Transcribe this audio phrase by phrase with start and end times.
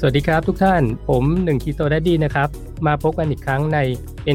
[0.00, 2.48] สวัสดีครับทุกท่าน ผมหนึ่ง Keto Daddy นะครับ
[2.86, 3.78] มาพบกันอีกครั้งใน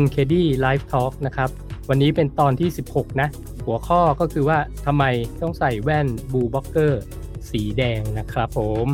[0.04, 1.50] NKD Live Talk นะครับ
[1.90, 3.28] วันนี้เป็นตอนที่ 16 นะ
[3.66, 5.04] หัวข้อก็คือว่าทำไม
[5.42, 7.02] ต้องใส่แว่น blue blocker
[7.50, 8.88] สีแดงนะครับผม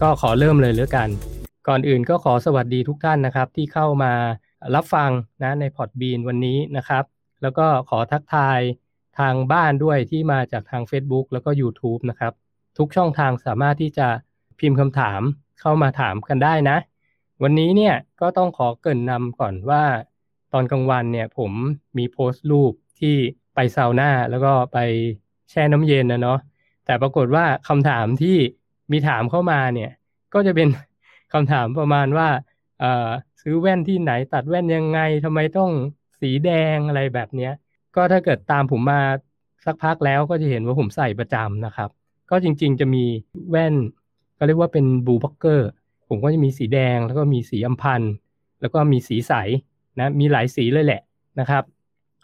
[0.00, 1.08] ก็ขอเริ่มเลยแล้วกัน
[1.68, 4.12] ก่อนอื่นก็ขอสวัสดีทุกท่านนะครับ ที่เข้ามา
[4.74, 5.10] รับฟัง
[5.42, 7.04] นะใน Podbean วันนี้นะครับ
[7.42, 8.60] แล้วก็ขอทักทาย
[9.18, 12.32] ทางบ้านด้วยที่มาจากทาง Facebook แล้วก็ YouTube นะครับ
[12.78, 14.08] ทุกช่องทางสามารถที่จะ
[14.60, 15.22] พิมพ์คำถาม
[15.60, 16.76] เข้ามาถามกันได้นะ
[17.42, 19.82] วันนี้เนี่ยก็ต้องขอเกริ่นนำก่อนว่า
[20.52, 21.52] ตอนกลางวันเนี่ยผม
[21.98, 23.16] มีโพสต์รูปที่
[23.54, 24.78] ไปซาวน่าแล้วก็ไป
[25.50, 26.38] แช่น้ำเย็นนะเนาะ
[26.84, 28.36] แต่ปรากฏว่าคำถามที่
[28.92, 29.90] มีถามเข้ามาเนี่ย
[30.34, 30.68] ก็จะเป็น
[31.32, 32.28] คำถามประมาณว่า
[32.80, 33.10] เออ
[33.42, 35.70] ซื้อแว่นที่ไหนตัดแว่นยังไงทำไมต้อง
[36.20, 37.52] สีแดงอะไรแบบเนี้ย
[37.96, 39.00] ก็ถ้าเกิดตามผมมา
[39.64, 41.90] สักพักแล้วก็จะเห็นว่าผมใส่ประจำนะครับ
[42.30, 43.04] ก็จริงๆจะมี
[43.50, 43.74] แว่น
[44.38, 45.68] ก็เรียกว่าเป็น blue blocker
[46.08, 48.12] ผมก็จะมีสีแดงแล้วก็มีสีอัมพันธ์
[48.60, 49.32] แล้วก็มีสีใส
[49.98, 51.02] นะมีหลายสีเลยแหละ
[51.40, 51.64] นะครับ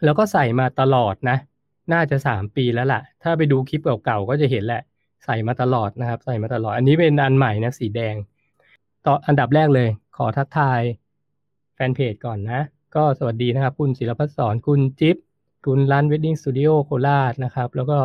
[0.05, 1.37] แล้วก็ใส่มาตลอดนะ
[1.93, 4.83] น่าจะ 3 ปีแล้วล่ะ ถ้าไปดูคลิปเก่าๆก็จะเห็นแหละ
[5.25, 8.15] ใส่มาตลอดนะครับ ใส่มาตลอด อันนี้เป็นอันใหม่นะสีแดง
[9.06, 10.81] ต่ออันดับแรกเลย ขอทักทาย
[11.75, 12.61] แฟนเพจก่อนนะ
[12.95, 15.17] ก็สวัสดีนะครับ คุณศิลปัสสอนคุณจิ๊บ
[15.67, 17.99] คุณร้าน Wedding Studio โคราชนะครับ แล้วก็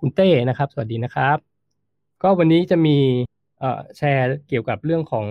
[0.00, 1.47] คุณเต้นะครับ สวัสดีนะครับ
[2.22, 2.96] ก็วันนี้จะมี
[3.96, 5.26] แชร์เกี่ยวกับเรื่องของ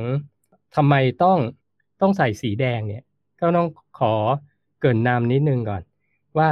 [0.76, 1.38] ทำไมต้อง
[2.02, 3.04] ต้องใส่สีแดงเนี่ย
[3.40, 3.68] ก็ต้อง
[4.00, 4.14] ขอ
[4.82, 5.82] เกริ่นนำนิดนึงก่อน
[6.38, 6.50] ว่า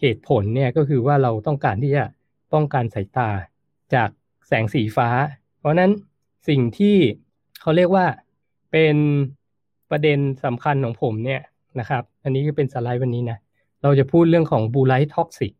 [0.00, 2.04] เหตุผลเนี่ยก็คือว่าเราต้องการที่จะ
[2.52, 3.30] ป้องกันสายตา
[3.94, 4.08] จาก
[4.46, 5.08] แสงสีฟ้า
[5.58, 5.90] เพราะนั้น
[6.48, 6.96] สิ่งที่
[7.60, 8.06] เขาเรียกว่า
[8.72, 8.96] เป็น
[9.90, 11.42] ประเด็นสำคัญของผมเนี่ย
[11.80, 13.38] นะครับ อันนี้ก็เป็นสไลด์วันนี้นะ
[13.82, 15.52] เราจะพูดเรื่องของ blue light toxic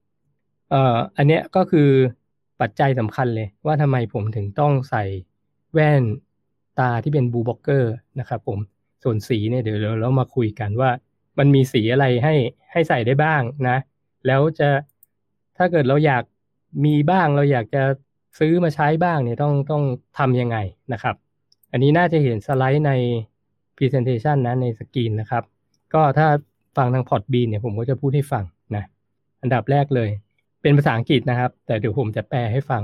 [0.71, 1.89] เอ่ออันเนี้ยก็คือ
[2.61, 5.05] ปัจจัยสำคัญเลย ว่าทำไมผมถึงต้องใส่
[5.75, 6.03] แว่น
[6.79, 8.59] ตาที่เป็น blue blocker นะครับผม
[9.03, 10.91] ส่วนสีเนี่ยเดี๋ยวเรามาคุยกันว่า
[11.39, 12.35] มันมีสีอะไรให้
[12.73, 13.77] ให้ใส่ได้บ้างนะ
[14.27, 14.69] แล้วจะ
[15.57, 16.25] ถ้าเกิดเราอยาก
[16.85, 17.83] มีบ้างเราอยากจะ
[18.39, 19.83] ซื้อมาใช้บ้างเนี่ยต้องต้อง
[20.19, 20.57] ทำยังไง
[20.93, 21.15] นะครับ
[21.73, 22.93] อันนี้น่าจะเห็นสไลด์ใน
[23.77, 25.45] Presentation นะในสกรีนนะครับ
[25.95, 26.27] ก็ถ้า
[26.77, 28.45] ฟังทางพอร์ตบีเนี่ยผมก็จะพูดให้ฟัง
[28.77, 28.85] นะ
[29.43, 30.11] อันดับแรกเลย
[30.63, 32.83] เป็นภาษาอังกฤษนะครับ แต่เดี๋ยวผมจะแปลให้ฟัง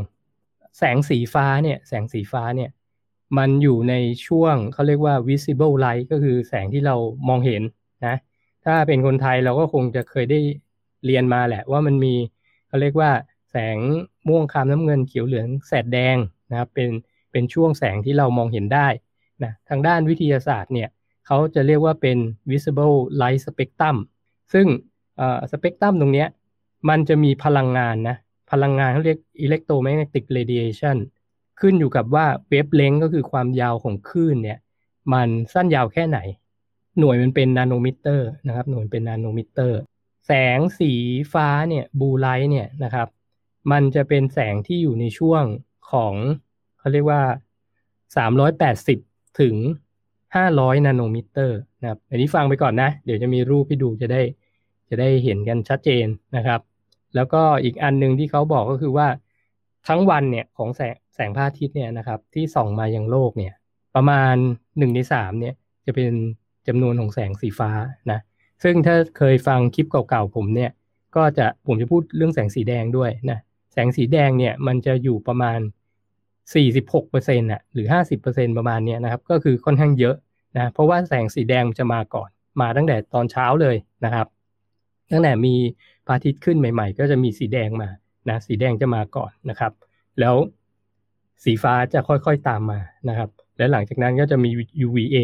[0.79, 2.71] แสงสีฟ้าเนี่ย แสงสีฟ้าเนี่ย
[3.39, 3.95] มันอยู่ใน
[4.27, 6.97] ช่วงเขาเรียกว่า visible light ก็คือแสงที่เรา
[7.29, 7.63] มองเห็น
[8.07, 8.17] นะ
[8.65, 10.41] ถ้าเป็นคนไทยเราก็คงจะเคยได้
[11.07, 12.15] เรียนมาแหละ ว่ามันมี
[12.69, 13.11] เขาเรียกว่า
[13.51, 13.79] แสง
[14.29, 16.17] ม่วงคามน้ำเงินเขียวเหลืองแสดแดง
[16.51, 16.91] นะครับ เป็น
[17.33, 18.89] เป็นช่วงแสงที่เรามองเห็นได้
[19.43, 20.89] นะทางด้านวิทยาศาสตร์เนี่ย
[21.27, 22.19] เขาจะเรียกว่าเป็น
[22.51, 23.97] visible light spectrum
[24.53, 24.67] ซึ่ง
[25.51, 26.27] สเปกตรัมตรงนี้
[26.89, 28.17] มันจะมีพลังงานนะ
[28.51, 30.97] พลังงานเขาเรียก electromagnetic radiation
[31.61, 34.59] ขึ้นอยู่กับว่าเวฟเลงก็คือความยาวของคลื่นเนี่ย
[35.13, 36.19] มันสั้นยาวแค่ไหน
[36.99, 39.81] หน่วยมันเป็น nanometer นะครับ หน่วยเป็น nanometer
[40.27, 40.93] แสงสี
[41.33, 43.09] ฟ้าเนี่ย blue light เนี่ยนะครับ
[43.73, 45.45] มันจะเป็นแสงที่อยู่ในช่วง
[45.91, 46.15] ของ
[46.79, 47.23] เขาเรียกว่า
[48.55, 49.57] 380 ถึง
[50.21, 54.23] 500 nanometer นะครับ อันนี้ฟังไปก่อนนะ เดี๋ยวจะมีรูปให้ดูจะได้
[54.89, 56.07] จะได้เห็นกันชัดเจน
[56.37, 56.61] นะครับ
[57.15, 59.09] แล้วก็อีกอันหนึ่งที่เขาบอกก็คือว่า
[59.89, 63.55] ทั้งวันเนี่ยของแสงแสงพระอาทิตย์เนี่ยนะครับ ที่ส่องมายังโลกเนี่ย
[63.95, 64.35] ประมาณ
[64.79, 65.55] หนึ่งในสามเนี่ย
[65.87, 66.13] จะเป็น
[66.69, 67.71] จำนวนของแสงสีฟ้า
[68.11, 68.21] นะ
[68.63, 70.71] ซึ่งถ้าเคยฟังคลิปเก่าๆผมเนี่ย
[71.17, 73.39] ก็จะผมจะพูดเรื่องแสงสีแดงด้วยนะ
[73.73, 75.59] แสงสีแดงเนี่ยมันจะอยู่ประมาณ
[76.45, 77.87] 46%อะหรือ
[78.23, 80.17] 50%ประมาณเนี้ยนะครับ ก็คือค่อนข้างเยอะ
[80.57, 82.29] นะเพราะว่าแสงสีแดงจะมาก่อน
[82.61, 84.27] มาตั้งแต่ตอนเช้าเลยนะครับ
[85.13, 85.55] ตั้งแต่มี
[86.07, 87.89] พระอาทิตย์ขึ้นใหม่ ๆ ก็จะมีสีแดงมา
[88.29, 89.73] นะสีแดงจะมาก่อนนะครับ
[90.21, 90.35] แล้ว
[91.45, 94.51] สีฟ้าจะค่อยๆตามมานะครับ และหลังจากนั้นก็จะมี
[94.87, 95.17] UVA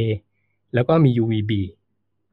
[0.75, 1.53] แล้วก็มี UVB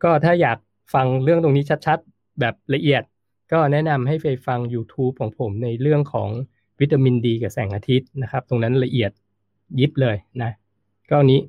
[0.03, 0.57] ก็ถ้าอยาก
[0.93, 3.03] ฟังเรื่องตรงนี้ชัดๆ แบบละเอียด
[3.51, 6.29] ก็แนะนำให้ไปฟัง YouTube ของผมในเรื่องของ
[6.79, 9.11] วิตามินดีกับแสงอาทิตย์นะครับ ตรงนั้นละเอียด
[9.79, 10.51] ยิบเลยนะ
[11.09, 11.41] ก็นี้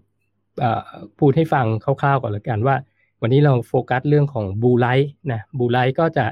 [1.18, 2.76] พูดให้ฟังคร่าวๆก่อนละกันว่า
[3.20, 6.26] วันนี้เราโฟกัสเรื่องของบูไลท์นะบูไลท์ก็จะ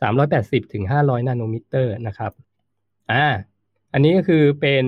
[0.00, 2.32] 380ถึง500 นาโนมิเตอร์นะครับ
[3.12, 3.26] อ่า
[3.92, 4.84] อันนี้ก็คือเป็น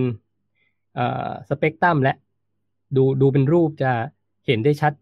[1.49, 2.15] สเปกตรัมและ
[2.97, 3.93] ดูดูเป็นรูปจะ
[4.47, 4.93] เห็นได้ชัด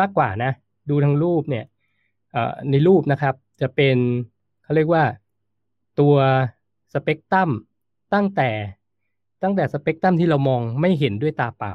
[0.00, 0.52] มากกว่านะ
[0.90, 1.64] ดูทางรูปเนี่ย
[2.70, 3.96] ในรูปนะครับจะเป็น
[4.62, 5.04] เขาเรียกว่า
[6.00, 6.14] ตัว
[6.92, 7.50] สเปกตรัม
[8.14, 8.50] ตั้งแต่
[9.42, 11.72] ตั้งแต่สเปกตรัมที่เรามองไม่เห็นด้วยตาเปล่า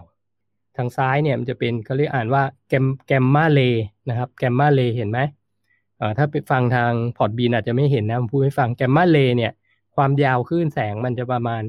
[0.78, 3.62] ทางซ้ายเนี่ยมันจะเป็นเขาเรียกอ่านว่าแกมแกมมาเล
[4.10, 5.20] นะครับ gamma ray เห็นไหม
[6.18, 9.52] ถ้าไปฟังทาง Podbean อาจจะไม่เห็นนะผมพูดให้ฟัง gamma ray เนี่ย
[9.96, 11.64] ความยาวคลื่นแสงมันจะประมาณ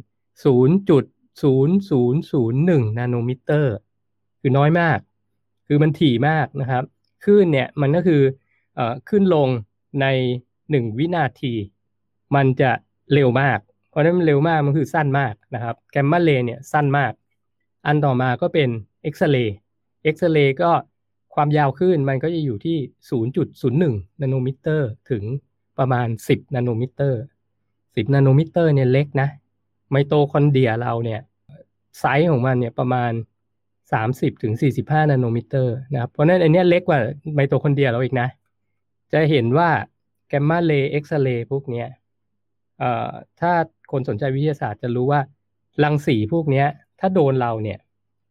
[0.45, 3.75] 0.0001 nanometer
[4.41, 4.99] คือน้อยมาก
[5.67, 6.85] คือมันถี่มากนะครับ
[7.25, 8.23] คลื่นเนี่ยมันก็คือ
[8.75, 9.49] เอ่อขึ้นลง
[10.01, 10.07] ใน
[10.71, 11.53] หนึ่งวินาที
[12.35, 12.71] มันจะ
[13.13, 13.59] เร็วมาก
[13.89, 17.13] เพราะนั้นมันเร็วมากมันคือสั้นมากนะครับ gamma ray เนี่ยสั้นมาก
[17.87, 18.69] อันต่อมาก็เป็น
[19.03, 19.57] เอ็กซเรย์
[20.03, 20.71] เอ็กซเรย์ก็
[21.37, 22.77] ความยาวคลื่นมันก็จะอยู่ที่
[23.51, 25.23] 0.01 nanometer ถึง
[25.79, 27.23] ประมาณ 10 nanometer
[27.67, 29.29] 10 nanometer เนี่ยเล็กนะ
[29.91, 31.21] ไมโตคอนเดรียเราเนี่ย
[31.99, 33.13] ไซส์ของมันเนี่ยประมาณ
[33.77, 37.01] 30ถึง45 nanometer นะครับ เพราะนั้นอันนี้เล็กกว่า
[37.35, 38.29] ไมโตคอนเดรียเราอีกนะ
[39.13, 39.71] จะเห็นว่า
[40.29, 41.89] gamma ray เอ็กซเรย์พวกเนี้ย
[42.79, 43.11] เอ่อ
[43.41, 43.53] ถ้า
[43.93, 45.21] คนสนใจวิทยาศาสตร์จะรู้ว่า
[45.85, 46.67] รังสีพวกเนี้ย
[47.01, 47.79] ถ้าโดนเราเนี่ย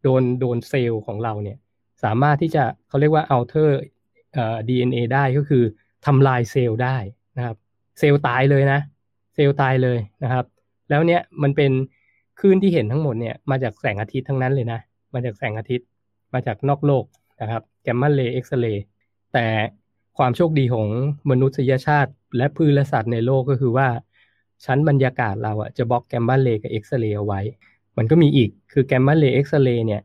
[0.03, 1.57] โดนโดนเซลล์ของเราเนี่ย
[2.03, 3.69] สามารถที่จะเขาเรียกว่า alter
[4.33, 5.63] เอ่อ DNA ได้ก็คือ
[6.05, 6.97] ทำลายเซลล์ได้
[7.37, 7.55] นะครับ
[7.99, 8.79] เซลล์ตายเลยนะ
[9.35, 10.45] เซลล์ตายเลยนะครับ
[10.89, 11.71] แล้วเนี่ยมันเป็น
[12.39, 14.79] คลื่นที่เห็นทั้งหมดเนี่ยมาจากแสงอาทิตย์ทั้งนั้นเลยนะ
[15.13, 15.87] มาจากแสงอาทิตย์
[16.33, 17.05] มาจากนอกโลก
[17.41, 18.83] นะครับแกมมาเรย์เอ็กซเรย์
[19.33, 19.45] แต่
[20.17, 20.87] ความโชคดีของ
[21.29, 23.87] มนุษยชาติ และพืชและสัตว์ในโลกก็คือว่า
[24.65, 27.41] ชั้นบรรยากาศเราอะจะ block gamma ray กับเอ็กซเรย์เอาไว้
[27.97, 30.01] มันก็มีอีกคือ gamma ray เอ็กซเรย์เนี่ย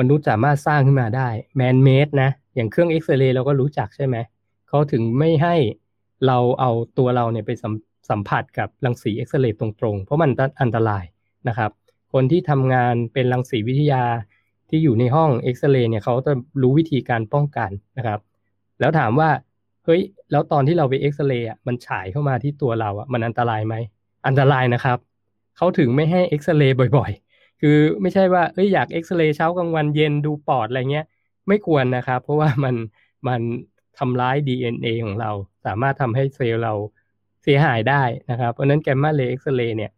[0.00, 4.16] มนุษย์สามารถสร้างขึ้นมาได้ man-made นะอย่างเครื่องเอ็กซเรย์เราก็รู้จักใช่ไหม
[4.68, 5.54] เขาถึงไม่ให้
[6.26, 7.72] เราเอาตัวเราเนี่ยไปสัม
[8.10, 10.30] สัมผัสกับรังสีเอ็กซเรย์ตรงๆ เพราะมัน
[10.62, 11.04] อันตราย
[11.48, 11.70] นะครับ
[12.12, 14.04] คนที่ทำงานเป็นรังสีวิทยา
[14.70, 18.20] ที่อยู่ในห้องเอ็กซเรย์เนี่ยเขาจะรู้วิธีการป้องกันนะครับ
[18.80, 19.30] แล้วถามว่า
[19.84, 23.74] เฮ้ยแล้วตอนที่เราไปเอ็กซเรย์อะมันฉายเข้ามาที่ตัวเราอะมันอันตรายไหม
[24.26, 24.98] อันตรายนะครับ
[25.56, 27.27] เขาถึงไม่ให้เอ็กซเรย์บ่อยๆ
[27.60, 31.06] คือไม่ใช่ว่าเอ้ยอยากเอ็กซเรย์เช้ากลางวันเย็นดูปอดอะไรเงี้ย
[31.48, 32.74] ไม่ควรนะครับ เพราะว่ามัน
[33.28, 33.40] มัน
[33.98, 35.30] ทำร้าย DNA ของเรา
[35.64, 36.72] สามารถทำให้เซลล์เรา
[37.42, 39.90] เสียหายได้นะครับ เพราะนั้นแกมมาเรย์เอ็กซเรย์เนี่ย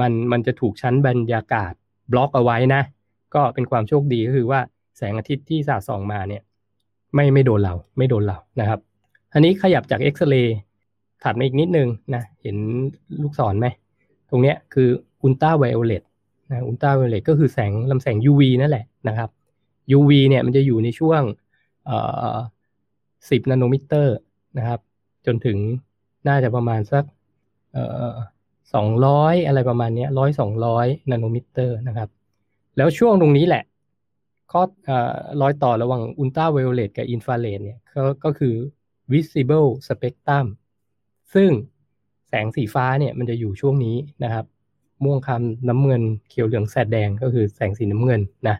[0.00, 1.72] มันมันจะถูกชั้นบรรยากาศ
[2.12, 2.82] บล็อกเอาไว้นะ
[3.34, 4.60] ก็เป็นความโชคดีก็คือว่า
[4.96, 6.42] แสงอาทิตย์ที่สาดส่องมาเนี่ย
[7.14, 8.80] ไม่ไม่โดนเราไม่โดนเรานะครับ
[9.32, 10.56] อันนี้ขยับจากเอ็กซเรย์
[11.22, 12.56] ถัดมาอีกนิดนึงนะ เห็น
[13.22, 13.66] ลูกศรไหม
[14.30, 14.88] ตรงเนี้ยคือ
[15.22, 16.02] อุลตราไวโอเลต
[16.50, 19.30] นะอุลตราไวโอเลตก็คือแสงลำแสง UV นั่นแหละนะครับ
[19.96, 21.22] UV เนี่ยมันจะอยู่ในช่วง
[21.86, 21.98] เอ่
[22.34, 22.36] อ
[23.30, 24.16] 10 nanometer
[24.58, 24.80] นะครับ
[25.26, 25.58] จนถึง
[26.28, 27.04] น่าจะประมาณสัก
[27.72, 28.14] เอ่อ
[28.82, 32.08] 200อะไรประมาณนี้ร้อยสองร้อย nanometer นะครับ
[32.76, 33.64] แล้วช่วงตรงนี้แหละ
[34.52, 38.54] ข้อเอ่อรอยต่อระหว่างอุลตราไวโอเลตกับอินฟราเรดเนี่ยก็ก็คือ
[39.12, 40.46] visible spectrum
[41.34, 41.50] ซึ่ง
[42.28, 44.44] แสงสีฟ้าเนี่ยมันจะอยู่ช่วงนี้นะครับ
[45.04, 48.56] ม่วงครามน้ำเงินเขียวเหลืองแสดแดงก็คือแสงสีน้ำเงินนะ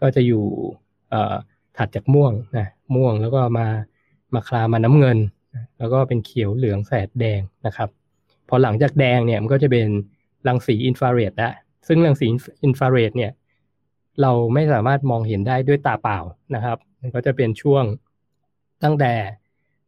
[0.00, 0.44] ก็จะอยู่
[1.76, 3.66] ถัดจากม่วงนะม่วงแล้วก็มา
[4.34, 5.18] มาคลามาน้ำเงิน
[5.78, 7.88] แล้วก็เป็นเขียวเหลืองแสดแดงนะครับ
[8.48, 9.88] พอหลังจากแดงเนี่ยมันก็จะเป็น
[10.48, 11.52] รังสีอินฟราเรดละ
[11.86, 12.26] ซึ่งรังสี
[12.64, 13.32] อินฟราเรดเนี่ย
[14.22, 16.18] เราไม่สามารถมองเห็นได้ด้วยตาเปล่า
[16.54, 17.84] นะครับ มันก็จะเป็นช่วง
[18.84, 19.12] ตั้งแต่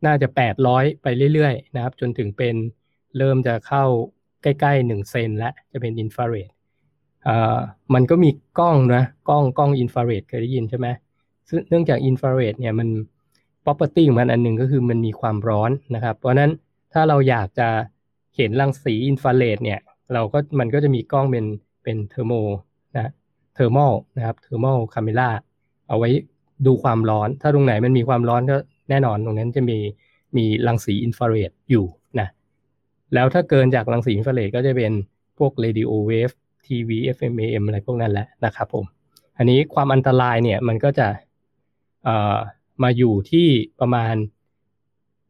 [0.07, 0.29] น่าจะ
[0.65, 2.55] 800 ไปเรื่อยๆนะครับ จนถึงเป็น
[3.19, 3.85] เริ่มจะเข้า
[4.45, 6.51] ใกล้ๆ1เซนแล้วจะเป็นอินฟราเรด
[7.27, 7.59] อ่า
[7.95, 10.87] มันก็มีกล้องนะกล้องกล้องอินฟราเรดเคยได้ยินใช่ไหม
[11.49, 12.89] ซึ่งเนื่องจากอินฟราเรดเนี่ยมัน
[13.65, 16.51] property ของมันอันหนึ่งก็คือมันมีความร้อนนะครับ เพราะนั้น
[16.93, 17.69] ถ้าเราอยากจะ
[18.37, 19.81] เห็นรังสีอินฟราเรดเนี่ย
[20.13, 21.47] เราก็มันก็จะมีกล้องเป็น
[21.83, 22.33] เป็น thermo
[22.97, 23.11] นะ
[23.55, 25.31] thermal นะครับ thermal camera
[25.89, 26.11] เอาไว้
[26.67, 28.57] ดูความร้อน ถ้าตรงไหนมันมีความร้อนก็
[28.91, 29.79] แน่นอนตรงนั้นจะมี
[30.37, 31.85] มีรังสีอินฟราเรดอยู่
[33.15, 34.93] แล้วถ้าเกินจากรังสีอินฟราเรดก็จะเป็น
[35.39, 36.31] พวก radio wave
[36.67, 38.85] ทีวี FM AM อะไรพวกนั้นแหละนะครับผม
[39.39, 41.09] อันนี้ความอันตรายเนี่ยมันก็จะ
[42.05, 42.37] เอ่อ
[42.83, 43.49] มาอยู่ที่
[43.81, 44.15] ประมาณ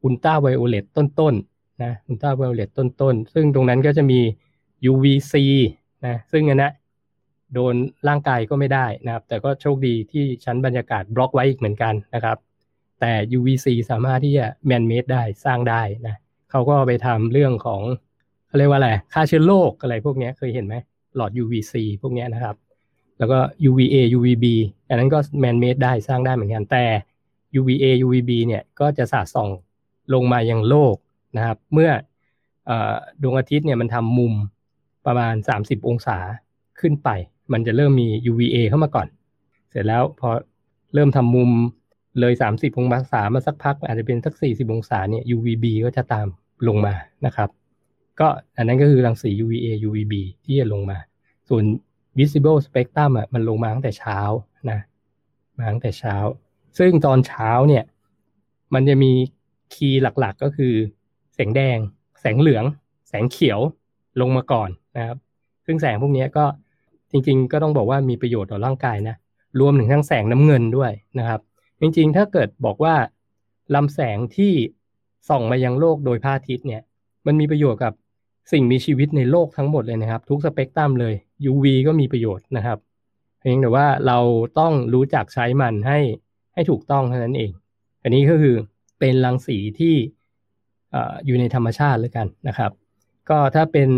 [0.05, 4.21] อุลตราไวโอเลตต้นๆนะอุลตราไวโอเลตต้นๆ ซึ่งตรงนั้นก็จะมี
[4.91, 5.35] UVC
[6.07, 6.73] นะซึ่งอันนะ
[7.55, 7.75] โดน
[8.09, 12.37] ร่างกายก็ไม่ได้นะครับ แต่ก็โชคดีที่ชั้นบรรยากาศบล็อกไว้อีกเหมือนกันนะครับ
[13.01, 16.17] แต่ UVC สามารถที่จะแมนเมดได้สร้างได้นะ
[16.55, 17.83] เขาก็ไปทำเรื่องของ
[18.47, 20.75] เขาเรียกว่าอะไรฆ่าเชื้อโรคอะไรพวกนี้เคยเห็นไหม
[21.17, 22.57] หลอด UVC พวกนี้นะครับ
[23.19, 24.45] แล้วก็ UVA UVB
[24.89, 26.85] อันนั้นก็แมนเมดได้สร้างได้เหมือนกันแต่
[27.59, 29.49] UVA UVB เนี่ยก็จะสาดส่อง
[30.15, 30.97] ลงมายังโลก
[31.37, 31.91] นะครับ เมื่อ
[33.23, 34.33] ดวงอาทิตย์เนี่ยมันทำมุม
[35.07, 36.19] ประมาณ 30 องศา
[36.81, 37.09] ขึ้นไป
[37.53, 39.07] มันจะเริ่มมี UVA เข้ามาก่อน
[39.71, 40.29] เสร็จแล้วพอ
[40.95, 41.51] เริ่มทำมุม
[42.21, 46.27] เลย 30 องศามาสักพัก อาจจะเป็นสัก 40 องศาเนี่ย UVB ก็จะตาม
[46.69, 46.95] ลงมา
[47.27, 47.49] นะครับ
[48.21, 50.99] ก็อันนั้นก็คือรังสี UVA UVB ที่จะลงมา
[51.49, 51.65] ส่วน
[52.19, 54.19] visible spectrum อะมันลงมาตั้งแต่เช้า
[54.71, 54.79] นะ
[55.59, 56.17] มาตั้งแต่เช้า
[56.79, 57.85] ซึ่งตอนเช้าเนี่ย
[58.75, 59.13] มันจะมี
[59.75, 60.75] คีย์หลักๆก็คือ
[61.35, 61.79] แสงแดง
[62.21, 62.65] แสงเหลือง
[63.09, 63.61] แสงเขียว
[64.21, 65.19] ลงมาก่อนนะครับ
[65.67, 66.45] ซึ่งแสงพวกนี้ก็
[67.11, 69.17] จริงๆ ก็ต้องบอกว่ามีประโยชน์ต่อร่างกายนะ
[69.61, 71.41] รวมถึงทั้งแสงน้ำเงินด้วยนะครับ
[71.81, 72.95] จริงๆ ถ้าเกิดบอกว่า
[73.75, 74.53] ลำแสงที่
[75.29, 76.83] ส่องมายังโลกโดยพระอาทิตย์เนี่ย
[77.27, 77.93] มันมีประโยชน์กับ
[78.53, 81.15] สิ่งมีชีวิตในโลกทั้งหมดเลยนะครับ ทุกสเปกตรัมเลย
[81.51, 82.79] UV ก็มีประโยชน์นะครับ
[83.39, 84.19] เพียงแต่ว่าเรา
[84.59, 85.99] ต้องรู้จักใช้มันให้
[86.55, 87.51] ให้ถูกต้องเท่านั้นเอง
[88.03, 88.55] อันนี้ก็คือ
[88.99, 89.95] เป็นรังสีที่
[91.27, 92.71] อยู่ในธรรมชาติเลยกันนะครับ
[93.29, 93.91] ก็ถ้าเป็น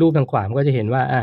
[0.00, 1.22] รูปทางขวาก็จะเห็นว่าอะ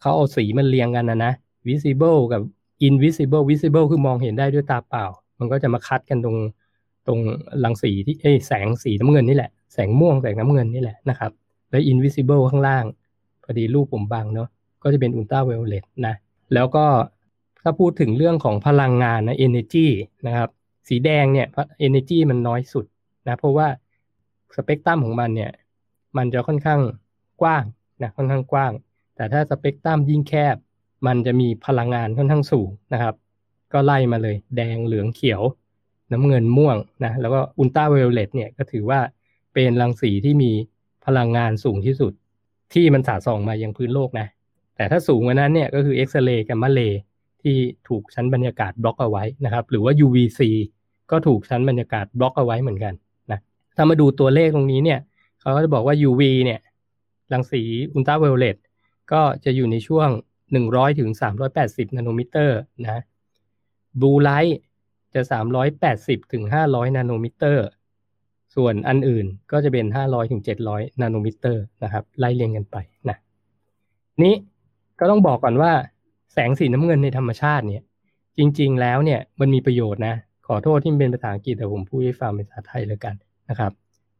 [0.00, 1.32] เขาเอาสีมันเรียงกันนะนะ
[1.68, 2.40] visible กับ
[2.86, 5.04] invisible visible คือมองเห็นได้ด้วยตาเปล่า
[5.38, 6.36] มันก็จะมาคัดกันตรง
[7.06, 7.20] ตรง
[7.64, 11.32] รังสีที่เอ้แสงสีน้ำเงินนี่แหละ แสงม่วงแสงน้ำเงินนี่แหละนะครับ
[11.70, 12.84] แล้ว invisible ข้างล่าง
[13.44, 14.48] พอดีรูปผมบังเนาะ
[14.82, 16.14] ก็จะเป็น ultraviolet นะ
[16.54, 16.86] แล้วก็
[17.62, 19.86] ถ้าพูดถึงเรื่องของพลังงานนะ energy
[20.26, 20.48] นะครับ
[20.88, 21.46] สีแดงเนี่ย
[21.86, 22.84] energy มันน้อยสุด
[23.26, 23.68] นะเพราะว่า
[24.56, 25.50] สเปกตรัมของมันเนี่ย
[26.16, 26.80] มันจะค่อนข้าง
[27.42, 27.64] กว้าง
[28.02, 28.72] นะค่อนข้างกว้าง
[29.16, 30.56] แต่ถ้าสเปกตรัมยิ่งแคบ
[31.06, 33.14] มันจะมีพลังงานค่อนข้างสูงนะครับ
[33.72, 35.42] ก็ไล่มาเลย แดงเหลืองเขียว
[36.12, 39.00] น้ำเงินม่วงนะแล้วก็อุลตราไวโอเลตเนี่ยก็ถือว่า
[39.54, 40.52] เป็นรังสีที่มี
[41.06, 42.12] พลังงานสูงที่สุด
[42.72, 44.26] ที่มันสาส่องมายังพื้นโลกนะ
[44.76, 47.00] แต่ถ้าสูงกว่านั้นเนี่ยก็คือเอ็กซเรย์กัมมาเรย์
[47.42, 47.56] ที่
[47.88, 50.40] ถูกชั้นบรรยากาศบล็อกเอาไว้นะครับ หรือว่า UVC
[51.10, 52.94] ก็ถูกชั้นบรรยากาศบล็อกเอาไว้เหมือนกัน
[53.30, 53.38] นะ
[53.76, 55.00] ถ้ามาดูตัวเลขตรงนี้เนี่ย
[55.40, 56.60] เขาก็จะบอกว่า UV เนี่ย
[57.32, 58.56] รังสีอุลตราไวโอเลต
[59.12, 60.08] ก็จะอยู่ในช่วง
[60.54, 61.10] 100ถึง
[61.52, 63.02] 380 nanometer นะ
[64.00, 64.58] blue light
[65.14, 65.20] จะ
[65.76, 67.66] 380ถึง500 nanometer
[68.54, 72.76] ส่วนอันอื่นก็จะเป็น 500ถึง700 nanometer นะครับ ไล่เรียงกันไป
[73.08, 73.16] นะ
[74.22, 74.34] นี้
[75.00, 75.72] ก็ต้องบอกก่อนว่า
[76.32, 77.82] แสงสีน้ำเงินในธรรมชาติเนี่ย
[78.38, 80.14] จริง ๆ แล้วเนี่ยมันมีประโยชน์นะ
[80.46, 83.14] ขอโทษที่เป็นภาษาอังกฤษแต่ผมพูดให้ฟังเป็นภาษาไทยแล้วกัน
[83.50, 83.72] นะครับ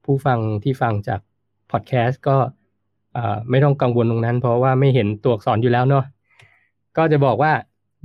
[0.05, 1.21] ผู้ฟังที่ฟังจาก
[1.71, 2.37] พอดแคสต์ก็
[3.51, 6.05] ไม่ต้องกังวลตรงนั้น เพราะว่าไม่เห็นตัวอักษรอยู่แล้วเนาะ
[6.97, 7.53] ก็จะบอกว่า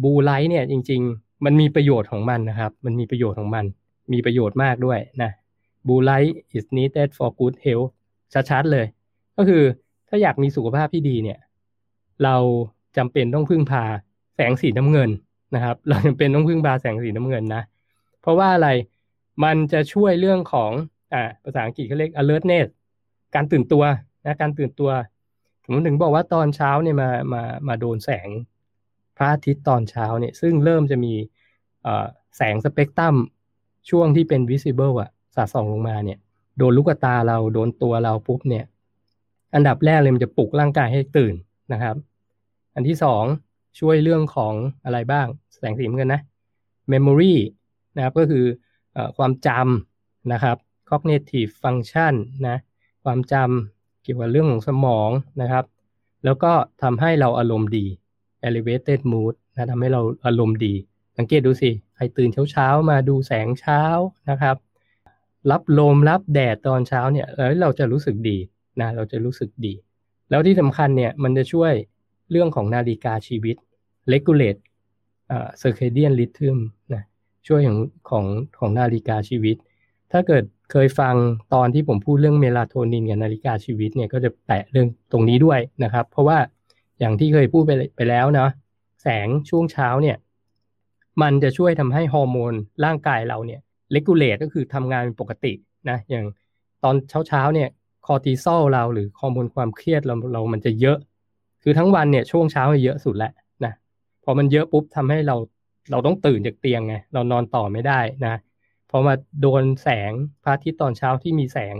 [0.03, 3.65] บูไลท์เนี่ยจริง ๆ มันมีประโยชน์ของมันนะครับ มันมีประโยชน์ของมัน
[4.13, 5.31] มีประโยชน์มากด้วยนะ
[5.87, 7.89] บูไลท์ is needed for good health
[8.49, 8.85] ชัดๆเลย
[9.37, 9.63] ก็คือ
[10.09, 11.39] ถ้าอยากมีสุขภาพที่ดีเนี่ย
[12.23, 12.35] เรา
[12.97, 13.83] จำเป็นต้องพึ่งพา
[14.35, 15.09] แสงสีน้ำเงิน
[15.55, 17.63] นะครับ เราจำเป็นต้องพึ่งพาแสงสีน้ำเงินนะ
[18.21, 18.69] เพราะว่าอะไร
[19.43, 20.71] มันจะช่วยเรื่องของ
[21.13, 22.67] อ่าภาษาอังกฤษเขาเรียก alertness
[23.35, 23.83] การตื่นตัว
[24.25, 24.91] นะ การตื่นตัว
[25.65, 28.27] ผมถึงบอกว่าตอนเช้าเนี่ยมามามาโดนแสง
[29.21, 31.13] ระอาทิตย์ตอนเช้าเนี่ยซึ่งเริ่มจะมี
[32.37, 33.15] แสงสเปกตรัม
[33.89, 36.19] ช่วงที่เป็น visible อะสาดส่องลงมาเนี่ย
[36.57, 38.65] โดนลูกตาเราโดนตัวเราปุ๊บเนี่ย
[39.55, 41.35] อันดับแรกเลยมันจะปลุกร่างกายให้ตื่น
[41.73, 41.95] นะครับ
[42.75, 43.23] อันที่สอง
[43.79, 44.53] ช่วยเรื่องของ
[44.85, 45.27] อะไรบ้าง
[45.59, 46.21] แสงสีเหมือนกันนะ
[46.91, 47.35] memory
[47.95, 48.45] นะครับก็คือ
[48.95, 50.57] อความจำนะครับ
[50.89, 52.13] cognitive function
[52.47, 52.57] นะ
[53.03, 55.09] ความจำเกี่ยวกับเรื่องของสมอง
[55.41, 55.65] นะครับ
[56.25, 56.51] แล้วก็
[56.81, 57.85] ทำให้เราอารมณ์ดี
[58.47, 60.73] elevated mood นะทำให้เราอารมณ์ดี
[61.17, 63.81] สังเกตดูสิ ใครตื่นเช้าๆ มาดูแสงเช้า
[64.29, 64.55] นะครับ
[65.51, 68.37] รับลมรับแดดตอนเช้าเนี่ยแล้วเราจะรู้สึกดี
[68.81, 69.73] นะเราจะรู้สึกดี
[70.29, 71.73] แล้วที่สำคัญเนี่ยมันจะช่วย
[72.31, 73.55] เรื่องของนาฬิกาชีวิต
[74.11, 74.61] regulate
[75.31, 76.57] อ่า circadian rhythm
[76.93, 77.03] นะ
[77.47, 77.79] ช่วยของ
[78.09, 78.25] ของ
[78.59, 79.55] ของนาฬิกาชีวิต
[80.11, 81.15] ถ้าเกิดเคยฟัง
[81.53, 86.37] ตอนที่ผมพูดเรื่องเมลาโทนินกับนาฬิกาชีวิตเนี่ยก็จะแตะเรื่องตรงนี้ด้วยนะครับ เพราะว่า
[87.01, 88.49] อย่างที่เคยพูดไปไปแล้วเนาะ
[89.01, 90.17] แสงช่วงเช้าเนี่ย
[91.21, 92.53] มันจะช่วยทำให้ฮอร์โมน
[92.85, 93.61] ร่างกายเราเนี่ย
[93.91, 95.53] regulate ก็คือทำงานเป็นปกติ
[95.89, 96.25] นะอย่าง
[96.83, 97.69] ตอนเช้าเช้าเนี่ย
[98.05, 100.97] คอร์ติซอลเราหรือฮอร์โมนความเครียดเราเรามันจะเยอะ
[101.63, 103.31] คือทั้งวันเนี่ยช่วงเช้าเยอะสุดแหละ
[103.65, 103.73] นะ
[104.23, 105.35] พอมันเยอะปุ๊บทำให้เรา
[105.91, 108.35] เราต้องตื่นจากเตียงไงเรานอนต่อไม่ได้นะ
[108.89, 110.11] พอมาโดนแสง
[110.43, 111.75] พระอาทิตย์ตอนเช้าที่มีแสง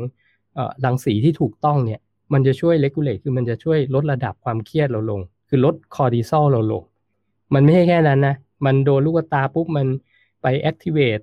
[0.85, 2.01] รังสีที่ถูกต้องเนี่ย
[2.33, 6.83] มันจะช่วย regulate คือมันจะช่วยลดระดับความเครียดเราลง คือลดคอร์ติซอลเราลง
[7.53, 8.35] มันไม่ใช่แค่นั้นนะ
[8.65, 9.87] มันโดนลูกตาปุ๊บมัน
[10.41, 11.19] ไป activate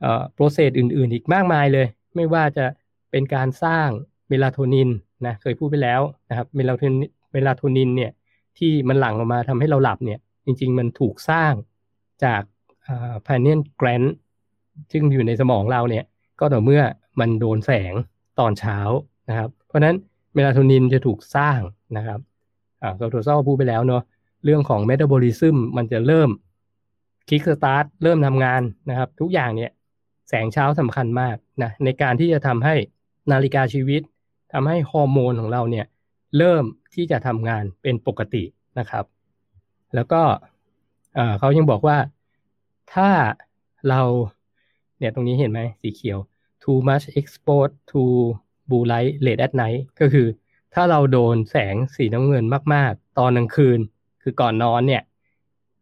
[0.00, 2.64] เอ่อ process อื่น ๆ อีกมากมายเลย ไม่ว่าจะ
[3.10, 3.88] เป็นการสร้าง
[4.28, 4.90] เมลาโทนิน
[5.26, 8.10] นะเคยพูดไปแล้วนะครับเมลาโทนินเมลาโทนินเนี่ย
[8.58, 11.52] ที่มันหลั่งออกมาทำให้เราหลับเนี่ยจริง ๆ มันถูกสร้าง
[12.24, 12.42] จาก
[12.86, 14.02] อ่า pineal gland
[14.92, 16.04] ซึ่งอยู่ในสมองเราเนี่ย
[16.40, 16.82] ก็ต่อเมื่อ
[17.20, 17.94] มันโดนแสง
[18.38, 18.78] ตอนเช้า
[19.28, 19.96] นะครับ เพราะนั้น
[20.34, 21.60] เมลาโทนินจะถูกสร้าง
[21.96, 22.20] นะครับ
[22.82, 24.02] อ่าคอร์ติซอลพูดไปแล้วเนาะ
[24.44, 26.30] เรื่องของเมตาบอลิซึมมันจะเริ่ม
[27.28, 29.70] kickstart เริ่มทำงานนะครับ ทุกอย่างเนี่ย
[30.28, 32.74] แสงเช้าสำคัญมากนะในการที่จะทำให้
[33.30, 34.02] นาฬิกาชีวิต
[34.52, 35.86] ทำให้ฮอร์โมนของเราเนี่ย
[36.38, 38.44] เริ่มที่จะทำงานเป็นปกติ
[38.78, 39.04] นะครับ
[39.94, 40.22] แล้วก็
[41.38, 41.98] เขายังบอกว่า
[42.94, 43.10] ถ้า
[43.88, 44.00] เรา
[44.98, 46.18] เนี่ยตรงนี้เห็นไหมสีเขียว
[46.62, 48.02] too much exposed to
[48.68, 50.26] blue light late at night ก็คือ
[50.74, 52.44] ถ้าเราโดนแสงสีน้ำเงิน
[52.74, 53.78] มาก ๆ ตอนกลางคืน
[54.22, 55.02] คือก่อนนอนเนี่ย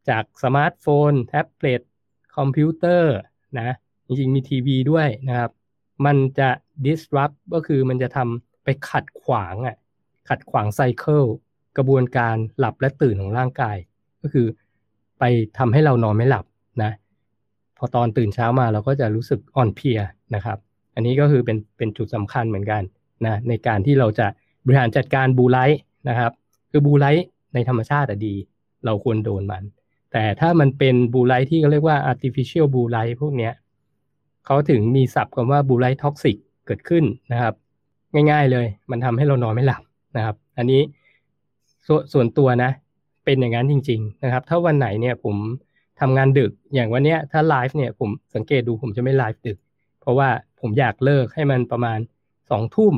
[0.08, 1.82] จากสมาร์ทโฟน แท็บเล็ต
[2.36, 3.14] คอมพิวเตอร์
[3.58, 3.74] นะ
[4.06, 5.50] จริงๆ มีทีวีด้วยนะครับ
[6.06, 6.50] มันจะ
[6.84, 9.76] disrupt ก็คือมันจะทำไปขัดขวางอะ
[10.28, 11.24] ขัดขวาง cycle
[11.76, 13.76] กระบวนการหลับและตื่นของร่างกาย
[14.22, 14.46] ก็คือ
[15.18, 15.24] ไป
[15.58, 16.44] ทำให้เรานอนไม่หลับ
[16.82, 16.92] นะ
[17.78, 20.00] พอตอนตื่นเช้ามาเราก็จะรู้สึกอ่อนเพลีย
[20.34, 20.58] นะครับ
[20.96, 22.82] อันนี้ก็คือเป็นเป็นจุดสำคัญเหมือนกัน
[23.26, 24.26] นะในการที่เราจะ
[24.64, 26.32] บริหารจัดการ blue light นะครับ
[26.70, 28.34] คือ blue light ในธรรมชาติดี
[28.84, 29.62] เราควรโดนมัน
[30.12, 33.52] แต่ถ้ามันเป็น blue light ที่เขาเรียกว่า artificial บูไลท์พวกเนี้ย
[34.46, 36.36] เขาถึงมีศัพท์คำว่า blue light toxic
[36.66, 37.54] เกิดขึ้นนะครับ
[38.30, 39.82] ง่ายๆเลย มันทำให้เรานอนไม่หลับ
[40.16, 40.80] นะครับ อันนี้
[41.86, 42.70] สส่วนตัวนะ
[43.24, 45.36] เป็นอย่างนั้นจริง ๆ นะครับ ถ้าวันไหนเนี่ยผม
[46.00, 49.58] ทำงานดึกอย่างวันเนี้ยถ้าไลฟ์เนี่ยผมสังเกตดูผมจะไม่ไลฟ์ดึก
[50.06, 51.98] เพราะว่าผมอยากเลิกให้มันประมาณ
[52.50, 52.94] สองทุ่ม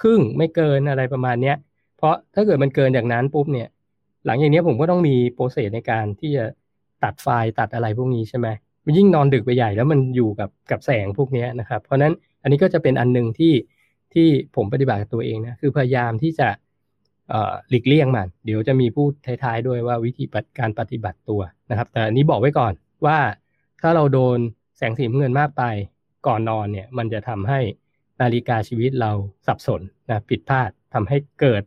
[0.00, 1.56] ครึ่งไม่เกินอะไรประมาณเนี้ย
[1.96, 3.68] เพราะถ้าเกิดมันเกินจากนั้นปุ๊บเนี่ย
[4.26, 6.44] หลังอย่างนี้ผมก็ต้องมี process ในการที่จะ
[7.04, 8.48] ตัดไฟล์ตัดอะไรพวกนี้ใช่ไหม
[8.84, 12.12] มันยิ่งนอนดึกไปใหญ่แล้วมันอยู่กับกับแสงพวกนี้นะครับ เพราะนั้น
[12.42, 13.54] อันนี้ก็จะเป็นอันหนึ่งที่
[14.14, 16.48] ที่ผมปฏิบัติตัวเองนะคือพยายามที่จะ
[17.70, 19.12] หลีกเลี่ยงมัน เดี๋ยวจะมีพูด
[19.42, 20.24] ท้ายๆด้วยว่าวิธี
[20.58, 21.40] การปฏิบัติตัว
[21.70, 22.72] นะครับ แต่อันนี้บอกไว้ก่อน
[23.06, 23.18] ว่า
[23.80, 24.38] ถ้าเราโดน
[24.78, 25.62] แสงสีเงินมากไป
[26.26, 27.60] ก่อนนอนเนี่ยมันจะทำให้
[28.20, 29.10] นาฬิกาชีวิตเรา
[29.46, 31.62] สับสนนะผิดพลาดทำให้เกิด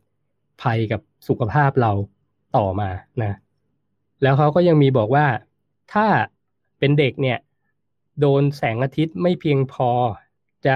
[0.61, 1.91] ภัยกับสุขภาพเรา
[2.57, 2.89] ต่อมา
[3.23, 3.37] นะ
[4.21, 5.27] แล้วเขาก็ยังมีบอกว่า
[5.93, 6.07] ถ้า
[6.79, 7.37] เป็นเด็กเนี่ย
[8.19, 9.89] โดนแสงอาทิตย์ไม่เพียงพอ
[10.65, 10.75] จะ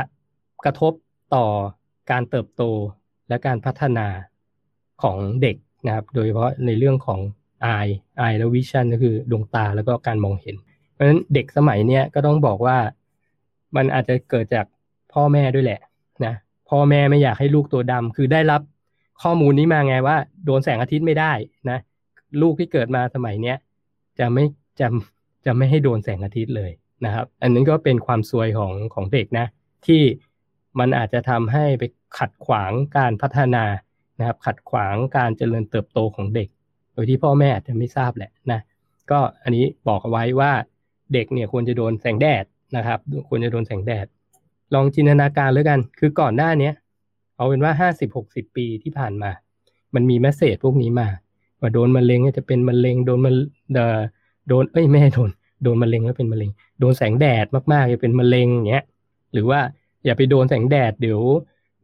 [0.66, 0.94] กระทบ
[1.36, 1.46] ต่อ
[2.12, 2.64] การเติบโต
[3.30, 4.08] และการพัฒนา
[5.02, 5.56] ของเด็ก
[5.86, 7.20] นะครับ โดยเฉพาะในเรื่องของ
[7.66, 7.94] eye
[8.24, 10.56] eye และ vision ก็คือดวงตาแล้วก็การมองเห็น
[10.92, 12.78] เพราะฉะนั้นเด็กสมัยเนี้ยก็ต้องบอกว่า
[13.76, 14.66] มันอาจจะเกิดจาก
[15.14, 15.82] พ่อแม่ด้วยแหละ
[16.26, 16.34] นะ
[16.70, 18.62] พ่อแม่ไม่อยากให้ลูกตัวดำคือได้รับ
[19.24, 21.32] ข้อมูลนี้มาไงว่า โดนแสงอาทิตย์ไม่ได้
[21.70, 21.80] นะ
[22.42, 23.58] ลูกที่เกิดมาสมัยเนี้ย
[24.20, 24.46] จะไม่
[24.80, 24.88] จะ
[25.46, 26.72] จะไม่ให้โดนแสงอาทิตย์เลย
[27.06, 29.46] นะครับ อันนี้นก็เป็นความซวยของของเด็กนะ
[29.86, 30.02] ที่
[30.80, 31.84] มันอาจจะทำให้ไป
[32.18, 33.66] ขัดขวางการพัฒนา
[34.20, 36.50] นะครับ ขัดขวางการเจริญเติบโตของเด็ก
[36.94, 38.60] โดยที่พ่อแม่อาจจะไม่ทราบแหละนะ
[39.12, 40.52] ก็อันนี้บอกเอาไว้ว่า
[41.14, 44.06] เด็กเนี่ยควรจะโดนแสงแดด นะครับควรจะโดนแสงแดด
[44.74, 46.74] ลองจินตนาการแล้วกัน คือก่อนหน้าเนี้ย
[47.36, 49.32] เอาเป็นว่าห้าสิบหกสิบปีที่ผ่านมา
[49.96, 51.08] มันมีแมสเซจพวกนี้มา
[51.60, 53.32] ว่าโดนมะเร็งจะเป็นมะเร็งโดนมะ
[54.48, 55.30] โดนเอ้ยไม่โดน
[55.64, 58.86] โดนมะเร็งแล้วเป็นมะเร็ง โดนแสงแดดมากๆจะเป็นมะเร็งอย่างเงี้ย
[59.34, 59.60] หรือว่า
[60.06, 61.22] อย่าไปโดนแสงแดดเดี๋ยว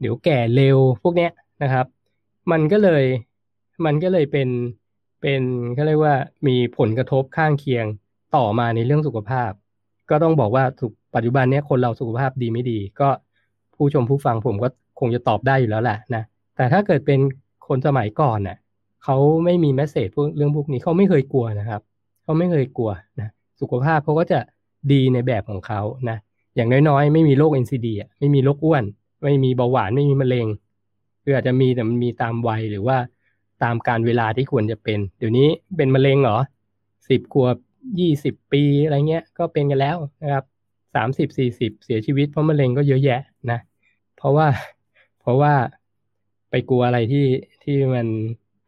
[0.01, 1.31] เดี๋ยวแก่เร็วพวกเนี้ย
[1.63, 1.85] นะครับ
[2.51, 3.03] มันก็เลย
[3.85, 4.49] มันก็เลยเป็น
[5.21, 5.41] เป็น
[5.75, 6.15] เขาเรียกว่า
[6.47, 7.85] มีผลกระทบข้างเคียง
[8.35, 9.51] ต่อมาในเรื่องสุขภาพ
[10.09, 10.63] ก็ต้องบอกว่า
[11.15, 13.09] ปัจจุบันนี้คนเราสุขภาพดีไม่ดี ก็
[13.75, 16.23] ผู้ชมผู้ฟังผมก็คงจะตอบได้อยู่แล้วแหละนะ
[16.55, 17.19] แต่ถ้าเกิดเป็น
[17.67, 18.57] คนสมัยก่อนน่ะ
[19.03, 21.81] เขาไม่มีแมสเซจพวกเรื่องพวกนี้เขาไม่เคยกลัวนะครับ
[22.23, 23.29] เขาไม่เคยกลัวนะ
[23.61, 24.39] สุขภาพเขาก็จะ
[24.91, 26.17] ดีในแบบของเขานะ
[26.55, 28.83] อย่างน้อยๆ ไม่มีโรค NCD อะไม่มีโรคอ้วน
[29.23, 30.47] ไม่มีเบาหวานไม่มีมะเร็ง
[31.23, 32.97] คืออาจจะมีแต่มันมีตามวัยหรือว่า
[33.63, 36.37] ตามกาลเวลาที่ควรจะเป็น เดี๋ยวนี้เป็นมะเร็งเหรอ
[37.09, 37.55] สิบขวบ
[37.99, 40.45] ยี่สิบปีอะไรเงี้ยก็เป็นกันแล้วนะครับ
[40.95, 43.59] สามสิบสี่สิบเสียชีวิตเพราะมะเร็งก็เยอะแยะนะ
[44.17, 44.47] เพราะว่า
[45.19, 45.53] เพราะว่า
[46.49, 47.25] ไปกลัวอะไรที่
[47.63, 48.07] ที่มัน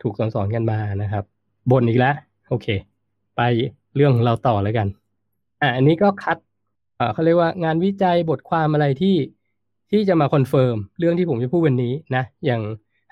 [0.01, 1.23] ถูกสอนสอนกันมานะครับ
[1.71, 2.15] บ่นอีกแล้ว
[2.49, 2.67] โอเค
[3.35, 3.41] ไป
[3.95, 4.87] เรื่องของเราต่อแล้วกัน
[5.61, 6.37] อะอันนี้ก็คัด
[6.95, 9.15] เอ่อเขาเรียกว่างานวิจัยบทความอะไรที่
[9.91, 12.61] ที่จะมา confirm เรื่องที่ผมจะพูดวันนี้นะ อย่าง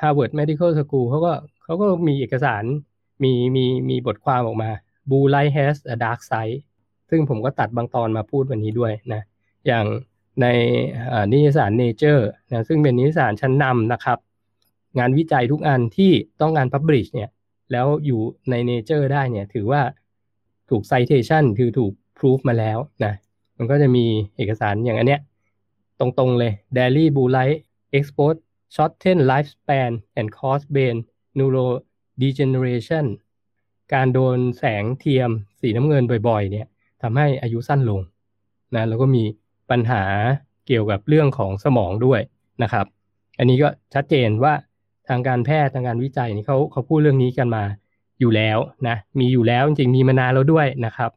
[0.02, 2.64] Harvard Medical School เขาก็เขาก็มีเอกสาร
[3.24, 4.70] มีมีมีบทความออกมา
[5.10, 6.58] Blue Light has a dark side
[7.10, 9.22] ซึ่งผมก็ตัดบางตอนมาพูดวันนี้ด้วยนะ
[9.68, 9.86] อย่าง
[10.42, 10.48] ใน
[11.34, 14.18] นิยสาร Nature นะซึ่งเป็นนิยสารชั้นนำนะครับ
[15.00, 16.12] งานวิจัยทุกอันที่
[16.42, 17.30] ต้องการ Publish เนี่ย
[17.72, 19.82] แล้วอยู่ใน Nature ได้เนี่ย ถือว่า
[20.70, 23.14] ถูก Citation คือถูก Proof มาแล้วนะ
[23.58, 24.06] มันก็จะมี
[24.38, 25.22] เอกสารอย่างอันเนี้ย
[26.00, 27.58] ตรงๆเลย Daily Blue Light
[27.98, 28.40] Expose
[28.76, 30.98] Shorten Lifespan and Cause Brain
[31.38, 33.06] Neurodegeneration
[33.94, 35.30] การโดนแสงเทียม
[35.62, 36.68] สีน้ำเงินบ่อยๆ เนี่ย
[37.02, 38.02] ทำให้อายุสั้นลง
[38.76, 39.24] นะแล้วก็มี
[39.72, 40.04] ปัญหา
[40.68, 42.22] เกี่ยวกับเรื่องของสมองด้วย
[42.64, 42.86] นะครับ
[43.38, 44.54] อันนี้ก็ชัดเจนว่า
[45.08, 47.64] ทางการแพทย์ทางการวิจัยนี่เขาเขาพูดเรื่องนี้กันมา
[48.20, 51.12] อยู่แล้วนะมีอยู่แล้วจริงๆมีมานานแล้วด้วยนะครับ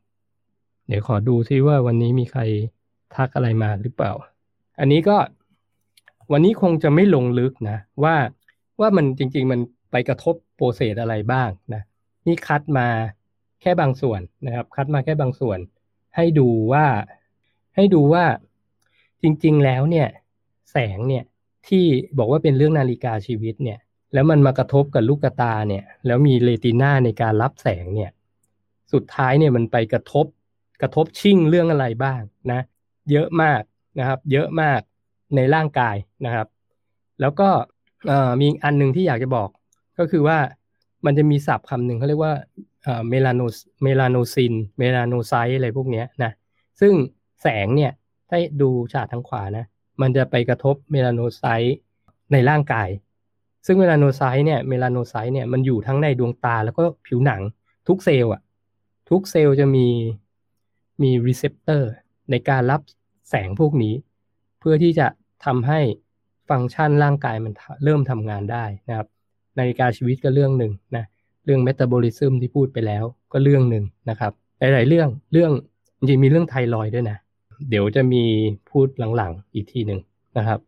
[0.88, 2.40] เดี๋ยวขอดูซิว่าวันนี้มีใคร
[3.16, 4.12] ทักอะไรมาหรือเปล่า
[4.80, 5.16] อันนี้ก็
[6.32, 8.16] วันนี้คงจะไม่ลงลึกนะว่า
[8.80, 11.82] ว่ามันจริง ๆ มันไปกระทบโปรเซสอะไรบ้างนะ
[12.26, 12.88] นี่คัดมา
[13.60, 15.58] แค่บางส่วนนะครับ คัดมาแค่บางส่วน
[16.16, 16.86] ให้ดูว่า
[17.76, 18.24] ให้ดูว่า
[19.22, 20.08] จริง ๆ แล้วเนี่ย
[20.72, 21.24] แสงเนี่ย
[21.68, 21.84] ที่
[22.18, 23.78] บอกว่าเป็นเรื่องนาฬิกาชีวิตเนี่ย
[24.14, 28.10] แล้วมันมากระทบกับลูกตาเนี่ย แล้วมีเรตินาในการรับแสงเนี่ย
[28.92, 30.26] สุดท้ายเนี่ยมันไปกระทบ
[30.82, 32.20] กระทบชิ่งเรื่องอะไรบ้าง
[32.52, 32.60] นะ
[33.10, 33.62] เยอะมาก
[33.98, 34.80] นะครับ เยอะมาก
[35.36, 36.46] ในร่างกายนะครับ
[37.20, 37.48] แล้วก็
[38.40, 39.48] มีอันหนึ่งที่อยากจะบอก
[39.98, 40.38] ก็คือว่า
[41.06, 42.34] มันจะมีศัพท์คำหนึ่งเขาเรียกว่า
[43.08, 43.42] เมลาน
[43.82, 46.32] เมลานซิน เมลานไซต์อะไรพวกนี้นะ
[46.80, 46.92] ซึ่ง
[47.42, 47.92] แสงเนี่ย
[48.28, 49.64] ถ้าดูฉากทางขวานะ
[50.00, 51.76] มันจะไปกระทบเมลานไซต์
[52.32, 52.88] ในร่างกาย
[53.66, 57.40] ซึ่งเมลานไซต์เนี่ย เมลานไซต์เนี่ย มันอยู่ทั้งในดวงตาแล้วก็ผิวหนัง
[57.88, 58.42] ทุกเซลล์อะ
[59.10, 59.86] ทุกเซลล์จะมี
[61.02, 61.90] มี receptor
[62.30, 62.80] ในการรับ
[63.30, 63.94] แสงพวกนี้
[64.60, 65.06] เพื่อที่จะ
[65.44, 65.80] ทำให้
[66.50, 67.52] ฟังก์ชันร่างกายมัน
[67.84, 69.08] เริ่มทำงานได้นะครับ
[69.58, 71.04] นาฬิกาชีวิตก็เรื่องหนึ่งนะ
[71.44, 75.52] เรื่องเมตาบอลิซึมที่พูดไปแล้วก็เรื่องหนึ่งนะครับหลายๆเรื่องเรื่อง
[75.98, 77.18] จริงมีเรื่องไทรอยด์ด้วยนะ
[77.70, 78.24] เดี๋ยวจะมี
[78.70, 80.00] พูดหลังๆอีกทีหนึ่ง
[80.38, 80.58] นะครับ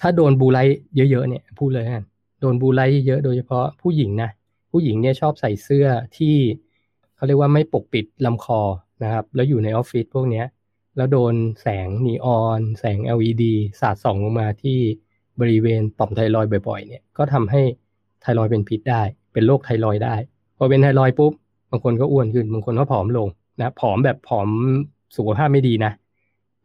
[0.00, 0.58] ถ้าโดน blue light
[0.96, 2.04] เยอะๆเนี่ยพูดเลยกัน
[2.40, 4.30] โดนบูไลเยอะโดยเฉพาะผู้หญิงนะ
[4.70, 6.36] ผู้หญิงเนี่ยชอบใส่เสื้อที่
[7.14, 8.60] เขาเรียกว่าไม่ปกปิดลำคอ
[9.02, 10.46] นะครับ แล้วอยู่ในออฟฟิศพวกเนี้ย
[10.96, 13.44] แล้วโดนแสงนีออน แสง LED
[13.80, 14.78] สาดส่องลงมาที่
[15.40, 17.62] บริเวณต่อมไทรอยบ่อยๆ เนี่ยก็ทำให้
[18.22, 20.14] ไทรอยเป็นพิษได้ เป็นโรคไทรอยได้
[20.58, 21.32] พอเป็นไทรอยปุ๊บ
[21.70, 23.28] บางคนก็อ้วนขึ้น บางคนก็ผอมลง
[23.60, 24.48] นะผอมแบบผอม
[25.16, 25.92] สุขภาพไม่ดีนะ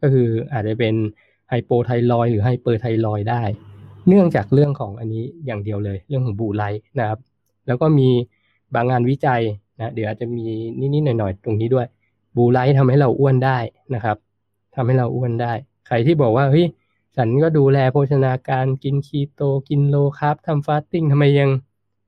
[0.00, 0.94] ก็คืออาจจะเป็น
[1.48, 3.42] hypothyroid หรือ hyperthyroid ได้
[4.08, 6.62] เนื่องจากเรื่องของอันนี้อย่างเดียวเลย เรื่องของ blue light
[6.98, 7.18] นะครับ
[7.66, 8.08] แล้วก็มี
[8.74, 9.42] บางงานวิจัย
[9.78, 10.44] นะเดี๋ยวอาจจะมี
[10.94, 11.86] นิดๆหน่อยๆตรงนี้ด้วย
[12.36, 13.58] blue light ทำให้เราอ้วนได้
[13.94, 14.16] นะครับ
[14.74, 15.52] ทำให้เราอ้วนได้
[15.86, 16.66] ใครที่บอกว่าเฮ้ย
[17.20, 21.50] ฉันก็ดูแลโภชนาการกินคีโตกิน low carb ทำ fasting ทำไมยัง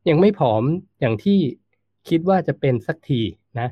[0.09, 0.63] ยังไม่ผอม
[1.01, 1.39] อย่างที่
[2.09, 3.21] คิดว่าจะเป็นสักที
[3.61, 3.69] นะ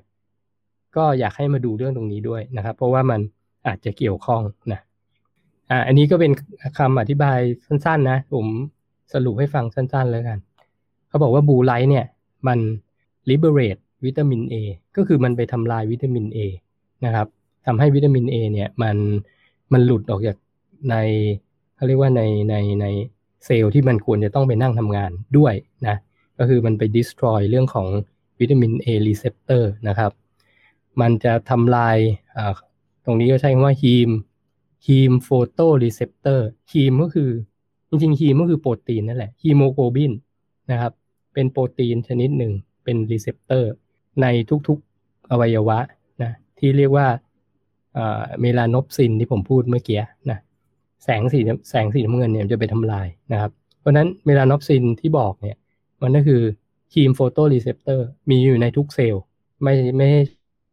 [0.96, 3.20] ก็อยากให้มาดูเรื่องตรงนี้ด้วยนะครับ เพราะว่ามัน
[3.66, 4.80] อาจจะเกี่ยวข้องนะ
[5.70, 6.32] อ่าอันนี้ก็เป็น
[6.78, 8.46] คำอธิบายสั้น ๆ นะ ผม
[9.12, 10.38] สรุปให้ฟังสั้น ๆ แล้วกัน
[11.08, 12.06] เขาบอกว่าบูไลท์เนี่ย
[12.46, 12.58] มัน
[13.30, 14.54] liberate วิตามิน A
[14.96, 16.38] ก็คือมันไปทำลายวิตามิน A
[17.04, 17.26] นะครับ
[17.66, 18.96] ทำให้วิตามิน A เนี่ยมัน
[19.72, 20.36] มันหลุดออกจาก
[20.90, 20.96] ใน
[21.76, 22.86] เขาเรียกว่าในในใน
[23.44, 25.54] เซลล์ที่มันควรจะต้องไปนั่งทำงานด้วย
[25.86, 25.96] นะ
[26.38, 27.86] ก็คือมันไป destroy เรื่องของ
[28.40, 30.12] วิตามิน A receptor นะครับ
[31.00, 31.98] มันจะทำลาย
[33.04, 34.10] ตรงนี้ก็ใช้คำว่า heme
[34.86, 37.30] heme photoreceptor heme ก็คือ
[37.88, 40.12] จริงๆ heme ก็คือโปรตีนนั่นแหละฮีโมโกลบิน
[40.70, 40.92] นะครับ
[41.34, 42.52] เป็นโปรตีนชนิดหนึ่ง
[42.84, 43.70] เป็น receptor
[44.22, 44.26] ใน
[44.68, 45.78] ทุกๆอวัยวะ
[46.22, 47.06] นะที่เรียกว่า
[48.40, 50.38] melanopsin ที่ผมพูดเมื่อกี้นะ
[51.04, 51.38] แสงสี
[51.70, 55.56] แสงสีน้ำเงินเนี่ยจะไปทำลายนะครับ เพราะนั้น melanopsin ที่บอกเนี่ย
[56.02, 56.42] มันก็คือ
[56.92, 59.22] heme photoreceptor มีอยู่ในทุกเซลล์
[59.62, 60.06] ไม่ไม่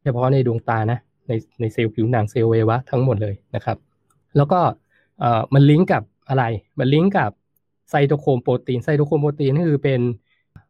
[0.03, 3.77] เฉพาะในดวงตานะในในเซลล์ผิวหนังเซลล์อวัยวะทั้งหมดเลยนะครับ
[4.37, 4.59] แล้วก็
[5.19, 6.43] เอ่อมันลิงก์กับอะไร
[6.79, 7.31] มันลิงก์กับ
[7.89, 10.01] cytochrome protein cytochrome protein ก็คือเป็น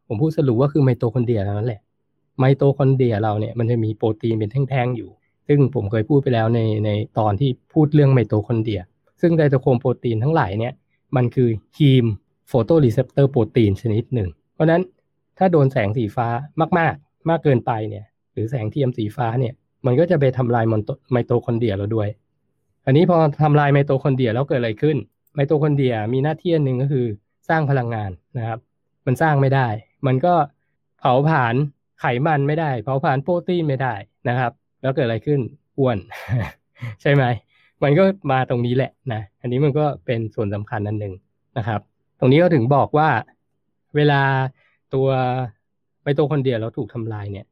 [0.06, 1.80] ผมพูดสรุปว่าคือไมโตคอนเดรียนั่นแหละ
[2.38, 5.10] ไมโตคอนเดรียเราเนี่ยมันจะมีโปรตีนเป็นแท่งๆอยู่
[5.48, 8.80] ซึ่งผมเคยพูดไปแล้วในในตอนที่พูดเรื่องไมโตคอนเดรีย
[9.20, 10.72] ซึ่ง cytochrome protein ทั้งหลายเนี่ย
[11.16, 11.48] มันคือ
[11.78, 14.82] heme photoreceptor protein ชนิดหนึ่ง เพราะนั้น
[15.38, 16.28] ถ้าโดนแสงสีฟ้า
[16.78, 19.54] มาก ๆ มากเกินไปเนี่ยหรือแสงเทียมสีฟ้าเนี่ย
[19.86, 20.64] มันก็จะไปทำลาย
[21.12, 22.08] ไมโตคอนเดรียเราด้วย
[22.86, 24.96] อันนี้พอทำลายไมโตคอนเดรียแล้วเกิดอะไรขึ้น
[25.34, 27.06] ไมโตคอนเดรียมีหน้าที่หนึ่งก็คือ
[27.48, 28.58] สร้างพลังงานนะครับ
[29.06, 29.68] มันสร้างไม่ได้
[30.06, 30.34] มันก็
[30.98, 31.54] เผาผลาญ
[32.00, 33.94] ไขมันไม่ได้ เผาผลาญโปรตีนไม่ได้
[34.28, 34.52] นะครับ
[34.82, 35.40] แล้วเกิดอะไรขึ้น
[35.78, 35.98] อ้วน
[37.02, 37.24] ใช่ไหม
[37.82, 41.14] มันก็มาตรงนี้แหละนะ อันนี้มันก็เป็นส่วนสำคัญอันหนึ่ง
[41.58, 41.80] นะครับ
[42.18, 43.08] ตรงนี้ก็ถึงบอกว่า
[43.96, 44.20] เวลา
[44.94, 45.08] ตัว
[46.02, 47.46] ไมโตคอนเดรียเราถูกทำลายเนี่ย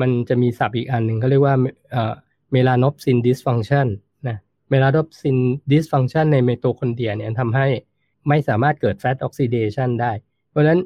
[0.00, 1.54] มันจะมีศัพท์อีกอันหนึ่งเขาเรียกว่า
[2.52, 3.88] melanopsin dysfunction
[4.28, 4.36] นะ
[4.70, 5.36] melanopsin
[5.70, 7.66] dysfunction ในไมโตคอนเดรียเนี่ยทำให้
[8.28, 10.12] ไม่สามารถเกิด fat oxidation ได้
[10.50, 10.80] เพราะฉะนั้น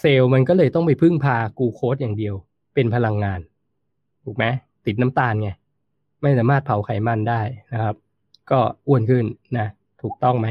[0.00, 2.34] เซลล์มันก็เลยต้องไปพึ่งพากูโคสอย่างเดียว
[2.74, 3.40] เป็นพลังงาน
[4.24, 4.44] ถูกไหม
[4.86, 5.50] ติดน้ำตาลไง
[6.22, 7.40] ไม่สามารถเผาไขมันได้
[7.72, 7.96] นะครับ
[8.52, 9.24] ก็อ้วนขึ้น
[9.58, 9.66] นะ
[10.02, 10.48] ถูกต้องไหม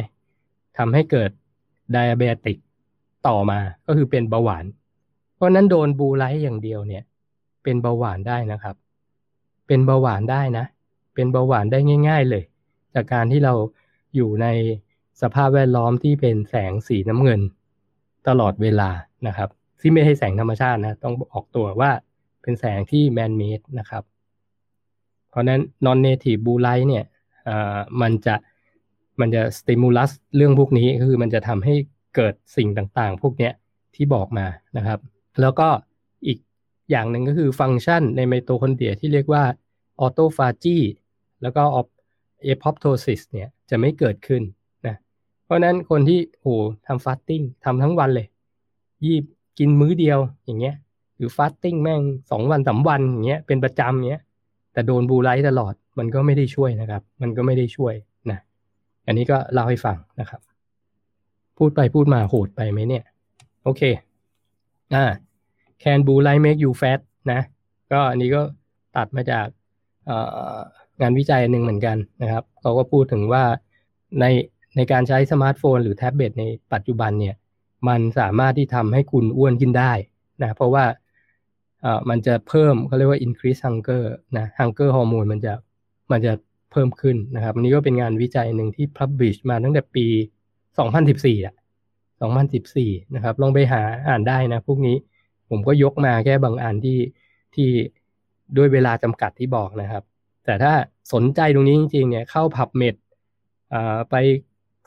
[0.77, 1.31] ทำให้เกิด
[1.93, 2.57] diabetic
[3.27, 4.65] ต่อมาก็คือเป็นเบาหวาน
[5.35, 7.03] เพราะนั้นโดน blue light อย่างเดียวเนี่ย
[7.63, 8.75] เป็นเบาหวานได้นะครับ
[9.67, 10.65] เป็นเบาหวานได้นะ
[11.15, 12.43] เป็นเบาหวานได้ง่าย ๆเลย
[12.93, 13.53] จากการที่เรา
[14.15, 14.47] อยู่ใน
[15.21, 17.41] สภาพแวดล้อมที่เป็นแสงสีน้ำเงิน
[18.27, 18.89] ตลอดเวลา
[19.27, 21.91] นะครับที่ไม่ใช่แสงธรรมชาตินะ ต้องออกตัวว่า
[22.41, 24.03] เป็นแสงที่ man-made นะครับ
[25.29, 27.05] เพราะนั้น non native blue light เนี่ย
[28.01, 28.35] มันจะ
[29.19, 31.75] มันจะ stimulus เรื่องพวกนี้คือมันจะทำให้
[32.15, 33.49] เกิดสิ่งต่างๆ พวกนี้
[33.95, 34.45] ที่บอกมา
[34.77, 34.99] นะครับ
[35.41, 35.67] แล้วก็
[36.27, 36.37] อีก
[36.91, 39.43] อย่างหนึ่งก็คือฟังก์ชันในไมโตคอนเดรียที่เรียกว่า
[39.99, 40.77] autophagy
[41.41, 41.63] แล้วก็
[42.43, 44.41] apoptosis เนี่ยจะไม่เกิดขึ้น
[44.87, 44.95] นะ
[45.45, 46.53] เพราะนั้นคนที่โอ้
[46.87, 48.27] ทำ fasting ทำทั้งวันเลย
[49.05, 49.23] ยีบ
[49.59, 50.75] กินมื้อเดียวอย่างเงี้ย
[51.17, 52.01] หรือ fasting แม่ง
[52.31, 54.23] สองวันสามวันอย่างเงี้ยเป็นประจำเงี้ย
[54.73, 57.93] แต่โดน blue light ตลอด มันก็ไม่ได้ช่วยนะครับ มันก็ไม่ได้ช่วย
[58.31, 58.39] นะ
[59.07, 60.41] อันนี้ก็เล่าให้ฟังนะครับ
[61.57, 63.03] พูดไปพูดมาโหดไปไหมเนี่ย
[63.63, 63.81] โอเค
[64.95, 65.05] อ่า
[65.83, 66.99] can blue light make you fat
[67.31, 67.41] นะ
[67.91, 68.41] ก็อันนี้ก็
[68.97, 69.47] ตัดมาจาก
[71.01, 73.43] งานวิจัยหนึ่งเหมือนกันนะครับ เขาก็พูดถึงว่า
[74.19, 74.25] ใน
[74.75, 77.35] ในการใช้สมาร์ทโฟนหรือแท็บเล็ตในปัจจุบันเนี่ย
[77.87, 79.91] มันสามารถที่ทำให้คุณอ้วนขึ้นได้
[80.43, 80.85] นะ เพราะว่า
[82.09, 84.03] มันจะเพิ่มเขาเรียกว่า increase hunger
[84.37, 85.53] นะ hunger hormone มันจะ
[86.11, 86.33] มันจะ
[86.71, 90.05] เพิ่มขึ้นนะครับอันนี้ก็เป็นงานวิจัยหนึ่งที่ publish มาตั้งแต่ปี
[90.75, 91.55] 2014อะ
[92.29, 94.97] 2014นะครับ ลองไปหาอ่านได้นะ พวกนี้
[95.49, 96.99] ผมก็ยกมาแค่บางอันที่
[97.55, 97.69] ที่
[98.57, 100.03] ด้วยเวลาจำกัดที่บอกนะครับ
[100.45, 100.73] แต่ถ้า
[101.13, 102.95] สนใจตรงนี้จริงๆเนี่ยเข้า PubMed
[103.73, 104.15] อ่าไป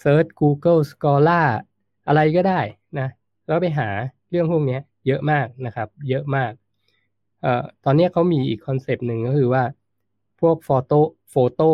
[0.00, 1.46] search Google Scholar
[2.06, 2.60] อะไรก็ได้
[2.98, 3.08] นะ
[3.46, 3.88] แล้วไปหา
[4.30, 6.52] เรื่องพวกนี้เยอะมากนะครับ เยอะมาก
[7.42, 9.62] เอ่อตอนนี้เขามีอีก concept หนึ่งก็คือว่า
[10.46, 11.70] พวก photo photo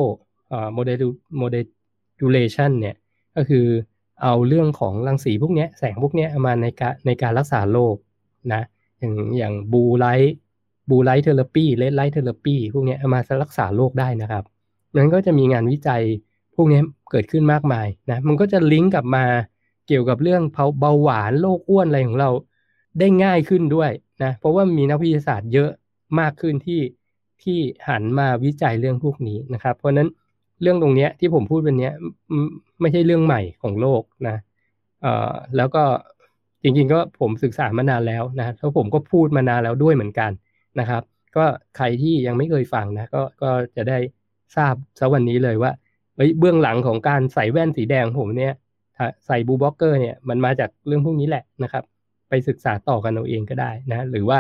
[0.53, 2.97] อ่าโมเดลmodulation เนี่ย
[3.37, 3.67] ก็คือ
[4.23, 7.97] เอาเรื่องของรังสีพวกนี้แสงพวกนี้มาในการในการรักษาโรค
[8.53, 8.63] นะ
[8.99, 14.45] อย่างอย่าง blue light blue light therapy red light therapy พวกนี้เอามารักษาโรคได้นะครับ
[14.97, 16.03] นั้นก็จะมีงานวิจัย
[16.55, 16.81] พวกนี้
[17.11, 19.25] เกิดขึ้นมากมายนะมันก็จะลิงก์กลับมา
[19.87, 20.43] เกี่ยวกับเรื่อง
[20.81, 22.31] เบาหวานโรคอ้วนอะไรของเรา
[22.99, 23.91] ได้ง่ายขึ้นด้วย
[24.23, 25.71] นะเพราะว่ามีนักวิทยาศาสตร์เยอะ
[26.21, 26.81] มากขึ้นที่
[27.45, 30.09] ที่หันมาวิจัยเรื่องพวกนี้นะครับ เพราะนั้น
[30.63, 31.91] เรื่องตรงนี้ที่ผมพูดเป็นนี้
[32.81, 34.37] ไม่ใช่เรื่องใหม่ของโลกนะ
[35.03, 35.85] เอ่อแล้วก็
[36.63, 40.31] จริงๆก็ผมศึกษามานานแล้วนะแล้วผมก็พูดมานานแล้วด้วยเหมือนกัน
[40.81, 41.03] นะครับ
[41.37, 41.45] ก็
[41.77, 43.99] ใครที่ยังไม่เคยฟังนะก็ก็จะได้
[44.57, 45.73] ทราบสักวันนี้เลยว่า
[46.17, 48.55] เฮ้ยเบื้องหลังของการใส่แว่นสีแดงผมเนี่ย
[49.27, 51.85] ใส่บูบ็อกเกอร์เนี่ยมันมาจากเรื่องพวกนี้แหละนะครับ
[52.29, 54.39] ไปศึกษาต่อกันเอาเองก็ได้นะ หรือว่า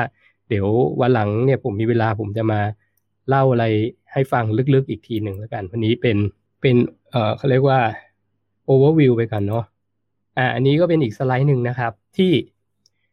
[0.48, 0.66] เดี๋ยว
[1.00, 2.60] วันหลังเนี่ยผมมีเวลาผมจะมา
[3.28, 3.64] เล่าอะไร
[4.12, 6.16] ให้ฟังลึกๆอีกทีหนึ่งแล้วกัน วันนี้เป็น
[6.60, 6.76] เป็น
[7.10, 7.80] เอ่อเขาเรียกว่า
[8.64, 9.64] โอเวอร์วิวไปกันเนาะ
[10.38, 12.32] อ่าอันนี้ก็เป็นอีกสไลด์หนึ่งนะครับ ที่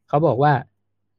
[0.07, 0.53] เขาบอกว่า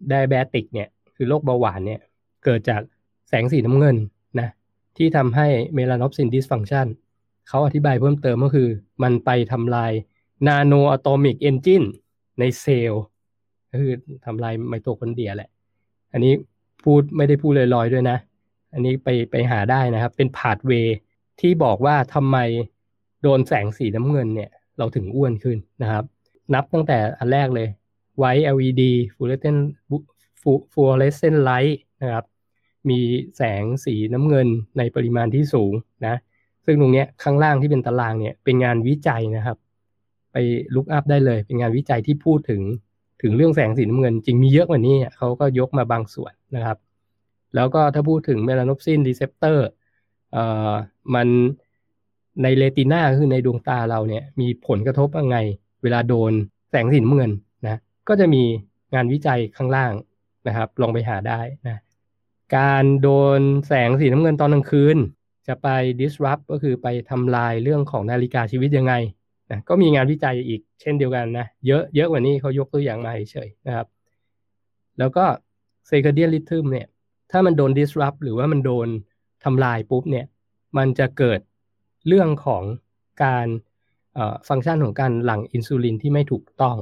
[0.09, 2.01] diabetic เนี่ยคือโรคเบาหวานเนี่ย
[2.44, 2.81] เกิดจาก
[3.29, 3.96] แสงสีน้ำเงิน
[4.40, 4.48] นะ
[4.96, 6.87] ที่ทำให้ melanopsin dysfunction
[7.48, 8.68] เขาอธิบายเพิ่มเติมก็คือ
[9.03, 9.92] มันไปทำลาย
[10.47, 11.83] nano atomic engine
[12.38, 13.03] ในเซลล์
[13.70, 13.92] ก็คือ
[14.24, 15.51] ทำลายไมโตคอนเดรียแหละ
[16.12, 16.33] อันนี้
[16.85, 18.18] พูดไม่ได้พูดลอยๆด้วยนะ
[18.73, 20.73] อันนี้ไปไปหาได้นะครับ เป็นพาดเว
[21.41, 22.37] ที่บอกว่าทำไม
[23.23, 26.05] โดนแสงสีน้ำเงินเนี่ยเราถึงอ้วนขึ้นนะครับ
[26.55, 27.69] นับตั้งแต่อันแรกเลย
[28.19, 28.83] ไว LED
[29.15, 29.61] fluorescent
[30.73, 32.25] fluorescent light นะครับ
[32.91, 33.01] มี
[33.37, 35.73] แสงสีน้ำเงินในปริมาณที่สูง
[36.07, 36.17] นะ
[36.65, 39.57] ซึ่งตรงนี้ข้างล่างที่เป็นตารางเนี่ยเป็นงานวิจัยนะครับ
[40.33, 40.37] ไป
[40.75, 42.63] look up ได้เลย เป็นงานวิจัยที่พูดถึง
[43.23, 46.77] ถึงเรื่องแสงสีน้ำเงิน จริงมีเยอะกว่านี้เขาก็ยกมาบางส่วนนะครับ
[47.55, 49.69] แล้วก็ถ้าพูดถึง melanopsin receptor
[51.15, 51.29] มัน
[52.43, 55.39] ใน retina คือในดวงตาเราเนี่ยมีผลกระทบยังไง
[55.83, 56.33] เวลาโดน
[56.71, 57.33] แสงสีน้ำเงิน
[57.65, 58.43] นะก็จะมี
[58.95, 59.93] งานวิจัยข้างล่าง
[60.47, 61.77] นะครับ ลองไปหาได้นะ
[62.57, 63.09] การโด
[63.39, 64.97] นแสงสีน้ำเงินตอนกลางคืน
[65.49, 65.69] จะไป
[66.01, 68.95] disrupt ก็คือไปทำลายเรื่องของนาฬิกาชีวิตยังไง
[69.51, 73.87] นะก็มีงานวิจัยอีกเช่นเดียวกันนะ เยอะเยอะกว่านี้เขายกตัวอย่างมาเฉยๆนะครับ
[74.99, 75.25] แล้วก็
[75.89, 76.87] circadian rhythm เนี่ย
[77.31, 78.88] ถ้ามันโดน disrupt หรือว่ามันโดน
[79.45, 80.27] ทำลายปุ๊บเนี่ย
[80.79, 81.41] มันจะเกิด
[82.09, 82.62] เรื่องของ
[83.25, 83.47] การ
[84.49, 86.77] ฟังก์ชันของการหลั่งอินซูลินที่ไม่ถูกต้อง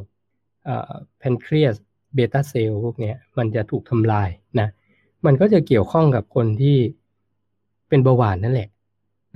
[1.18, 1.74] แพนครีส
[2.14, 4.28] เบต้าเซลล์พวกนี้มันจะถูกทำลาย
[4.60, 4.68] นะ
[5.26, 6.78] มันก็จะเกี่ยวข้องกับคนที่
[7.88, 8.68] เป็นเบาหวานนั่นแหละ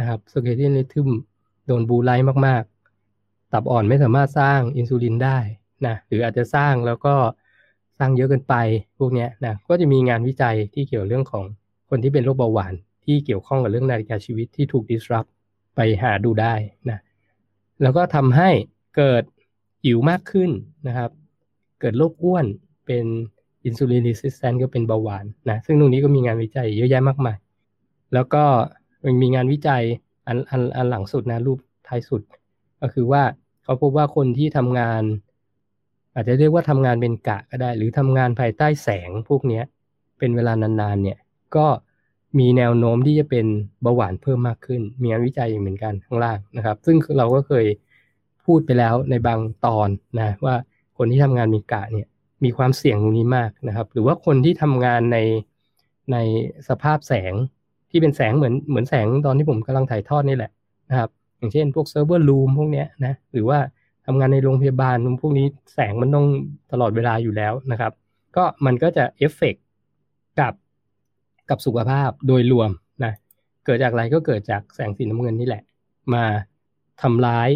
[0.00, 1.08] นะครับสเกตเดียนลิทึม
[1.66, 5.38] โดนบูไลท์มากๆ ตับอ่อนไม่สามารถสร้างอินซูลินได้
[5.86, 7.14] นะ หรืออาจจะสร้างแล้วก็
[8.00, 8.54] สร้างเยอะเกินไป
[8.98, 11.44] พวกนี้นะก็จะมีงานวิจัยที่เกี่ยวเรื่องของ
[11.88, 15.28] คนที่เป็นโรคเบาหวาน ที่เกี่ยวข้องกับเรื่องนาฬิกาชีวิตที่ถูก disrupt
[15.76, 16.54] ไปหาดูได้
[16.90, 16.98] นะ
[17.82, 18.50] แล้วก็ทำให้
[18.96, 19.22] เกิด
[19.84, 20.50] หิวมากขึ้น
[20.86, 21.10] นะครับ
[21.80, 22.46] เกิดโรคอ้วน
[22.86, 23.06] เป็น
[23.64, 27.36] อินซูลินรีสิสแตนก็เป็นเบาหวานนะซึ่งตรงนี้ก็มีงานวิจัยเยอะแยะมากมาย
[28.14, 28.44] แล้วก็
[29.04, 29.82] มันมีงานวิจัย
[30.26, 31.58] อันอันอันหลังสุดนะรูป
[31.88, 32.22] ท้ายสุด
[32.80, 33.22] ก็คือว่า
[33.64, 35.02] เขาพบว่าคนที่ทำงาน
[36.14, 39.62] อาจจะเรียกว่าทำงานเป็นกะก็ได้ หรือทำงานภายใต้แสงพวกนี้
[40.18, 41.18] เป็นเวลานานๆเนี่ย
[41.56, 41.66] ก็
[42.38, 43.46] มีแนวโน้มที่จะเป็น
[43.82, 47.66] เบาหวานเพิ่มมากขึ้น มีงานวิจัยเหมือนกันข้างล่างนะครับ ซึ่งเราก็เคย
[48.46, 50.54] พูดไปแล้วในบางตอนนะว่า
[50.98, 52.08] คนที่ทำงานมีกะเนี่ย
[52.44, 55.18] มีความเสี่ยงตรงนี้มากนะครับ หรือว่าคนที่ทำงานใน
[56.12, 56.16] ใน
[56.68, 57.32] สภาพแสง
[57.90, 60.52] ที่เป็นแสงเหมือนเหมือนแสงตอนที่ผมกำลังถ่ายทอดนี่แหละ
[60.90, 63.58] นะครับ อย่างเช่นพวก server room พวกนี้นะหรือว่า
[64.06, 66.26] ทำงานในโรงพยาบาลพวกนี้แสงมันต้อง
[66.72, 67.92] ตลอดเวลาอยู่แล้วนะครับ
[68.36, 69.54] ก็มันก็จะเอฟเฟก
[70.40, 70.54] กับ
[71.50, 72.70] กับสุขภาพโดยรวม
[73.04, 73.12] นะ
[73.64, 75.62] เกิดจากอะไรก็เกิดจากแสงสีน้ำเงินนี่แหละ
[76.14, 76.24] มา
[77.02, 77.50] ทำร้าย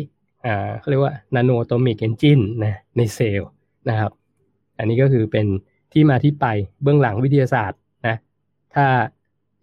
[0.45, 3.49] อ่าเขาเรียกว่า nano atomic engine นะในเซลล์
[3.89, 4.13] นะครับ
[4.79, 5.47] อันนี้ก็คือเป็น
[5.93, 6.47] ที่มาที่ไป
[6.83, 8.17] เบื้องหลังวิทยาศาสตร์นะ
[8.75, 8.87] ถ้า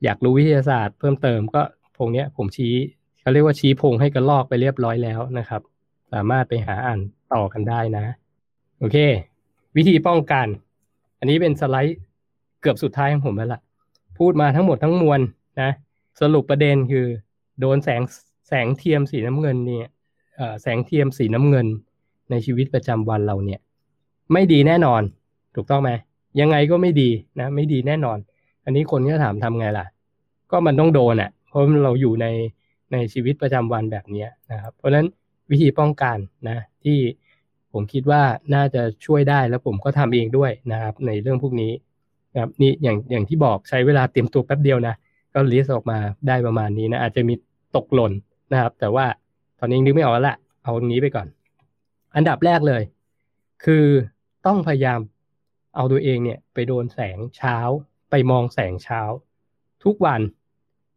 [0.03, 2.73] อยากรู้วิทยาศาสตร์เพิ่มเติมก็โพรงเนี้ยผมชี้
[3.21, 5.61] เขาเรียกว่าชี้โพรงให้กระรอกไปเรียบร้อยแล้วนะครับ
[6.11, 6.99] สามารถไปหาอ่าน
[7.33, 8.05] ต่อกันได้นะ
[8.79, 8.97] โอเค
[9.75, 10.47] วิธีป้องกัน
[11.19, 11.97] อันนี้เป็นสไลด์
[12.61, 13.61] เกือบสุดท้ายของผมแล้วล่ะ
[14.19, 15.19] พูดมาทั้งหมดทั้งมวล
[15.61, 15.71] นะ
[16.21, 17.05] สรุปประเด็นคือ
[17.59, 18.01] โดนแสง
[18.47, 19.87] แสงเทียมสีน้ำเงินเนี่ย
[20.61, 21.67] แสงเทียมสีน้ำเงิน
[22.31, 23.59] ในชีวิตประจำวันเราเนี่ย
[24.33, 25.01] ไม่ดีแน่นอน
[25.55, 25.91] ถูกต้องไหม
[26.39, 28.17] ยังไงก็ไม่ดีนะ ไม่ดีแน่นอน
[28.65, 29.85] อันนี้คนก็ถามทำไงล่ะ
[30.51, 32.27] ก็มันต้องโดนอะเพราะเราอยู่ใน
[32.91, 35.07] ในชีวิตประจำวันแบบนี้นะครับ เพราะฉะนั้น
[35.51, 36.17] วิธีป้องกัน
[36.49, 36.99] นะที่
[37.73, 38.21] ผมคิดว่า
[38.55, 41.71] น่าจะช่วยได้แล้วผมก็ทำเองด้วยนะครับ ในเรื่องพวกนี้
[42.33, 44.95] นะครับนี่อย่างอย่างที่บอกใช้เวลาเตรียมตัวแป๊บเดียวนะ
[45.33, 47.33] ก็ลิสต์ออกมาได้ประมาณนี้นะอาจจะมี
[47.75, 48.11] ตกหล่น
[48.51, 49.05] นะครับ แต่ว่า
[49.59, 51.27] ตอนนี้นึกไม่ออกแล้วละเอาตรงนี้ไปก่อน
[52.15, 52.83] อันดับแรกเลย
[53.63, 53.85] คือ
[54.45, 54.99] ต้องพยายาม
[55.75, 57.57] เอาตัวเองเนี่ยไปโดนแสงเช้า
[58.09, 59.01] ไปมองแสงเช้า
[59.83, 60.21] ทุกวัน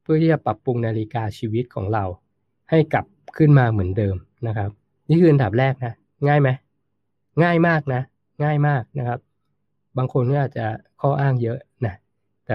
[0.02, 2.04] เพื่อที่จะปรับปรุงนาฬิกาชีวิตของเรา
[2.70, 3.04] ให้กลับ
[3.36, 4.16] ขึ้นมาเหมือนเดิม
[4.46, 4.70] นะครับ
[5.08, 5.94] นี่คืออันดับแรกนะ
[6.28, 6.48] ง่ายไหม
[7.42, 8.02] ง่ายมากนะ
[8.44, 9.18] ง่ายมากนะครับ
[9.96, 10.66] บางคนก็อาจจะ
[11.00, 11.94] ข้ออ้างเยอะนะ
[12.44, 12.54] แต่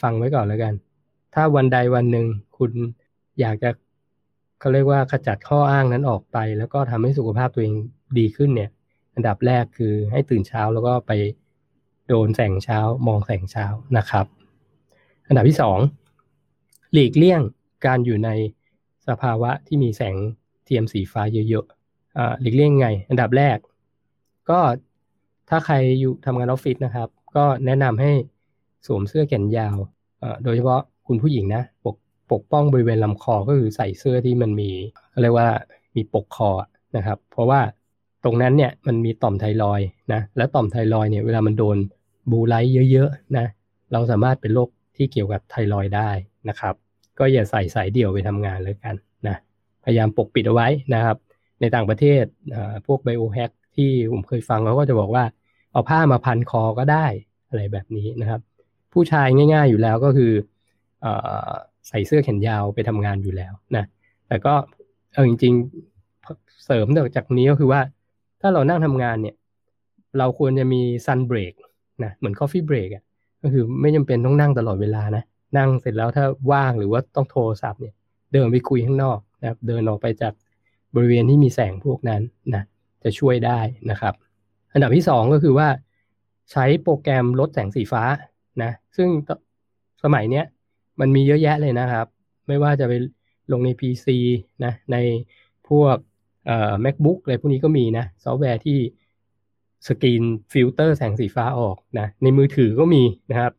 [0.00, 0.74] ฟังไว้ก่อนแล้วกัน
[1.34, 2.72] ถ้าวันใดวันหนึ่งคุณ
[3.40, 3.70] อยากจะ
[4.60, 7.74] เขาเรียกว่าขจัดข้ออ้างนั้นออกไป แล้วก็ทำให้สุขภาพตัวเอง
[8.18, 8.70] ดีขึ้นเนี่ย
[9.14, 11.12] อันดับแรกคือให้ตื่นเช้าแล้วก็ไป
[12.08, 13.66] โดนแสงเช้ามองแสงเช้า
[13.98, 14.26] นะครับ
[15.28, 15.78] อันดับที่สอง
[16.92, 17.40] หลีกเลี่ยง
[17.86, 18.30] การอยู่ใน
[19.10, 20.16] สภาวะที่มีแสง
[20.64, 23.58] เทียมสีฟ้าเยอะๆหลีกเลี่ยงไง อันดับแรก
[24.50, 24.58] ก็
[25.48, 28.12] ถ้าใครอยู่ทำงานออฟฟิศนะครับ ก็แนะนำให้
[28.86, 29.76] สวมเสื้อแขนยาว
[30.44, 31.96] โดยเฉพาะคุณผู้หญิงนะปก
[32.32, 34.70] ปกป้องบริเวณลำคอก็คือใส่เสื้อที่มันมี
[35.22, 35.48] เรียกว่า
[35.96, 36.50] มีปกคอ
[36.96, 37.60] นะครับ เพราะว่า
[38.24, 39.80] ตรงนั้นเนี่ยมันมีต่อมไทรอย
[40.12, 41.76] นะแล้วต่อมไทรอยเนี่ยเวลามันโดน
[42.30, 43.46] บูไลท์เยอะๆนะ
[43.92, 46.10] เราสามารถเป็นโรคที่เกี่ยวกับไทรอยได้
[46.48, 46.74] นะครับ
[47.20, 48.94] ก็อย่าใส่สายเดี่ยวไปทำงานเลยกัน
[49.28, 49.36] นะ
[49.84, 51.16] พยายามปกปิดเอาไว้นะครับ
[51.60, 52.24] ในต่างประเทศ
[52.86, 55.24] พวกไบโอแฮกที่ผมเคยฟังเขาก็จะบอกว่า
[55.72, 57.06] เอาผ้ามาพันคอก็ได้
[57.48, 58.40] อะไรแบบนี้นะครับ
[58.92, 60.32] ผู้ชายง่าย ๆอยู่แล้วก็คือ
[61.88, 63.84] ใส่เสื้อแขนยาวไปทำงานอยู่แล้วนะ
[64.28, 64.54] แต่ก็
[65.12, 67.80] เอาจริงๆเสริมจากนี้ก็คือว่า
[68.40, 69.36] ถ้าเรานั่งทำงานเนี่ย
[70.18, 71.54] เราควรจะมี sun break
[72.04, 73.04] นะเหมือน coffee break อะ
[73.42, 75.24] ก็คือไม่จำเป็นต้องนั่งตลอดเวลานะ
[75.56, 77.94] นั่งเสร็จแล้วถ้าว่างหรือว่าต้องโทรศัพท์เนี่ย
[78.32, 80.32] เดินไปคุยข้างนอกนะครับ เดินออกไปจาก
[80.94, 82.22] บริเวณที่มีแสงพวกนั้น
[82.54, 82.62] นะ
[83.04, 83.60] จะช่วยได้
[83.90, 84.14] นะครับ
[84.72, 85.68] อันดับที่ 2 ก็คือว่า
[86.52, 88.02] ใช้โปรแกรมลดแสงสีฟ้า
[88.62, 89.08] นะซึ่ง
[90.04, 90.44] สมัยเนี้ย
[91.00, 92.06] มันมีเยอะแยะเลยนะครับ
[92.48, 92.92] ไม่ว่าจะไป
[93.52, 94.06] ลงใน PC
[94.64, 94.96] นะใน
[95.68, 95.96] พวก
[96.46, 98.78] เอ่อ macbook อะไรพวกนี้ก็มีนะซอฟต์แวร์ที่
[99.86, 100.22] screen
[100.52, 103.52] filter แสงสีฟ้าออกนะในมือถือก็มีนะครับ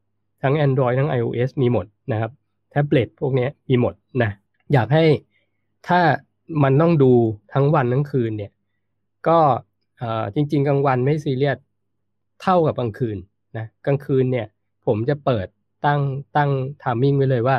[0.44, 2.32] ทั้ง Android ทั้ง iOS มีหมดนะครับ
[2.72, 4.32] แท็บเล็ตพวกนี้มีหมดนะ
[4.74, 5.06] อยากให้
[5.88, 6.02] ถ้า
[6.64, 7.12] มันต้องดู
[7.54, 8.52] ทั้งวันทั้งคืนเนี่ย
[9.28, 9.40] ก็
[10.36, 11.58] จริง ๆ กลางวันไม่ซีเรียส
[12.42, 13.18] เท่ากับกลางคืน
[13.58, 14.48] นะกลางคืนเนี่ย
[14.86, 15.48] ผมจะเปิด
[15.86, 16.02] ตั้ง
[16.36, 16.50] ตั้ง
[16.84, 17.58] timing ไว้เลยว่า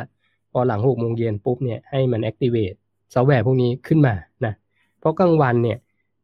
[0.51, 2.77] พอหลังหกโมงเย็นปุ๊บเนี่ยให้มัน activate
[3.13, 4.13] ซอฟต์แวร์พวกนี้ขึ้นมา
[4.45, 4.53] นะ
[4.99, 5.77] เพราะกลางวันเนี่ย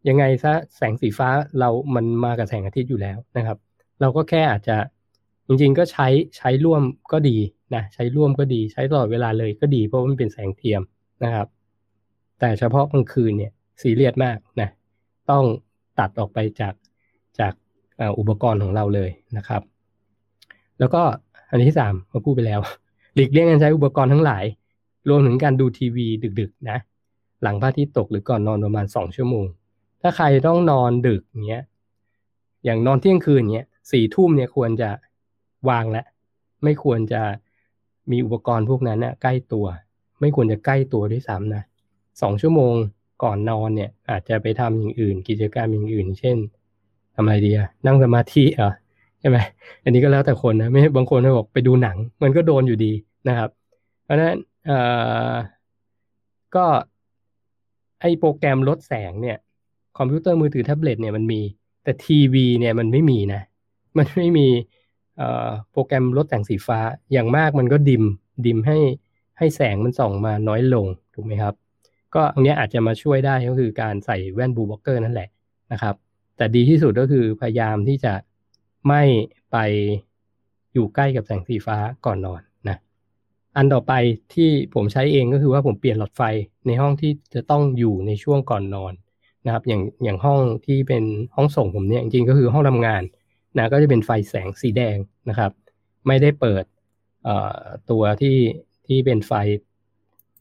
[0.07, 3.57] ยังไงซะแสงสีฟ้าเรามันมากับแสงอาทิตย์อยู่แล้วนะครับ
[4.01, 4.77] เราก็แค่อาจจะ
[5.49, 6.07] จริงๆก็ใช้
[6.37, 6.81] ใช้ร่วม
[7.11, 7.37] ก็ดี
[7.75, 10.81] นะใช้ร่วมก็ดีใช้ตลอดเวลาเลยก็ดีเพราะมันเป็นแสงเทียม
[11.23, 11.47] นะครับ
[12.39, 14.69] แต่เฉพาะกลางคืนเนี่ยซีเรียสมากนะ
[15.29, 15.43] ต้อง
[15.99, 16.73] ตัดออกไปจาก
[17.39, 17.53] จาก
[18.19, 19.61] อุปกรณ์ของเราเลยนะครับ
[20.79, 21.01] แล้วก็
[21.49, 22.59] อันที่สามมาพูดไปแล้ว
[23.15, 24.43] หลีกเลี่ยงการใช้อุปกรณ์ทั้งหลาย
[25.09, 26.07] รวมถึงการดูทีวี
[26.39, 26.77] ดึกๆนะ
[27.43, 29.45] หลังพระอาทิตย์ตกหรือก่อนนอนประมาณสองชั่วโมง
[30.01, 31.63] ถ้าใครต้องนอนดึกเงี้ย
[32.65, 34.89] อย่างนอนเที่ยงคืนเงี้ยสี่ทุ่มเนี่ยควรจะ
[35.69, 36.05] วางแล้ว
[36.63, 37.21] ไม่ควรจะ
[38.11, 39.65] มีอุปกรณ์พวกนั้นนะใกล้ตัว
[40.21, 41.63] ไม่ควรจะใกล้ตัวด้วยซ้ำนะ
[42.21, 42.73] สองชั่วโมง
[43.23, 46.37] ก่อนนอนเนี่ย อาจจะไปทำอย่างอื่น กิจกรรมอย่างอื่น เช่น
[47.15, 48.73] ทำอะไรดีอะนั่งสมาธิอะ
[49.19, 49.37] ใช่ไหม
[49.83, 52.93] อันนี้ก็แล้วแต่คนนะไม่บางคนบอกไปดูหนัง มันก็โดนอยู่ดี
[53.27, 53.49] นะครับ
[54.03, 54.71] เพราะนั้นเอ
[55.31, 55.33] อ
[56.55, 56.65] ก็
[57.99, 59.37] ไอโปรแกรมลดแสงเนี่ย
[59.97, 61.41] คอมพิวเตอร์มือถือแท็บเล็ตเนี่ยมันมี
[61.83, 63.41] แต่ทีวีเนี่ยมันไม่มีนะ
[63.97, 64.47] มันไม่มี
[65.71, 66.79] โปรแกรมลดแสงสีฟ้า
[67.11, 68.03] อย่างมากมันก็ดิม
[68.45, 68.77] dim ให้
[69.37, 71.53] ให้แสงมันส่องมาน้อยลงถูกไหมครับ
[72.13, 75.29] ก็อันนี้อาจจะมาช่วยได้ก็คือการใส่แว่น blue blocker นั่นแหละ
[75.71, 75.95] นะครับ
[76.37, 78.13] แต่ดีที่สุดก็คือพยายามที่จะ
[78.87, 79.01] ไม่
[79.51, 79.57] ไป
[80.73, 82.77] อยู่ใกล้กับแสงสีฟ้าก่อนนอนนะ
[83.55, 83.93] อันต่อไป
[84.33, 86.21] ที่ผมใช้เองก็คือว่าผมเปลี่ยนหลอดไฟ
[86.67, 88.93] ในห้องที่จะต้องอยู่ในช่วงก่อนนอน
[89.45, 91.03] นะครับ อย่างอย่างห้องที่เป็น
[91.35, 93.01] ห้องส่งผมเนี่ยจริงๆก็คือห้องทำงาน
[93.59, 94.97] นะก็จะเป็นไฟแสงสีแดง
[95.29, 95.51] นะครับ
[96.07, 96.63] ไม่ได้เปิด
[97.89, 98.37] ตัวที่
[98.87, 99.33] ที่เป็นไฟ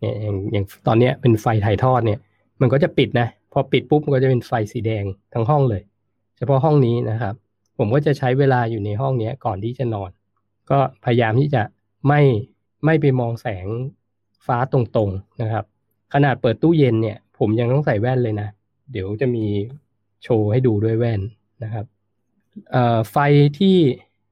[0.00, 2.20] อย่างอย่างตอนนี้เป็นไฟถ่ายทอดเนี่ย
[2.60, 5.04] มันก็จะปิดนะ พอปิดปุ๊บมันก็จะเป็นไฟสีแดง
[5.34, 5.82] ทั้งห้องเลย
[6.36, 7.34] เฉพาะห้องนี้นะครับ
[7.78, 10.10] ผมก็จะใช้เวลาอยู่ในห้องนี้ก่อนที่จะนอน
[10.70, 11.62] ก็พยายามที่จะ
[12.08, 12.20] ไม่
[12.84, 13.66] ไม่ไปมองแสง
[14.46, 15.64] ฟ้าตรงๆนะครับ
[16.14, 18.48] ขนาดเปิดตู้เย็นเนี่ย ผมยังต้องใส่แว่นเลยนะ
[18.92, 19.44] เดี๋ยวจะมี
[20.22, 21.20] โชว์ให้ดูด้วยแว่น
[21.64, 21.84] นะครับ
[23.10, 23.16] ไฟ
[23.58, 23.78] ที่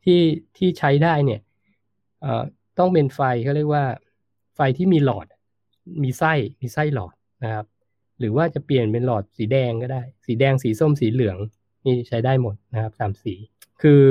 [0.05, 0.21] ที่
[0.57, 1.41] ที่ใช้ได้เนี่ย
[2.79, 3.85] ต้องเป็นไฟเขาเรียกว่า
[4.55, 5.27] ไฟที่มีหลอด
[6.03, 7.15] มีไส้มีไส้หลอด
[7.45, 7.67] นะครับ
[8.19, 11.37] หรือว่าจะเปลี่ยนเป็นหลอดสีแดงก็ได้ สีแดงสีส้มสีเหลือง
[11.85, 13.35] นี่ใช้ได้หมดนะครับสามสี
[13.83, 14.03] คือ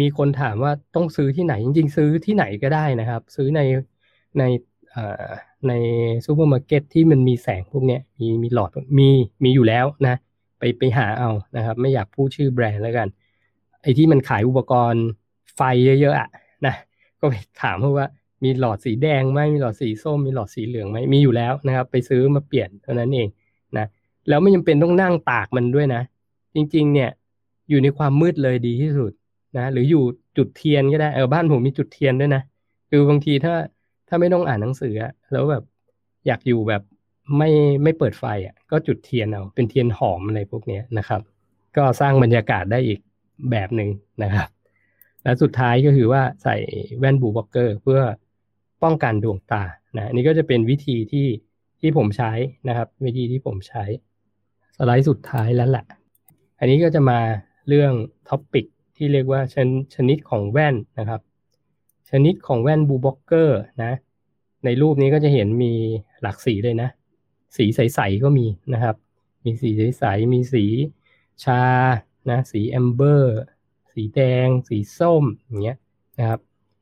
[0.00, 3.60] มีคนถามว่าต้องซื้อที่ไหนจริงๆ ซื้อที่ไหนก็ได้นะครับ ซื้อใน
[4.38, 4.42] ใน
[5.68, 5.72] ใน
[6.26, 9.08] ซูเปอร์มาร์เก็ตที่มันมีแสงพวกนี้มีมีหลอดมี
[9.44, 10.16] มีอยู่แล้วนะ
[10.62, 13.08] ไปไปหาเอานะครับ ไม่อยากพูดชื่อแบรนด์แล้วกัน
[13.82, 15.04] ไอ้ที่มันขายอุปกรณ์
[15.56, 15.60] ไฟ
[16.00, 16.28] เยอะๆอะ
[16.66, 16.74] นะ
[17.20, 18.08] ก็ไปถามเขาว่า
[18.44, 23.28] มีหลอดสีแดงไหมมีหลอดสีส้ม มีหลอดสีเหลืองไหมมีอยู่แล้วนะครับ ไปซื้อมาเปลี่ยนเท่านั้นเอง
[23.78, 23.86] นะ
[24.28, 26.02] แล้วไม่จำเป็นต้องนั่งตากมันด้วยนะ
[26.54, 27.10] จริงๆ เนี่ย
[27.68, 29.12] อยู่ในความมืดเลยดีที่สุด
[29.58, 30.02] นะหรืออยู่
[30.36, 32.42] จุดเทียนก็ได้เออบ้านผมมีจุดเทียนด้วยนะ
[32.90, 33.54] คือบางทีถ้า
[34.08, 34.94] ถ้าไม่ต้องอ่านหนังสือ
[35.32, 35.62] แล้วแบบ
[36.26, 36.82] อยากอยู่แบบ
[37.36, 37.50] ไม่
[37.82, 41.20] ไม่เปิดไฟอะก็จุดเทียนเอาเป็นเทียนหอมอะไรพวกนี้นะครับ
[41.76, 43.00] ก็สร้างบรรยากาศได้อีก
[43.50, 43.90] แบบหนึ่ง
[44.22, 44.48] นะครับ
[45.22, 46.56] และสุดท้ายก็คือว่าใส่
[46.98, 48.00] แว่น blue blocker เพื่อ
[48.82, 49.62] ป้องกันดวงตา
[49.96, 51.28] นะอันนี้ก็จะเป็นวิธีที่
[51.80, 52.32] ที่ผมใช้
[52.68, 53.84] นะครับ วิธีที่ผมใช้
[54.76, 55.84] สไลด์สุดท้ายแล้วแหละ
[56.58, 57.20] อันนี้ก็จะมา
[57.68, 57.92] เรื่อง
[58.28, 61.20] topic ที่เรียกว่าชนชนิดของแว่นนะครับ
[62.10, 63.92] ชนิดของแว่น blue blocker นะ
[64.64, 65.72] ในรูปนี้ก็จะเห็นมี
[66.22, 66.88] หลากสีเลยนะ
[67.56, 68.96] สีใสๆก็มีนะครับ
[69.44, 70.64] มีสีใสๆมีสี
[71.44, 71.62] ชา
[72.30, 73.36] นะสี amber
[73.92, 75.76] สีแดง สีส้มอย่างเงี้ย
[76.18, 76.40] นะครับ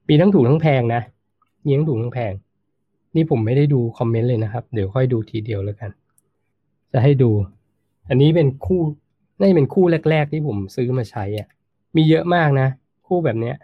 [0.08, 1.02] มีทั้งถูกทั้งแพงนะ
[1.64, 2.32] มีทั้งถูกทั้งแพง
[3.16, 5.90] นี่ผมไม่ได้ดูคอมเมนต์เลยนะครับ เดี๋ยวค่อยดูทีเดียวแล้วกัน
[6.92, 7.30] จะให้ดู
[8.08, 8.80] อันนี้เป็นคู่
[9.38, 11.48] น่าจะเป็นคู่แรก ๆ ที่ผมซื้อมาใช้อะ
[11.96, 12.68] มีเยอะมากนะ
[13.06, 13.56] คู่แบบเนี้ย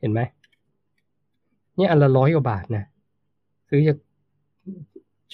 [0.00, 0.20] เห็นไหม
[1.76, 2.84] เนี่ยอันละร้อยกว่าบาทนะ
[3.68, 3.98] ซื้อจาก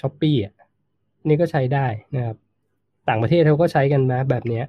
[0.01, 0.54] Shopee อะ
[1.29, 2.37] นี่ก็ใช้ได้นะครับ
[3.09, 4.63] ต่างประเทศเขาก็ใช้กันนะแบบนี้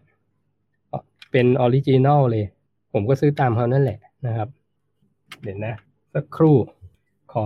[1.32, 2.46] เป็น original เลย
[2.94, 4.50] ผมก็ซื้อตามเขานั่นแหละนะครับ
[5.44, 5.76] เดี๋ยวนะ
[6.14, 6.58] สักครู่
[7.34, 7.46] ขอ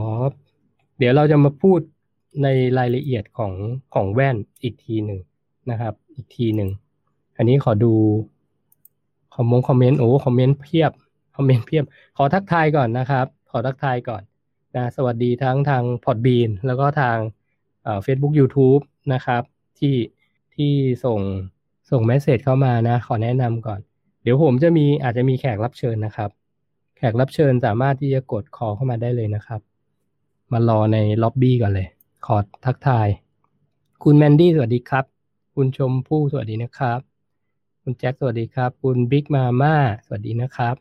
[0.97, 1.80] เดี๋ยวเราจะมาพูด
[2.43, 2.47] ใน
[2.78, 3.53] รายละเอียดของ
[3.93, 5.20] ของแว่นอีกทีหนึ่ง
[5.72, 6.70] นะครับ อีกทีหนึ่ง
[7.38, 7.93] อันนี้ขอดู
[9.36, 10.91] คอมมงคอมเมนต์โอ้คอมเมนต์เพียบ
[11.36, 11.84] คอมเมนต์เพียบ
[12.18, 14.22] ขอทักทายก่อนนะครับ ขอทักทายก่อน
[14.76, 17.18] นะสวัสดีทั้งทาง Podbean แล้วก็ทาง
[18.04, 18.78] เฟซบุ๊กยูทูบ
[19.14, 19.44] นะครับ
[19.80, 19.96] ที่
[20.56, 20.72] ที่
[21.06, 21.20] ส่ง
[21.92, 23.80] ส่ง message เข้ามานะ ขอแนะนำก่อน
[24.24, 26.30] เดี๋ยวผมจะมีอาจจะมีแขกรับเชิญนะครับ
[26.98, 29.62] แขกรับเชิญสามารถที่จะกด call เข้ามาได้เลยนะครับ
[30.52, 31.88] มารอในล็อบบี้ก่อนเลย
[32.26, 33.08] ขอทักทาย
[34.04, 35.06] คุณแมนดี้สวัสดีครับ
[35.56, 37.00] คุณชมพู่สวัสดีนะครับ
[37.82, 39.76] คุณแจ็คสวัสดีครับ คุณบิ๊กมาม่า
[40.06, 40.76] สวัสดีนะครับ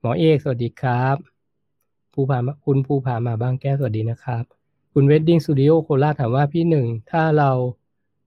[0.00, 1.16] หมอเอกสวัสดีครับ
[2.12, 4.61] ผู้พาคุณผู้พามาบ้างแก้สวัสดีนะครับ
[4.94, 7.50] คุณเวดดิ้งสตูดิโอโคราชถามว่าพี่หนึ่ง ถ้าเรา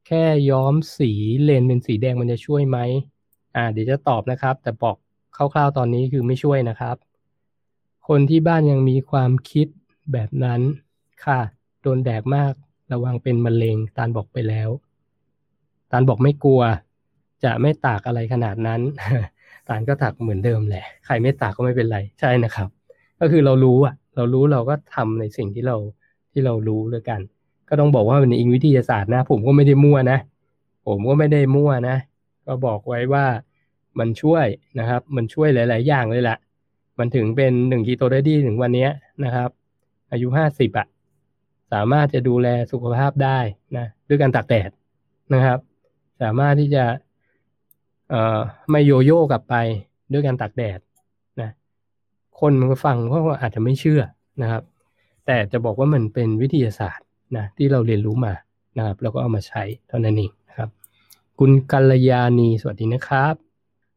[0.07, 1.11] แค่ย้อมสี
[1.43, 2.77] เลนส์เป็นสีแดงมันจะช่วยไหม
[3.55, 4.95] อ่า เดี๋ยวจะตอบนะครับ แต่บอก
[5.35, 6.95] คร่าวๆตอนนี้คือไม่ช่วยนะครับ
[8.07, 9.67] คนที่บ้านยังมีความคิด
[10.11, 10.61] แบบนั้น
[11.25, 11.39] ค่ะ
[11.81, 12.53] โดนแดดมาก
[12.91, 14.69] ระวังเป็นมะเร็งตานบอกไปแล้ว
[15.91, 16.61] ตานบอกไม่กลัว
[17.43, 18.81] จะไม่ตากอะไรขนาดนั้น
[19.67, 22.69] ตานก็ตากเหมือนเดิมแหละ ใครไม่ตากก็ไม่เป็นไรใช่นะครับ
[23.19, 25.77] ก็คือเรารู้อะเรารู้เราก็ทำในสิ่งที่เรา
[26.35, 27.21] ที่เรารู้เลยกัน
[27.69, 30.19] ก็ต้องบอกว่าเป็นอิงวิทยาศาสตร์นะ ผมก็ไม่ได้มั่วนะ
[30.87, 31.97] ผมก็ไม่ได้มั่วนะ
[32.47, 33.25] ก็บอกไว้ว่า
[33.99, 34.45] มันช่วย
[34.79, 36.37] นะครับ มันช่วยหลาย ๆ อย่างเลยแหละ
[36.99, 38.87] มันถึงเป็นหนึ่งกีโตได้ดีถึงวันนี้
[39.23, 39.49] นะครับ
[40.11, 40.87] อายุห้าสิบอะ
[41.73, 43.39] สามารถจะดูแลสุขภาพได้
[43.77, 44.69] นะด้วยการตากแดด
[45.33, 45.59] นะครับ
[46.21, 46.83] สามารถที่จะ
[48.09, 48.39] เอ่อ
[48.71, 49.55] ไม่โยโย่กลับไป
[50.11, 50.79] ด้วยการตากแดด
[51.41, 51.49] นะ
[52.39, 54.01] คนมันฟังก็อาจจะไม่เชื่อ
[54.41, 54.63] นะครับ
[55.25, 57.05] แต่จะบอกว่ามันเป็นวิทยาศาสตร์
[57.37, 58.33] นะที่เราเรียนรู้มา
[58.77, 60.69] นะครับแล้วก็เอามาใช้เท่านั้นเองนะครับ
[61.39, 63.35] คุณกัลยาณีสวัสดีนะครับ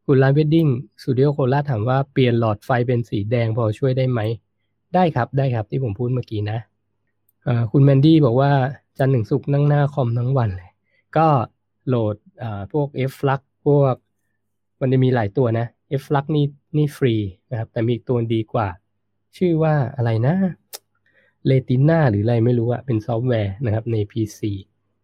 [0.05, 0.67] คุณร้านเวดดิ้ง
[1.01, 4.19] สตูดิโอโคราชถามว่าเปลี่ยนหลอดไฟเป็นสีแดงพอช่วยได้ไหม
[4.95, 6.59] ได้ครับได้ครับที่ผมพูดเมื่อกี้นะ
[7.71, 8.51] คุณแมนดี้บอกว่า
[8.97, 10.71] จารย์หนึ่งสุกนั่งหน้าคอมทั้งวันเลย
[11.17, 11.27] ก็
[11.87, 12.15] โหลด
[12.73, 13.95] พวก F Flux พวก
[14.79, 15.65] มันจะมีหลายตัวนะ
[15.99, 16.45] F Flux นี่
[16.77, 17.15] นี่ฟรี
[17.51, 18.67] นะครับแต่มีอีกตัวดีกว่า
[19.37, 20.35] ชื่อว่าอะไรนะ
[21.47, 24.39] เลติน่าหรืออะไรไม่รู้อะเป็นซอฟต์แวร์นะครับใน PC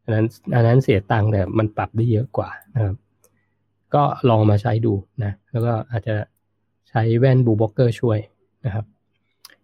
[0.04, 0.26] อันนั้น
[0.56, 2.96] อันนั้นเสียตังค์แต่มันปรับได้เยอะกว่านะครับ
[3.96, 6.16] ก็ลองมาใช้ดูนะ แล้วก็อาจจะ
[6.90, 8.20] ใช้แว่น blue blocker ช่วย
[8.66, 8.86] นะครับ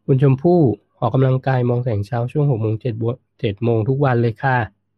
[0.06, 0.60] คุณชมพู่
[1.00, 2.96] ออกกำลังกายมองแสงเช้าช่วงหกโมงเจ็ด
[3.40, 4.58] เจ็ดโมงทุกวันเลยค่ะ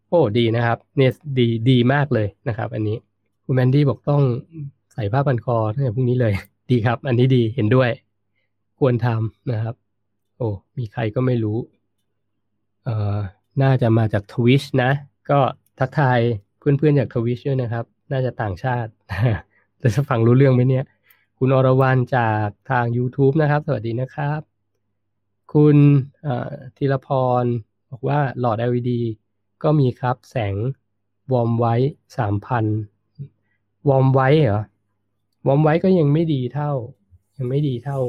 [0.09, 2.97] โอ้ดีนะครับ เนี่ยดีดีมากเลยนะครับ อันนี้
[3.45, 4.21] คุณแมนดี้บอกต้อง
[4.93, 6.33] ใส่ผ้าพันคอตั้งแต่พรุ่งนี้เลย
[6.71, 7.89] ดีครับ อันนี้ดีเห็นด้วย
[8.79, 9.75] ควรทำนะครับ
[10.37, 11.57] โอ้มีใครก็ไม่รู้
[12.83, 13.19] เอ่อ
[13.61, 14.91] น่าจะมาจากทวิชนะ
[15.29, 15.39] ก็
[15.79, 16.19] ทักทาย
[16.57, 18.91] เพื่อนๆจากทวิชด้วยนะครับ น่าจะต่างชาติ
[19.81, 20.85] จะฟังรู้เรื่องไหมเนี่ย
[21.37, 24.41] คุณอรวรรณจากทาง YouTube นะครับ สวัสดีนะครับ
[25.53, 25.77] คุณ
[26.77, 27.07] ธีรพ
[27.43, 27.45] ร
[27.91, 28.91] บอกว่าหลอด LED
[29.63, 30.55] ก็มีครับแสง
[31.33, 31.75] วอมไว้
[32.17, 32.65] สามพัน
[33.89, 34.61] วอมไว้เหรอ
[35.47, 36.71] วอมไว้ก็ยังไม่ดีเท่า
[37.37, 37.99] ยังไม่ดีเท่า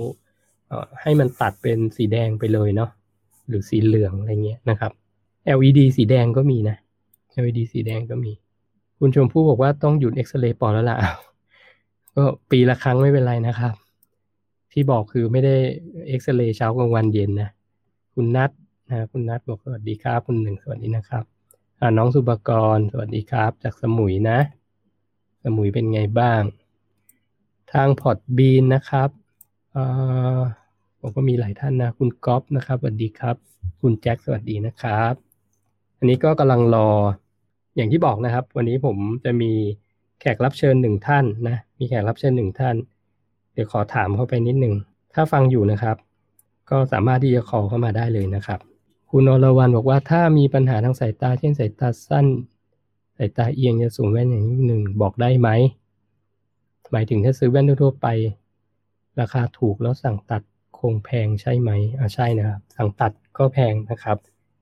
[1.02, 2.90] ให้มันตัดเป็นสีแดงไปเลยเนาะ
[3.48, 4.92] หรือสีเหลืองอะไรเงี้ยนะครับ
[5.56, 6.76] LED สีแดงก็มีนะ
[7.42, 8.32] LED สีแดงก็มี
[8.98, 10.98] คุณชมพู่บอกว่าต้องหยุดเอ็กซเรย์ปอดแล้วล่ะ
[12.14, 13.74] ก็ปีละครั้งไม่เป็นไรนะครับ
[14.72, 15.54] ที่บอกคือไม่ได้
[16.08, 17.50] เอ็กซเรย์เช้ากลางวันเย็นนะ
[18.14, 18.50] คุณนัท
[18.88, 21.24] นะคุณนัทบอกสวัสดีครับ คุณหนึ่งสวัสดีนะครับ
[21.96, 24.38] น้องสุบกร สวัสดีครับ จากสมุยนะ
[25.44, 26.42] สมุยเป็นไงบ้าง
[27.72, 29.10] ทางพอร์ตบีนนะครับ
[31.06, 33.36] ผมก็มีหลายท่านนะ คุณก๊อฟนะครับสวัสดีครับ
[33.80, 35.14] คุณแจ็คสวัสดีนะครับ
[35.98, 36.88] อันนี้ก็กำลังรอ
[37.76, 39.52] อย่างที่บอกนะครับ วันนี้ผมจะมี
[40.20, 42.76] แขกรับเชิญหนึ่งท่านนะ มีแขกรับเชิญหนึ่งท่าน
[43.52, 44.74] เดี๋ยวขอถามเข้าไปนิดหนึ่ง
[45.14, 45.96] ถ้าฟังอยู่นะครับ
[46.70, 48.60] ก็สามารถที่จะขอเข้ามาได้เลยนะครับ
[49.10, 52.26] คุณอรวรรณบอกว่าถ้ามีปัญหาทางสายตา เช่นสายตาสั้น
[53.16, 55.48] สายตาเอียงจะสูงแว่นอย่างนี้หนึ่งบอกได้ไหม
[56.92, 58.06] หมายถึงถ้าซื้อแว่นทั่วไป
[59.20, 60.42] ราคาถูกแล้วสั่งตัด
[60.92, 64.18] งแพงใช่ไหมอ่าใช่นะครับสั่งตัดก็แพงนะครับ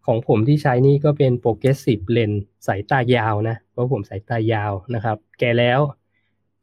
[0.07, 2.33] ของผมที่ใช้นี่ก็เป็น progressive เลนส์
[2.67, 5.81] สายตายาวนะเพราะผมสายตายาวนะครับ แก่แล้ว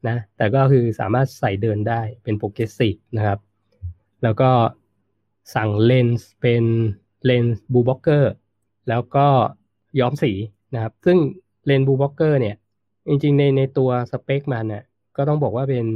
[0.08, 3.38] นะแต่ก็คือสามารถใส่เดินได้เป็น progressive นะครับ
[4.22, 4.50] แล้วก็
[5.54, 6.64] สั่งเลนส์เป็น
[7.24, 8.32] เลนส์ blue blocker
[8.88, 9.26] แล้วก็
[10.00, 10.32] ย้อมสี
[10.74, 11.18] นะครับ ซึ่ง
[11.66, 12.56] เลนส์ blue blocker เนี่ย
[13.08, 14.84] จริงๆ ในในตัวสเปคมันเนี่ย
[15.16, 15.86] ก็ต้องบอกว่าเป็น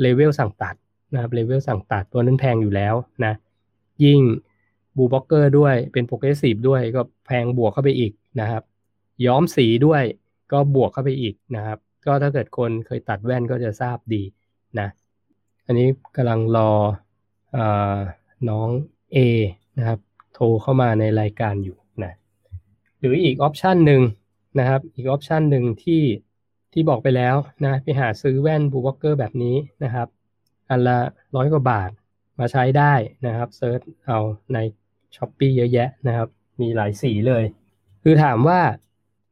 [0.00, 0.74] เลเวลสั่งตัด
[1.12, 2.94] นะครับเลเวลสั่งตัดตัวนั้นแพงอยู่แล้ว
[3.24, 3.32] นะ
[4.04, 4.20] ยิ่ง
[4.96, 8.62] blue blocker ด้วยเป็น progressive ด้วยก็แพงบวกเข้าไปอีกนะครับ
[9.26, 10.02] ย้อมสีด้วย
[10.52, 14.22] ก็บวกเข้าไปอีกนะครับ ก็ถ้าเกิดคนเคยตัดแว่นก็จะทราบดี
[14.78, 14.88] นะ
[15.66, 16.70] อันนี้กำลังรอ
[17.56, 17.58] อ
[18.48, 18.68] น้อง
[19.16, 19.18] A
[19.78, 19.98] นะครับ
[20.34, 22.12] โทรเข้ามาในรายการอยู่นะ
[22.98, 24.02] หรืออีก option หนึ่ง
[24.58, 26.02] นะครับ อีก option หนึ่งที่
[26.72, 30.08] ที่บอกไปแล้วนะไปหาซื้อแว่น blue blocker แบบนี้นะครับ
[30.70, 30.98] อันละ
[31.36, 31.90] ร้อยกว่าบาท
[32.38, 32.92] มาใช้ได้
[33.26, 34.18] นะครับ search เอา
[34.54, 34.58] ใน
[35.16, 36.28] ช้อปปีเยอะแยะนะครับ
[36.60, 37.44] มีหลายสีเลย
[38.02, 38.60] คือถามว่า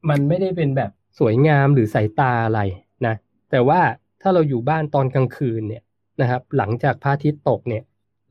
[0.09, 2.61] มันไม่ได้เป็นแบบสวยงามหรือสายตาอะไร
[3.05, 3.15] นะ
[3.51, 3.81] แต่ว่า
[4.21, 5.83] ถ้าเราอยู่บ้านตอนกลางคืนเนี่ย
[6.21, 7.83] นะครับ หลังจากพระอาทิตย์ตกเนี่ย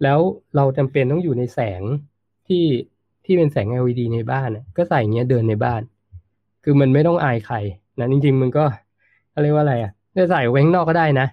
[0.03, 0.19] แล้ว
[0.57, 1.83] เราจำเป็นต้องอยู่ในแสง
[2.49, 2.65] ที่
[3.25, 5.81] ที่เป็นแสง LED ในบ้านก็ใส่เงี้ยเดินในบ้าน
[6.65, 7.57] คือมันไม่ต้องอายใคร
[7.99, 8.65] นะจริง ๆ มันก็
[9.43, 11.27] เรียกว่าอะไรอะจะใส่ไว้ข้างนอกก็ได้นะ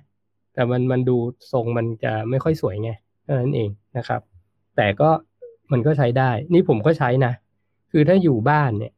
[0.56, 1.18] แต่มันมันดู
[1.52, 2.92] ทรงมันจะไม่ค่อยสวยไง
[3.24, 4.22] เท่านั้นเองนะครับ
[4.76, 5.10] แต่ก็
[5.72, 7.34] มันก็ใช้ได้ นี่ผมก็ใช้นะ
[7.92, 8.94] คือถ้าอยู่บ้านเนี่ย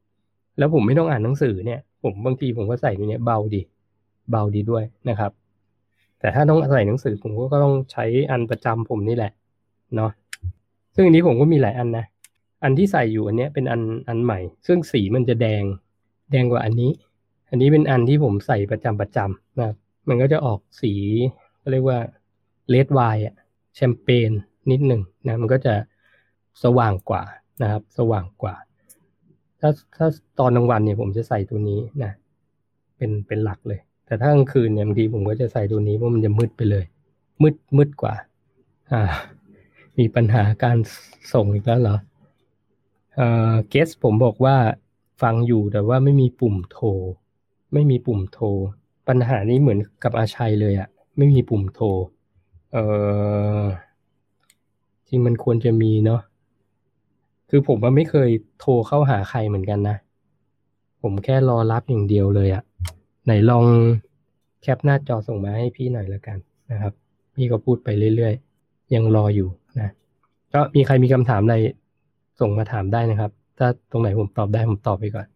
[0.57, 3.61] แล้วผมไม่ต้องอ่านหนังสือเนี่ย ผมบางทีผมก็ใส่เนี้ยเบาดี
[4.31, 5.31] เบาดีด้วยนะครับ
[6.19, 9.31] แต่ถ้าต้องใส่หนังสือผมก็ต้องใช้อันประจำผมนี่แหละ
[9.95, 10.11] เนาะ
[10.95, 12.05] ซึ่งอันนี้ผมก็มีหลายอันนะ
[12.63, 15.63] อันที่ใส่อยู่อันเนี้ยเป็นอันอันใหม่ ซึ่งสีมันจะแดง
[16.31, 16.91] แดงกว่าอันนี้
[17.49, 19.71] อันนี้เป็นอันที่ผมใส่ประจำประจำนะ
[20.09, 20.93] มันก็จะออกสี
[21.71, 21.99] เรียกว่า
[22.69, 23.35] เลดไวน์อะ
[23.75, 24.31] แชมเปญ
[24.71, 25.75] นิดหนึ่งนะมันก็จะ
[26.63, 27.23] สว่างกว่า
[27.61, 28.55] นะครับ สว่างกว่า
[29.59, 30.07] ถ้าถ้า
[30.39, 32.11] ตอนกลางวันเนี่ยผมจะใส่ตัวนี้นะ
[32.97, 36.85] เป็นเป็นหลักเลย แต่ถ้ากลางคืนเนี่ยบางทีผมก็จะใส่ตัวนี้เพราะมันจะมืดไปเลย
[37.41, 38.13] มืดมืดกว่า
[38.91, 39.01] อ่า
[39.97, 40.77] มีปัญหาการ
[41.33, 41.97] ส่งอีกแล้วเหรอ
[43.15, 44.55] เอ่อเกสผมบอกว่า
[45.21, 46.87] ฟังอยู่แต่ว่าไม่มีปุ่มโทร
[47.73, 48.47] ไม่มีปุ่มโทร
[49.07, 51.87] ปัญหานี้เหมือนกับอาชัยเลยอะ ไม่มีปุ่มโทร
[52.73, 52.77] เอ
[53.61, 53.63] อ
[55.07, 56.21] จริงมันควรจะมีเนาะ
[57.49, 59.97] คือผมว่าไม่เคยโทรเข้าหาใครเหมือนกันนะ
[61.01, 62.63] ผมแค่รอรับอย่างเดียวเลยอะ
[63.25, 63.65] ไหนลอง
[64.61, 66.37] แคปหน้าจอส่งมาให้พี่หน่อยละกัน
[66.71, 66.93] นะครับ
[67.35, 69.49] พี่ก็พูดไปเรื่อยๆ ยังรออยู่
[69.79, 69.91] นะ
[70.53, 71.55] ก็มีใครมีคำถามอะไร
[72.39, 75.27] ส่งมาถามได้นะครับ ถ้าตรงไหนผมตอบได้ผมตอบไปก่อน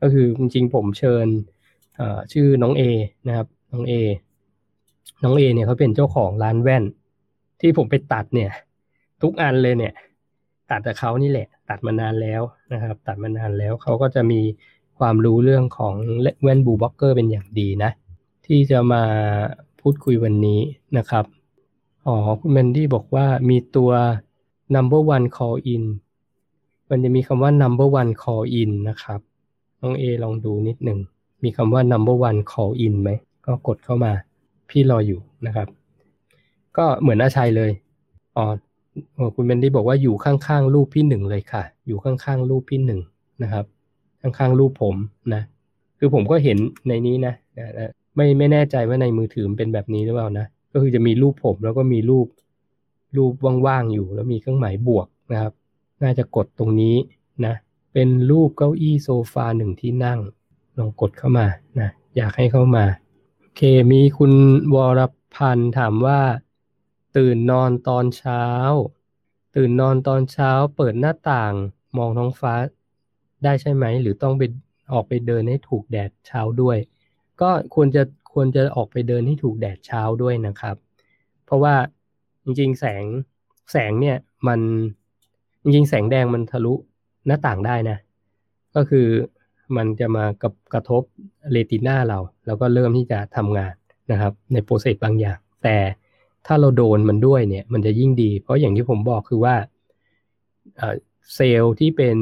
[0.00, 1.26] ก็คือจริงๆผมเชิญ
[2.32, 2.82] ชื่อน้องเอ
[3.26, 3.92] นะครับ น้องเอ
[5.22, 6.84] น้องเอเนี่ยเขาเป็นเจ้าของร้านแว่น
[7.60, 8.50] ที่ผมไปตัดเนี่ย
[9.22, 9.94] ทุกอันเลยเนี่ย
[10.70, 12.42] ตัดจากเขานี่แหละ ตัดมานานแล้ว
[12.72, 14.40] นะครับ ตัดมานานแล้วเขาก็จะมี
[14.98, 15.94] ความรู้เรื่องของ
[16.42, 17.90] แว่น blue blocker เป็นอย่างดีนะ
[18.46, 19.02] ที่จะมา
[19.80, 20.60] พูดคุยวันนี้
[20.98, 21.24] นะครับ
[22.06, 23.90] อ๋อคุณแมนดี้บอกว่ามีตัว
[24.74, 25.84] number one call in
[26.90, 29.20] มันจะมีคำว่า number one call in นะครับ
[29.80, 30.98] น้องเอลองดูนิดหนึ่ง
[31.42, 33.10] มีคำว่า number one call in ไหม
[33.46, 34.12] ก็กดเข้ามา
[34.70, 35.68] พี่รออยู่นะครับ
[36.76, 37.70] ก็เหมือนอาชัยเลย
[38.36, 38.46] อ๋อ
[39.34, 43.00] คุณแมนดี้บอกว่าอยู่ข้างๆรูปพี่หนึ่งเลยค่ะ อยู่ข้างๆรูปพี่หนึ่ง
[43.42, 43.64] นะครับ
[44.22, 44.94] ข้างๆรูปผม
[45.34, 45.42] นะ
[45.98, 46.58] คือผมก็เห็น
[46.88, 47.34] ในนี้นะ
[48.16, 52.26] ไม่ไม่แน่ใจว่าในมือถือมันเป็นแบบนี้หรือเปล่านะ ก็คือจะมีรูปผมแล้วก็มีรูป
[53.16, 53.32] รูป
[53.66, 55.52] ว่างๆอยู่ แล้วมีเครื่องหมายบวกนะครับ
[56.02, 56.96] น่าจะกดตรงนี้
[57.46, 57.54] นะ
[57.92, 60.18] เป็นรูปเก้าอี้โซฟาหนึ่งที่นั่ง
[60.78, 61.46] ลองกดเข้ามา
[61.80, 62.84] นะ อยากให้เข้ามา
[63.58, 64.32] เค มีคุณ
[64.74, 65.00] วร
[65.34, 66.20] พันธ์ถามว่า
[67.16, 68.42] ตื่นนอนตอนเช้า
[69.56, 71.54] ตื่นนอนตอนเช้า เปิดหน้าต่าง
[71.98, 72.54] มองท้องฟ้า
[73.44, 74.42] ได้ใช่ไหม หรือต้องไป
[74.92, 76.78] ออกไปเดินให้ถูกแดดเช้าด้วย
[77.40, 78.02] ก็ควรจะ
[78.32, 80.76] ควรจะออกไปเดินให้ถูกแดดเช้าด้วยนะครับ
[81.44, 81.74] เพราะว่า
[82.44, 83.04] จริงๆแสง
[83.72, 84.16] แสงเนี่ย
[84.48, 84.60] มัน
[85.62, 86.74] จริงๆแสงแดงมันทะลุ
[87.26, 87.98] หน้าต่างได้นะ
[88.76, 89.06] ก็คือ
[89.76, 91.02] มันจะมากับกระทบ
[91.52, 93.74] เรติน่าเรา แล้วก็เริ่มที่จะทำงาน
[94.12, 95.76] นะครับ ในโปรเซสบางอย่าง แต่
[96.46, 99.54] ถ้าเราโดนมันด้วยเนี่ย มันจะยิ่งดี เพราะอย่างที่ผมบอกคือว่า
[101.34, 102.16] เซลล์ที่เป็น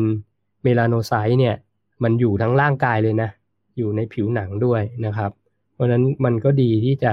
[0.62, 1.56] melanocyte เนี่ย
[2.02, 3.30] มันอยู่ทั้งร่างกายเลยนะ
[3.76, 5.30] อยู่ในผิวหนังด้วยนะครับ
[5.72, 7.12] เพราะนั้นมันก็ดีที่จะ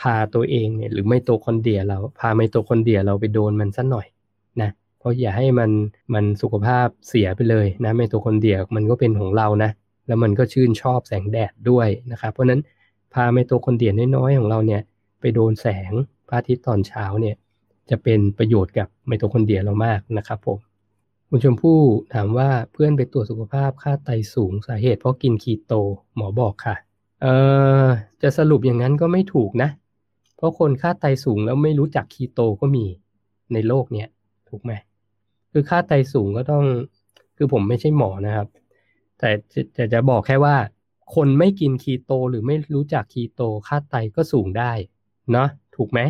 [0.00, 4.06] พาตัวเองเนี่ยหรือไมโตคอนเดรียเราพาไมโตคอนเดรียเราไปโดนมันสักหน่อย
[4.62, 4.70] นะ
[5.06, 5.70] เพราะอย่าให้มัน
[6.14, 9.70] มันสุขภาพเสียไปเลยนะไมโตคอนเดรียมันก็เป็นของเรานะ
[10.06, 12.60] แล้วมันก็ชื่นชอบแสงแดดด้วยนะครับ เพราะฉะนั้น
[13.14, 14.82] พาไมโตคอนเดรียน้อยๆของเราเนี่ย
[15.20, 15.92] ไปโดนแสง
[16.28, 17.36] พระอาทิตย์ตอนเช้าเนี่ย
[17.90, 20.58] จะเป็นประโยชน์กับไมโตคอนเดรียเรามากนะครับผม
[21.28, 21.80] คุณชมพู่
[22.14, 25.72] ถามว่าเพื่อนไปตรวจสุขภาพค่าไตสูงสาเหตุเพราะกินคีโต
[26.16, 26.76] หมอบอกค่ะ
[27.22, 27.26] เอ
[27.84, 27.88] อ
[28.22, 29.70] จะสรุปอย่างนั้นก็ไม่ถูกนะ
[30.36, 32.84] เพราะคนค่าไตสูงแล้วไม่รู้จักคีโตก็มี
[33.52, 34.08] ในโลกเนี้ย
[34.48, 34.72] ถูกไหม
[35.58, 36.64] คือค่าไตสูงก็ต้อง
[37.36, 38.48] คือผมไม่ใช่หมอนะครับ
[39.18, 39.30] แต่
[39.76, 40.56] จะจะบอกแค่ว่า
[41.14, 44.72] คนไม่กินคีโตหรือไม่รู้จักคีโต ค่าไตก็สูงได้
[45.32, 46.00] เนาะถูกไหม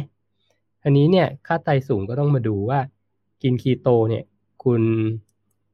[0.85, 2.81] อันนี้เนี่ยค่าไตสูงก็ต้องมาดูว่า
[3.43, 4.25] กินคีโตเนี่ย
[4.65, 4.83] คุณ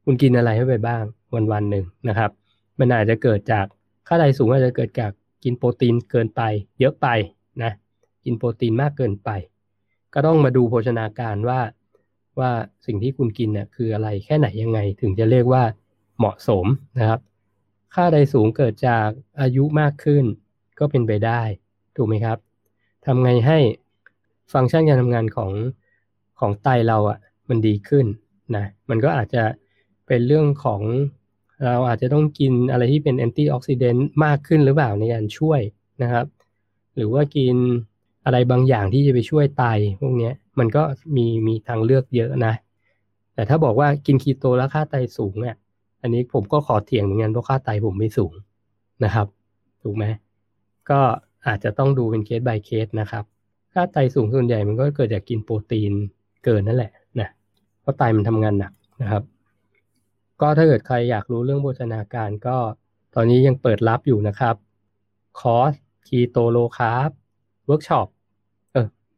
[0.05, 1.05] คุณกินอะไรเข้าไปบ้าง
[1.35, 2.31] วันวันหนึ่งนะครับ
[2.79, 3.66] มันอาจจะเกิดจาก
[4.09, 5.12] ค่าไตสูงอาจจะเกิดจาก
[5.45, 6.43] กินโปรตีนเกินไป
[6.81, 7.07] เยอะไป
[7.62, 7.73] นะ
[8.25, 9.31] กินโปรตีนมากเกินไป
[10.14, 11.61] ก็ต้องมาดูโภชนาการว่า
[12.41, 12.51] ว่า
[12.87, 15.62] สิ่งที่คุณกินเนี่ยคืออะไรแค่ไหนยังไง ถึงจะเรียกว่า
[16.18, 16.66] เหมาะสม
[16.99, 17.20] นะครับ
[17.95, 19.09] ค่าไตสูงเกิดจาก
[19.41, 20.24] อายุมากขึ้น
[20.78, 21.43] ก็เป็นไปได้
[21.97, 22.39] ถูกไหมครับ
[23.05, 23.59] ทำไงให้
[24.53, 25.53] ฟังก์ชันการทำงานของ
[26.39, 27.18] ของไตเราอะ่ะ
[27.49, 28.07] มันดีขึ้น
[28.57, 29.43] นะมันก็อาจจะ
[30.07, 30.83] เป็นเรื่องของ
[31.64, 35.61] เราอาจจะต้องกินอะไรที่เป็นแอนตี้ออกซิเดนต์มากขึ้นหรือเปล่าในการช่วย
[36.03, 36.26] นะครับ
[36.97, 37.57] หรือว่ากิน
[38.24, 39.64] อะไรบางอย่างที่จะไปช่วยไต
[40.01, 40.83] พวกนี้ มันก็
[41.17, 42.55] มีมีทางเลือกเยอะนะ
[43.35, 45.57] แต่ถ้าบอกว่ากินคีโตแล้วค่าไตสูงเนี่ย
[46.03, 48.33] อันนี้ผมก็ขอเถียงเหมือนกันเพราะค่าไตผมไม่สูง
[49.05, 49.27] นะครับ
[49.83, 50.05] ถูกไหม
[50.91, 51.01] ก็
[51.47, 53.25] อาจจะต้องดูเป็นเคส by เคสนะครับ
[53.73, 55.93] ค่าไตสูงส่วนใหญ่มันก็เกิดจากกินโปรตีน
[56.45, 57.29] เกินนั่นแหละนะ
[57.81, 58.73] เพราะไตมันทำงานหนัก
[59.03, 59.23] นะครับ
[60.41, 62.57] ก็ถ้าเกิดใครอยากรู้เรื่องโภชนาการก็
[63.15, 64.57] ตอนนี้ยังเปิดรับอยู่นะครับ
[65.41, 65.73] คอร์ส
[66.07, 67.11] คีโต low carb
[67.67, 68.09] เวิร์กช็อป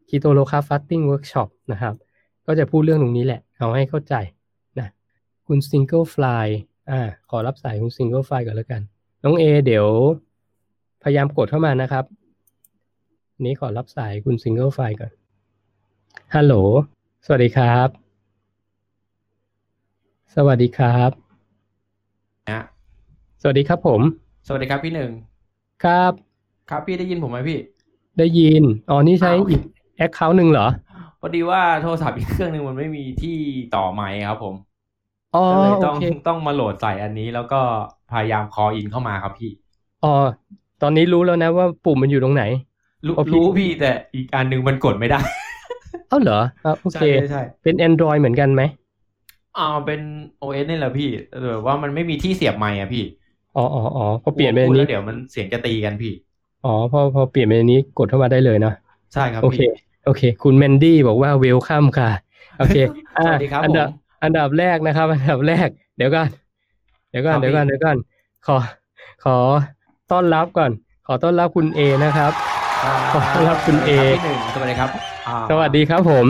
[0.08, 1.94] คีโต low carb fasting เวิร์กช็อปนะครับ
[2.46, 4.14] ก็จะพูดเรื่องตรงนี้แหละ เอาให้เข้าใจ
[4.78, 4.88] นะ
[5.46, 6.46] คุณซิงเกิลฟลาย
[6.90, 7.00] อ่า
[7.30, 8.82] ขอรับสายคุณซิงเกิลฟลายก่อนแล้วกัน
[9.24, 9.86] น้องเอเดี๋ยว
[11.02, 12.04] พยายามกดเข้ามานะครับ
[13.44, 15.12] นี้ขอรับสายคุณซิงเกิลฟลายก่อน
[16.34, 16.54] ฮัลโหล
[17.26, 17.88] สวัสดีครับ
[20.34, 21.10] สวัสดีครับ
[22.50, 22.60] นะ
[23.42, 24.00] สวัสดีครับผม
[24.46, 25.10] สวัสดีครับพี่หนึ่ง
[25.84, 26.12] ครับ
[26.70, 27.58] ครับพี่ได้ยินผมไหมพี่
[28.18, 29.62] ได้ยิน อ๋อ นี่ใช้อ้าวอีก
[29.96, 30.66] account หนึ่งเหรอ
[31.20, 33.30] พอดีว่าโทรศัพท์อีกเครื่องหนึ่งมันไม่มีที่
[33.70, 34.56] ต่อไมค์ครับผม
[35.32, 37.56] อ๋อก็เลยโอต้องเคต้องมาโหลดใส่อันนี้แล้วก็
[38.08, 39.48] พยายาม call in เข้ามาครับพี่
[40.02, 40.08] อ๋อ
[40.80, 42.42] ตอนนี้รู้แล้วนะว่าปุ่มมันอยู่ตรงไหน
[43.06, 45.20] รู้อ๋อพี่รู้พี่แต่อีกอันหนึ่งมันกดไม่ได้
[46.08, 46.34] เอ้าเหรอ
[46.64, 48.62] อะโอเคใช่ใช่ใช่เป็น Android เหมือนกันไหม
[49.54, 50.00] อ่าเป็น
[50.38, 53.00] OS นี่แหละพี่แต่แบบว่ามันไม่มีที่เสียบไมค์อะพี่
[53.54, 56.12] อ๋ออ๋ออ๋อพอเปลี่ยนเป็นพูอัดนแล้นี้วเดี๋ยวมันเสียงจะตีกันพี่
[56.62, 58.72] อ๋อพอพอเปลี่ยนเป็นอันนี้กดเข้ามาได้เลยเนาะ
[59.12, 59.60] ใช่ครับโอเคพี่
[60.04, 62.10] โอเค คุณแมนดี้บอกว่าเวลคัมค่ะ
[62.58, 62.76] โอเค
[63.24, 63.92] สวัสดีครับอันดับผม
[64.24, 66.28] อันดับแรกนะครับ อันดับแรก เดี๋ยวก่อน
[67.10, 67.96] เดี๋ยวก่อนครับเดี๋ยวก่อนพี่เดี๋ยวก่อน
[68.46, 68.56] ขอ
[69.24, 69.36] ขอ
[70.12, 70.70] ต้อนรับก่อน
[71.06, 72.32] ขอต้อนรับคุณเอนะครับ
[72.84, 74.90] คขอต้อนรับคุณเอรับพี่หนึ่งสวัสดีครับ
[75.28, 76.26] อ่าสวัสดีครับผม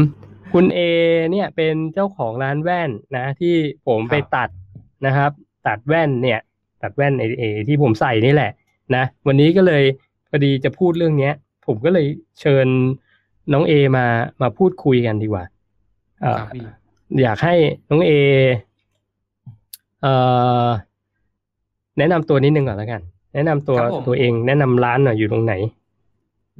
[0.54, 0.80] คุณเอ
[1.30, 3.54] เนี่ยเป็นเจ้าของร้านแว่นนะ ที่
[3.86, 4.48] ผมไปตัด
[5.06, 5.30] นะครับ
[5.66, 6.40] ตัดแว่นเนี่ย
[6.82, 8.50] ตัดแว่นเอเอที่ผมใส่นี่แหละ
[8.94, 9.84] นะ วันนี้ก็เลย
[10.30, 11.34] พอดีจะพูดเรื่องเนี้ย
[11.66, 12.06] ผมก็เลย
[12.40, 12.66] เชิญ
[13.52, 14.06] น้องเอมา
[14.42, 15.44] มาพูดคุยกันดีกว่า
[16.22, 16.62] เอ่อครับพี่
[17.22, 17.54] อยากให้
[17.90, 18.12] น้องเอ
[20.02, 20.14] เอ่
[20.64, 20.66] อ
[21.98, 23.02] แนะนำตัวนิดนึงก่อนแล้วกัน
[23.34, 25.54] แนะนำตัวครับผมตัวเอง แนะนำร้านหน่อยอยู่ตรงไหน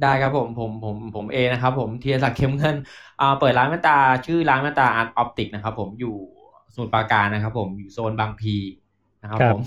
[0.01, 2.75] ได้ครับผมผมผมผมเอนะครับ ผมธีรศักดิ์เข้มเงิน
[3.19, 6.15] อ่าเปิดร้านแว่นตาชื่อร้านแว่นตาอาร์ตออปติกนะครับ ผมอยู่
[6.73, 8.55] สมุทรปราการนะครับ ผมอยู่โซนบางพี
[9.21, 9.63] นะครับครับผม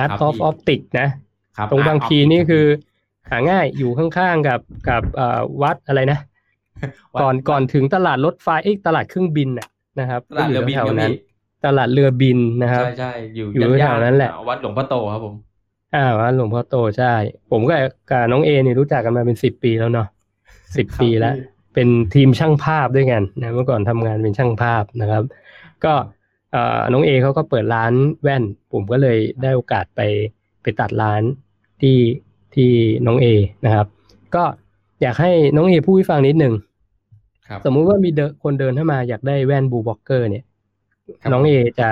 [0.00, 1.08] Art ครับ of พี่ Optic นะ
[1.56, 2.66] ครับตรงบาง Art พี Optic นี่รับคือ
[3.30, 6.27] หาง่ายอยู่ข้างๆกับกับเอ่อวัดอะไรนะวัด
[7.20, 9.66] ก่อนก่อนถึงตลาดรถไฟเอ้ยตลาดเครื่องบินน่ะ
[10.00, 15.34] นะครับตลาดเรือบินแถวครับๆนั้นพี่ตลาดเรือบินนะครับ ใช่ใช่อยู่อยู่ย่าแถวนั้นแหละอ่าวัดหลวงพ่อโตครับผม
[15.94, 17.14] อ่าวัดหลวงพ่อโตใช่
[17.50, 17.74] ผมก็
[18.10, 20.06] กับน้องเอนี่รู้จักกันมาเป็นสิบปีแล้วเนาะ
[20.76, 25.22] สิบครับปีแล้วพี่เป็นทีมช่างภาพด้วยกันนะเมื่อก่อนทำงานเป็นช่างภาพนะครับ
[25.84, 25.94] ก็
[26.52, 30.00] เอ่อน้องเอเขาก็เปิดร้านแว่น ผมก็เลยได้โอกาสไป
[30.62, 31.22] ไปตัดร้าน
[31.80, 31.98] ที่
[32.54, 32.70] ที่
[33.06, 33.26] น้องเอ
[33.64, 33.86] นะครับ
[34.34, 34.44] ก็
[35.02, 36.67] อยากให้น้องเอพูดให้ฟังนิดหนึ่งครับ
[37.64, 40.44] สมมุติว่ามีเดนคนเดินเข้ามาอยากได้แว่น blue blocker เนี่ย
[41.22, 41.88] ครับน้องเอจะ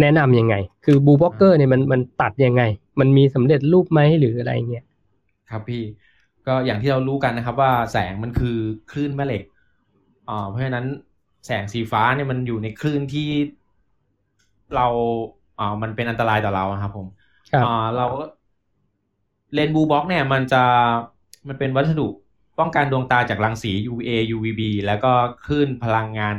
[0.00, 0.54] แนะนำยังไง
[0.84, 2.62] คือ blue blocker เนี่ยมันมันตัดยังไง
[3.00, 4.84] มันมีสำเร็จรูปไหมหรืออะไรเงี้ย
[5.48, 5.82] ครับพี่
[6.46, 8.56] ก็อย่างที่เรารู้กันนะครับ ว่าแสงมันคือ
[8.88, 9.42] คลื่นแม่เหล็ก
[10.28, 10.86] อ่าเพราะฉะนั้น
[11.46, 13.28] แสงสีฟ้าเนี่ยมันอยู่ในคลื่นที่
[14.72, 14.82] เรา
[15.58, 17.06] อ่ามันเป็นอันตรายต่อเราอะครับผม
[17.50, 18.02] ครับอ่าเรา
[19.52, 20.62] เลนส์ blue block เนี่ย มันจะ
[21.48, 22.08] มันเป็นวัสดุ
[22.58, 25.12] ป้องกันดวงตาจากรังสี UVA UVB แล้วก็
[25.46, 26.34] คลื่นพลังงาน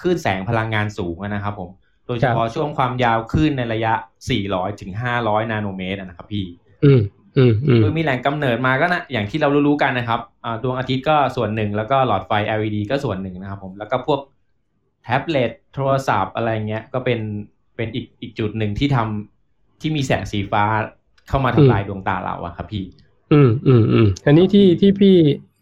[0.00, 1.70] คลื่นแสงพลังงานสูงนะครับผม
[2.06, 3.92] โดยเฉพาะช่วงความยาวคลื่นในระยะ
[4.38, 6.44] 400ถึง500 นาโนเมตรอะนะครับพี่
[6.84, 7.00] อืม
[7.36, 14.20] อืมอืมโดยมีแหล่งกำเนิดมาก็นะอย่างที่เรารู้ๆกันนะครับอ่าดวงอาทิตย์ก็ส่วนหนึ่งแล้วก็หลอดไฟ LED ก็ส่วนหนึ่งนะครับผมแล้วก็พวก
[15.04, 17.20] แท็บเล็ตโทรศัพท์อะไรเงี้ยก็เป็น
[17.76, 20.64] เป็นอีกอีกจุดหนึ่งที่ทำที่มีแสงสีฟ้า
[21.28, 22.84] เข้ามาทำลายดวงตาเราอะครับพี่
[23.32, 25.16] อืมอืมอืมอันนี้ที่ที่พี่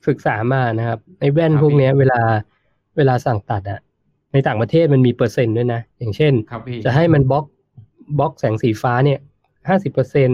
[0.08, 2.20] ศึกษามานะครับไอ้แว่นครับพวกเนี้ยพี่เวลา
[2.96, 3.80] เวลาสั่งตัดอะ
[4.32, 7.44] ในต่างประเทศมันมีเปอร์เซ็นต์ด้วยนะ อย่างเช่นครับพี่จะให้มันบล็อก
[8.18, 9.18] บล็อกแสงสีฟ้าเนี่ย
[9.68, 10.30] ห้าสิบเปอร์เซ็นต์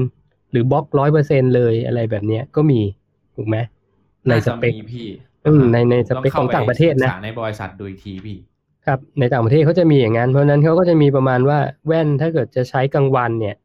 [0.50, 2.80] หรือบล็อกร้อยเปอร์เซ็นต์เลยอะไรแบบเนี้ยก็มี
[3.36, 3.56] ถูกไหม
[4.28, 5.06] ในน่าสจะเปคมีพี่
[5.46, 8.36] อืมในในสเปคของต่างประเทศนะองข้าไศึกษาในบริษัทดูอีกทีพี่
[8.86, 13.56] ครับในต่างประเทศเขาจะมีอย่างนั้นเพราะฉะนั้นเขาก็จะมีประมาณว่าแว่นถ้าเกิดจะใช้กลางวันเนี่ย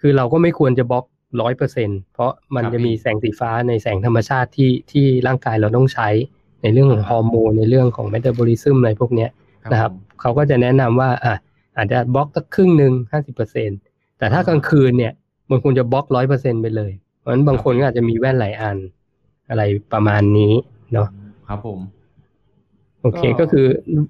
[0.00, 1.04] คือเราก็ไม่ควรจะบล็อก
[1.40, 6.08] ร้อยเปอร์เซ็นเพราะมันครับจะมีพี่แสงสีฟ้าในแสงธรรมชาติที่ที่ร่างกายเราต้องใช้
[6.62, 9.30] ในเรื่องของครับฮอร์โมนในเรื่องของเมตาบอลิซึมอะไรพวกเนี้ย
[9.72, 11.34] นะครับผมเขาก็จะแนะนำว่าอะ
[11.76, 13.70] อาจจะบล็อกสักครึ่งหนึ่งห้าสิบเปอร์เซ็น
[14.18, 15.12] แต่ถ้ากลางคืนเนี่ย
[15.50, 18.76] มันควรจะบล็อกร้อยเปอร์เซ็นไปเลย เพราะฉะนั้นบางคนก็อาจจะมีแว่นหลายอัน
[19.50, 19.62] อะไร
[19.92, 20.52] ประมาณนี้
[20.92, 21.08] เนาะ
[21.48, 21.78] ครับผม
[23.02, 23.66] โอเคก็ก็คือ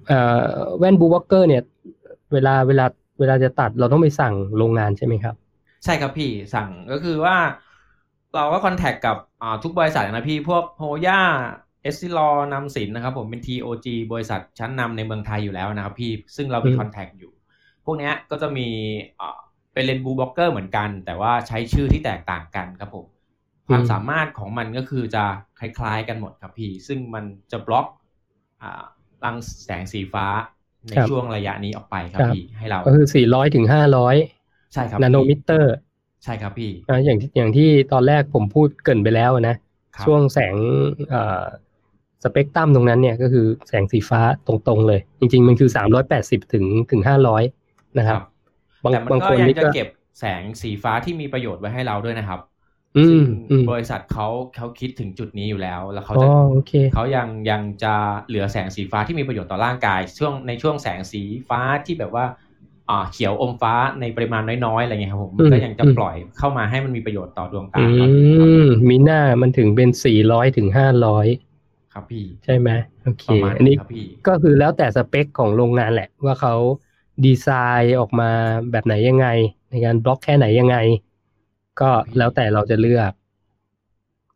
[0.07, 1.63] เอ่อแว่น blue blocker เนี่ย
[2.33, 2.85] เวลาเวลา
[3.19, 5.35] เวลาจะตัดเราต้องไปสั่งโรงงานใช่ไหมครับ
[5.85, 7.37] ใช่ครับพี่สั่งก็คือว่า
[8.35, 17.31] เราก็ contact กับอ่าทุกบริษัทนะพี่พวก Hoya Essilor ำสินนะครับผมเป็น TOG บริษัทชั้นนำในเมืองไทยอยู่แล้วนะครับพี่ซึ่งเรามีอืม contact อยู่
[17.85, 18.67] พวกเนี้ยก็จะมี
[19.19, 19.37] อ่า
[19.73, 23.05] เป็นเลนส์ blue blocker เหมือนกัน แต่ว่าใช้ชื่อที่แตกต่างกันครับผม
[23.67, 25.23] ความสามารถของมันก็คือจะ
[25.59, 27.87] คล้ายๆกันหมดครับพี่ ซึ่งมันจะบล็อก
[28.61, 28.83] อ่า
[29.23, 30.25] รังแสงสีฟ้า
[30.89, 34.34] ในครับช่วงระยะนี้ออกไปครับครับพี่ให้เราก็คือ 400ถึง500
[34.75, 35.75] ใช่ครับนาโนมิพี่เตอร์
[36.23, 39.55] ใช่ครับพี่นะอย่างที่อย่างที่ตอนแรกผมพูดเกรินไปแล้วนะ
[39.97, 40.55] ครับช่วงแสง
[41.09, 41.43] เอ่อ
[42.23, 45.69] สเปกตรัมตรงนั้นเนี่ยก็คือแสงสีฟ้าตรงๆเลย จริง ๆ มันคือ
[46.11, 47.43] 380ถึงถึง500
[47.97, 48.21] นะครับ
[48.83, 49.87] บางแต่มันบางก็คนยังนี่จะก็เก็บ
[50.19, 52.39] แสงสีฟ้าที่มีประโยชน์ไว้ให้เราด้วยนะครับ
[52.97, 57.93] อืซึ่มงอืมบริษัทเขาเขาคิดถึงจุดนี้อยู่แล้ว แล้วเขาอ๋อจะโอเคเขายังยังจะ
[58.27, 62.44] เหลือแสงสีฟ้าที่มีประโยชน์ต่อร่างกาย ช่วงในช่วงแสงสีฟ้าที่แบบว่าอ่า
[63.11, 68.11] เขียวอมฟ้าในปริมาณน้อยๆอะไรเงี้ยครับผมมันก็อืมยังจะอืมปล่อยเข้ามาให้มันมีประโยชน์ต่อดวงตาอืครับ
[68.61, 71.25] มมีหน้ามันถึงเป็น400ถึง500
[71.93, 72.69] ครับพี่ใช่ไหม
[73.03, 76.53] โอเคประมาณอันนี้ครับพี่ก็คือแล้วแต่สเปคของโรงงานแหละ ว่าเขา
[77.25, 77.47] ดีไซ
[77.81, 78.31] น์ออกมา
[78.71, 79.27] แบบไหนยังไง
[79.71, 80.77] ในการบล็อกแค่ไหนยังไง
[81.81, 83.11] ก็แล้วแต่เราจะเลือก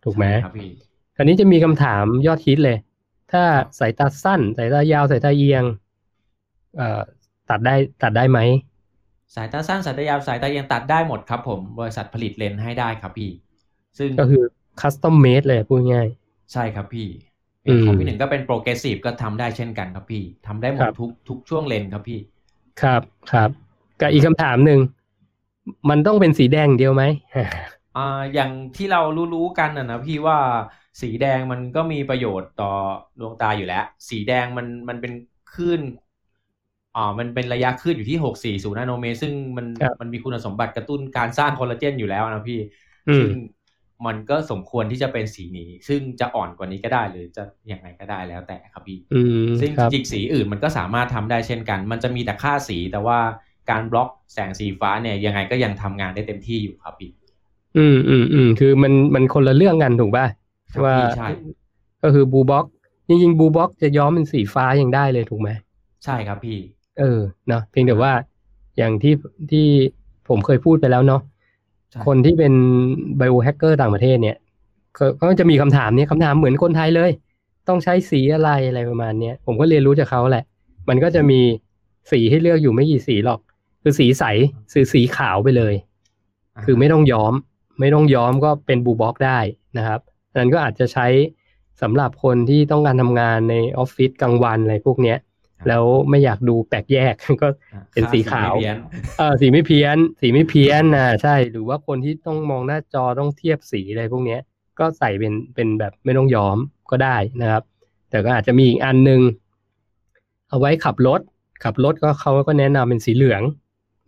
[0.03, 0.69] ถูกไหมครับพี่
[1.15, 2.77] คราวนี้จะมีคำถามยอดฮิตเลย
[3.31, 3.43] ถ้า
[3.79, 5.63] สายตาสั้น สายตายาวสายตาเอียง
[6.77, 7.01] เอ่อ
[7.49, 8.39] ตัดได้ตัดได้ไหม
[9.35, 13.29] สายตาสั้นสายตายาวสายตาเอียงตัดได้หมดครับผมบริษัทผลิตเลนส์ให้ได้ครับพี่
[13.99, 14.43] ซึ่งก็คือ
[14.79, 16.07] custom made เลยพูดง่าย
[16.53, 17.07] ใช่ครับพี่
[17.67, 22.19] อืมของพี่หนึ่งก็เป็น progressive ก็ทำได้เช่นกันครับพี่ทำได้หมคดรับทุกทุกช่วงเลนส์ครับพี่
[22.81, 23.49] ครับครับ
[23.99, 24.79] กับอีกคำถามหนึ่ง
[25.89, 27.03] มันต้องเป็นสีแดงเดียวไหม
[27.35, 27.37] อ
[27.93, 27.99] อ่า
[28.33, 30.37] อย่างที่เรารู้ๆกันนะนะพี่ว่า
[31.01, 32.65] สีแดงมันก็มีประโยชน์ต่อ
[33.19, 33.77] ดวงตาอยู่แล้ว
[34.09, 35.11] สีแดงมันมันเป็น
[35.47, 35.81] คลื่น
[36.95, 42.59] อ่ามันเป็นระยะคลื่นอยู่ที่หกสี่ศูนย์นาโนเมตรซึ่งมันครับมันมีคุณสมบัติกระตุ้นการสร้างคอลลาเจนอยู่แล้วนะพี่
[43.09, 43.31] อืมซึ่ง
[44.05, 53.19] มันก็สมควรที่จะเป็นสีนี้ ซึ่งจะอ่อนกว่านี้ก็ได้หรือจะยังไงก็ได้แล้วแต่ครับพี่อืมซึ่งครับจริงๆสีอื่นมันก็สามารถทำได้เช่นกัน มันจะมีแต่ค่าสีแต่ว่า
[53.69, 57.11] การบล็อกแสงสีฟ้าเนี่ยยังไงก็ยังทำงานได้เต็มที่อยู่ครับพี่
[57.77, 60.25] อืมอืมอืมคือมันมันคนละเรื่องกันถูกป่ะ
[60.73, 61.27] ครับว่าพี่ใช่
[62.03, 62.65] ก็คือ blue block
[63.07, 65.49] จริงๆ blue block จะย้อมเป็นสีฟ้ายังได้เลยถูกไหม
[66.03, 66.57] ใช่ครับพี่
[66.99, 68.13] เออเนาะเพียงแต่ว่า
[68.77, 69.13] อย่างที่
[69.51, 69.67] ที่
[70.27, 71.21] ผมเคยพูดไปแล้วเนาะ
[71.91, 72.53] ใช่คนที่เป็น
[73.17, 74.37] biohacker ต่างประเทศเนี่ย
[74.97, 77.11] ก็ก็จะมีคำถามเนี้ยคำถามเหมือนคนไทยเลย
[77.67, 80.45] ต้องใช้สีอะไรอะไรประมาณเนี้ยผมก็เรียนรู้จากเขาแหละ
[80.89, 81.39] มันก็จะมี
[82.11, 83.39] สีให้เลือกอยู่ไม่กี่สีหรอก
[83.81, 84.23] คือสีใส
[84.73, 87.33] คือสีขาวไปเลยาคือไม่ต้องย้อม
[87.79, 89.39] ไม่ต้องย้อมก็เป็นบูบ็อกได้
[89.77, 89.99] นะครับ
[90.31, 91.07] อันนั้นก็อาจจะใช้
[91.81, 95.17] สำหรับคนที่ต้องการทำงานในออฟฟิศกลางวันอะไรพวกเนี้ย
[95.67, 98.77] แล้วไม่อยากดูแปลกแยกก็อะเป็นสีขาวไม่เพี้ยน
[99.17, 104.39] เออสีไม่เพี้ยน สีไม่เพี้ยนนะใช่หรือว่าคนที่ต้องมองหน้าจอต้องเทียบสีอะไรพวกเนี้ย
[104.79, 106.57] ก็ใส่เป็นเป็นแบบไม่ต้องย้อม
[106.91, 107.63] ก็ได้นะครับ
[108.09, 109.21] แต่ก็อาจจะมีอีกอันหนึง
[110.49, 111.21] เอาไว้ขับรถ
[111.63, 113.41] ขับรถก็เขาก็แนะนำเป็นสีเหลือง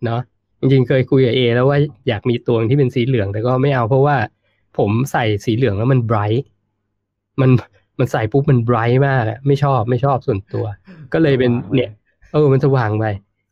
[0.04, 0.20] เนาะ
[0.60, 1.78] จริงๆเคยคุยกับเอแล้วว่า
[2.08, 4.16] อยากมีตัวที่เป็นสีเหลืองแต่ก็ไม่เอาเพราะว่า
[4.78, 6.44] ผมใส่สีเหลืองแล้วมันไบรท์
[7.40, 7.50] มัน
[7.98, 10.64] มันใส่ปุ๊บมันไบรท์มากอะไม่ชอบไม่ชอบส่วนตัว
[11.12, 11.90] ก็เลยเป็นเนี่ย
[12.32, 13.04] เออมันสว่างไป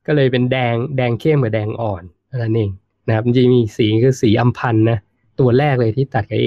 [0.06, 2.70] ก็เลยเป็นแดงแดงเข้มกับแดงอ่อนเท่านั้นเอง
[3.08, 4.98] นะครับจริงๆมีสีคือสีอัมพันธ์นะ
[5.40, 6.46] ตัวแรกเลยที่ตัดกับเอ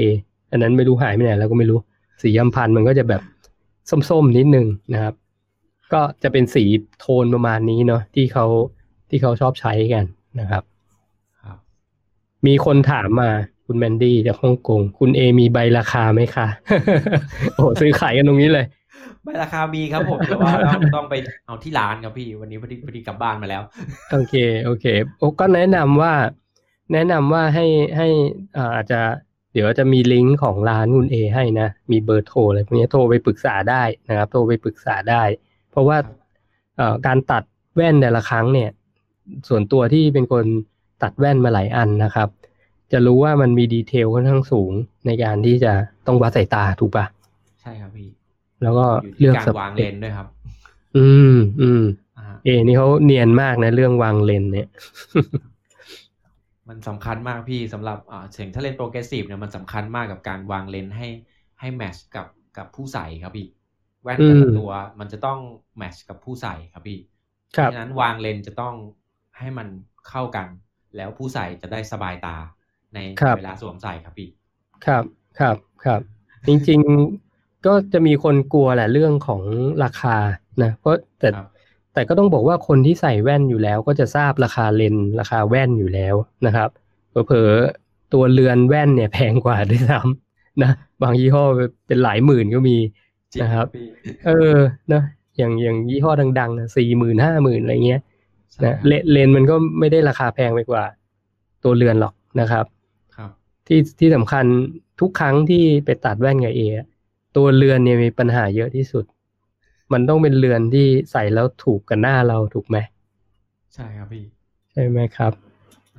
[0.52, 1.80] อันนั้นไม่รู้หายไปไหนแล้วก็ไม่รู้
[2.22, 3.22] สีอัมพันธ์มันก็จะแบบ
[4.10, 5.14] ส้มๆนิดนึงนะครับ
[5.94, 6.64] ก็จะเป็นสี
[7.00, 8.46] โทนประมาณนี้เนาะที่เขา
[9.10, 10.06] ที่เขาชอบใช้กัน
[10.40, 10.64] นะครับ
[11.44, 11.58] ครับ
[12.46, 13.30] มีคนถามมา
[13.66, 16.48] คุณแมนดี้จากฮ่องกง คุณเอมีใบราคาไหมคะ
[17.56, 18.66] โอ้ซื้อขายกันตรงนี้เลย
[19.24, 21.16] ใบราคามีครับผมแต่ว่าต้องต้องไป
[21.46, 23.62] เอาที่ร้านครับพี่ วันนี้พอดีพอดีกลับบ้านมาแล้ว
[24.12, 24.86] โอเคโอเค
[25.18, 26.14] โอ้ก็แนะนำว่า
[26.94, 27.66] แนะนำว่าให้
[27.98, 28.08] ให้
[28.58, 29.02] อ่าอาจจะ
[29.54, 35.24] เดี๋ยวจะมีลิงก์ของร้านคุณเอให้นะ มีเบอร์โทรอะไรพวกนี้โทรไปปรึกษาได้นะครับ โทรไปปรึกษาได้
[35.72, 35.98] เพราะว่า
[36.78, 37.44] เอ่อการตัด
[37.76, 38.70] แว่นแต่ละครั้งเนี่ย
[39.50, 40.46] ส่วนตัวที่เป็นคน
[41.04, 42.30] ตัดแว่นมาหลายอันนะครับ
[42.92, 44.72] จะรู้ว่ามันมีดีเทลค่อนข้างสูง
[45.08, 45.74] ในการที่จะ
[46.08, 47.06] ต้องวัดสายตาถูกปะ
[47.62, 48.10] ใช่ครับพี่
[48.64, 50.28] แล้วก็อยู่เลืที่อกการสวางเปเลคนด้วยครับ
[50.98, 51.82] อืมอืม
[52.18, 54.68] อ่าเอ นี่เขาเนียนมากนะ เรื่องวางเลนเนี่ย
[56.70, 61.08] มันสำคัญมากพี่สำหรับอ่าเสียงถ้าเลนโปรเกรสซีฟเนี่ยมันสำคัญมากกับการวางเลนให้
[61.60, 63.48] ให้แมชกับกับผู้ใส่ครับพี่
[64.04, 65.40] แว่นแต่ละอืมตัวมันจะต้อง
[65.78, 67.00] แมชกับผู้ใส่ครับพี่
[67.58, 68.76] ครัเพบราะฉะนั้นวางเลนจะต้อง
[69.40, 69.68] ให้มัน
[70.10, 70.48] เข้ากัน
[70.96, 72.36] แล้วผู้ใส่จะได้สบายตา
[72.96, 74.30] ในครับเวลาสวมใส่ครับพี่
[74.86, 75.04] ครับ
[75.40, 76.02] ครับครับ
[76.48, 77.23] จริงๆ
[77.66, 79.42] ก็จะมีคนกลัวแหละเรื่องของ
[79.84, 80.18] ราคา
[80.64, 81.48] นะเพราะแต่ครับ
[81.94, 86.70] แต่ก็ต้องบอกว่าคนที่ใส่แว่นอยู่แล้ว ก็จะทราบราคาเลนส์ราคาแว่นอยู่แล้วนะครับ
[87.28, 91.44] เผลอๆตัวเรือนแว่นเนี่ยแพงกว่าด้วยซ้ำนะบางยี่ห้อ
[91.88, 92.78] เป็นหลายหมื่นก็มี
[93.34, 93.88] จริงนะครับพี่
[94.26, 94.58] เออ
[94.94, 95.04] นะ
[95.38, 98.02] อย่างอย่างยี่ห้อดังๆนะสี่หมื่นห้าหมื่นอะไรเงี้ย
[98.52, 100.84] ใช่นะครับเลเลนส์มันก็ไม่ได้ราคาแพงไปกว่า
[101.64, 102.66] ตัวเรือนหรอกนะครับ
[103.16, 103.30] ครับ
[103.68, 104.46] ที่ที่สำคัญ
[105.00, 106.88] ทุกครั้งที่ไปตัดแว่นกับเออะ
[107.36, 109.06] ตัวเรือนเนี่ยมีปัญหาเยอะที่สุด
[109.94, 112.78] มันต้องเป็นเรือนที่ใส่แล้วถูกกับหน้าเราถูกไหม
[113.74, 114.26] ใช่ครับพี่
[114.72, 115.34] ใช่ไหมครับ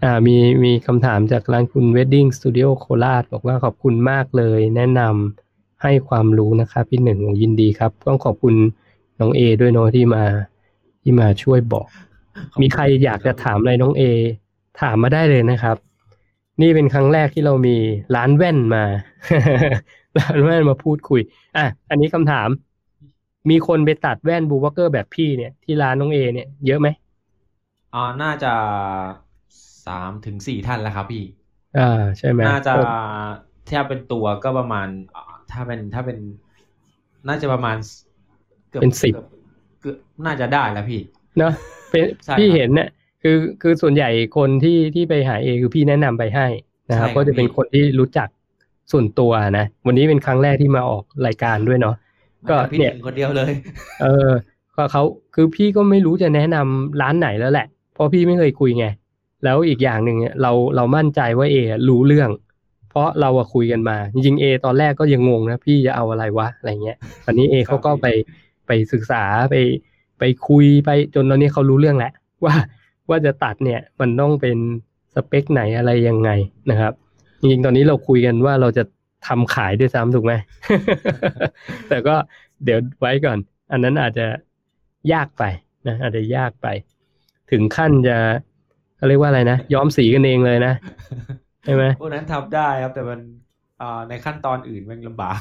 [0.03, 8.55] อ่ามีมีคำถามจากร้านคุณ Wedding Studio โคราชบอกว่าขอบคุณมากเลย แนะนำให้ความรู้นะครับพี่หนึ่งยินดีครับ ต้องขอบคุณ
[9.21, 10.25] น้องเอด้วยเนาะที่มา
[11.03, 11.87] ที่มาช่วยบอก
[12.61, 14.03] มีใครอยากจะถามอะไรน้องเอ
[14.81, 15.77] ถามมาได้เลยนะครับ
[16.61, 17.77] นี่เป็นครั้งแรกที่เรามี
[18.15, 18.85] ร้านแว่นมา
[19.31, 20.04] ร้าน
[20.45, 21.21] แว่นมาพูดคุย
[21.57, 22.49] อะ อันนี้คำถาม
[23.51, 26.89] มีคนไปตัดแว่นบูวอเกอร์แบบพี่เนี่ยที่ร้านน้องเอเนี่ยเยอะไหม
[27.95, 28.53] อ่าน่าจะ
[29.87, 31.25] สามถึงสี่ท่านแล้วครับพี่
[31.77, 31.83] อ่า
[32.19, 32.79] ใช่ไหมน่าจะโอ้
[33.69, 36.19] ถ้าเป็นตัวก็ประมาณอ่าถ้าเป็นถ้าเป็น
[37.29, 37.77] น่าจะประมาณ
[38.73, 39.25] กือบเป็นสิบกือบ
[39.81, 41.01] เกือบน่าจะได้แล้วพี่
[41.39, 41.53] เนาะ
[41.91, 42.89] เป็นใช่พี่ครับเห็นเนี่ย
[43.23, 46.47] คือคือส่วนใหญ่คนที่ที่ไปหาเอคือพี่แนะนำไปให้
[46.91, 48.29] นะครับใช่ครับก็จะเป็นพี่คนที่รู้จัก
[48.93, 51.97] ส่วนตัวนะ วันนี้เป็นครั้งแรกที่มาออกรายการด้วยเนาะ
[52.51, 53.53] ก็มาจากพี่เนี่ยหนึ่งคนเดียวเลย
[54.03, 54.31] เออ
[54.77, 55.03] ก็เขา
[55.35, 58.87] คือพี่ก็ไม่รู้จะแนะนำร้านไหนแล้วแหละ เพราะพี่ไม่เคยคุยไง
[59.45, 61.57] แล้วอีกอย่างหนึ่งเนี่ยเราเรามั่นใจว่าเอ
[61.89, 62.31] รู้เรื่อง
[62.91, 68.07] เพราะเราอะคุยกันมา จริงๆเอตอนแรกก็ยังงงนะ พี่จะเอาอะไรวะอะไรเงี้ยตอนนี้เอเขาก็ไป
[68.67, 69.57] ไปศึกษาไป
[70.19, 72.13] ไปคุยไปจนตอนนี้เขารู้เรื่องแล้ว
[72.45, 72.55] ว่า
[73.11, 74.57] ว่าจะตัดเนี่ยมันต้องเป็น
[75.15, 76.31] สเปคไหนอะไรยังไง
[76.71, 76.93] นะครับ
[77.45, 78.85] จจริงๆ ตอนนี้เราคุยกันว่าเราจะ
[79.27, 80.33] ทำขายด้วยซ้ำถูกไหม
[81.89, 82.15] แต่ก็
[82.65, 83.39] เดี๋ยวไว้ก่อน
[83.73, 84.27] อันนั้นอาจจะ
[85.13, 85.43] ยากไป
[85.89, 86.67] นะอาจจะยากไป
[87.51, 88.17] ถึงขั้นจะ
[88.97, 90.75] เขาเรียกว่าอะไรนะย้อมสีกันเองเลยนะ
[91.65, 93.21] ใช่ไหมพวกนั้นทำได้ครับ แต่มัน
[93.81, 95.41] อ่าในขั้นตอนอื่นมันลำบาก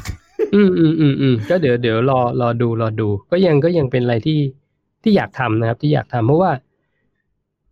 [0.56, 4.40] อืมอืมอืมอืมก็เดี๋ยวเดี๋ยวรอรอดูรอดู ก็ยังก็ยังเป็นอะไรที่
[5.04, 6.52] ที่อยากทำนะครับ ที่อยากทำเพราะว่า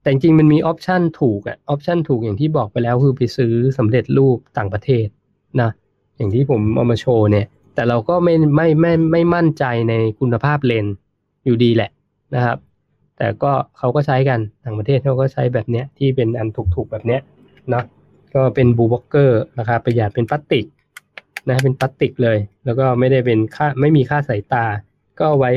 [0.01, 5.07] แต่จริงมันมีออปชันถูกอะออปชันถูกอย่างที่บอกไปแล้วคือไปซื้อสำเร็จรูปต่างประเทศ
[5.61, 5.69] นะ
[6.17, 7.45] อย่างที่ผมเอามาโชว์เนี่ย
[7.75, 10.85] แต่เราก็ไม่ไม่ไม่ไม่มั่นใจในคุณภาพเลนส์
[11.45, 11.89] อยู่ดีแหละ
[12.35, 12.57] นะครับ
[13.17, 17.21] แต่ก็เขาก็ใช้กันต่างประเทศเขาก็ใช้แบบเนี้ยที่เป็นอันถูกๆแบบเนี้ย
[17.73, 17.83] นะ
[18.35, 20.65] ก็เป็น blue blocker ราคาประหยัดเป็นพลาสติก
[21.49, 24.65] นะเป็นพลาสติกเลย แล้วก็ไม่ได้เป็นค่าไม่มีค่าสายตา
[25.19, 25.51] ก็ไว้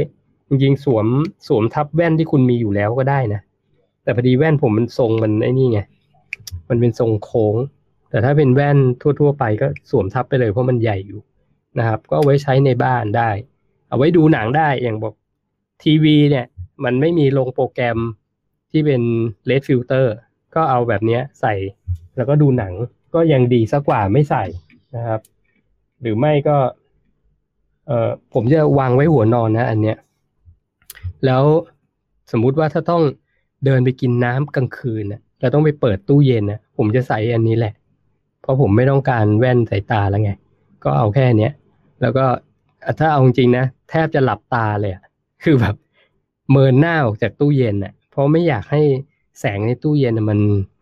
[0.49, 1.07] จริงๆสวม
[1.49, 3.41] สวมทับแว่นที่คุณมีอยู่แล้วก็ได้นะ
[4.05, 5.81] แต่พอดีแว่นผมมันทรงมันไอ้นี่ไง
[6.69, 7.55] มันเป็นทรงโค้ง
[8.11, 8.79] แต่ถ้าเป็นแว่น
[9.21, 11.21] ทั่ว ๆ ไปก็สวมทับไปเลยเพราะมันใหญ่อยู่
[11.79, 13.31] นะครับ ก็ไว้ใช้ในบ้านได้
[13.89, 15.15] เอาไว้ดูหนังได้อย่างบอก
[15.83, 16.47] ทีวีเนี่ย
[16.85, 17.99] มันไม่มีลงโปรแกรม
[18.71, 19.03] ที่เป็น
[19.47, 20.15] red filter
[20.55, 21.55] ก็เอาแบบนี้ใส่
[22.17, 22.73] แล้วก็ดูหนัง
[23.15, 24.45] ก็ยังดีซะกว่าไม่ใส่
[24.97, 25.21] นะครับ
[26.01, 26.57] หรือไม่ก็
[27.87, 29.99] เออผมจะวางไว้หัวนอนนะ อันเนี้ย
[31.27, 31.43] แล้ว
[32.33, 33.03] สมมุติว่าถ้าต้อง
[33.65, 37.73] เดินไปกินน้ำกลางคืนนะเราต้องไปเปิดตู้เย็นนะผมจะใส่อันนี้แหละ
[38.43, 40.31] เพราะผมไม่ต้องการแว่นสายตาแล้วไง
[40.85, 41.53] ก็เอาแค่เนี้ย
[42.01, 42.25] แล้วก็
[42.99, 45.03] ถ้าเอาจริงนะแทบจะหลับตาเลยอะ
[45.45, 45.75] คือแบบ
[46.51, 48.83] เมินหน้าออกจากตู้เย็นน่ะเพราะไม่อยากให้
[49.41, 50.39] แสงในตู้เย็นน่ะมัน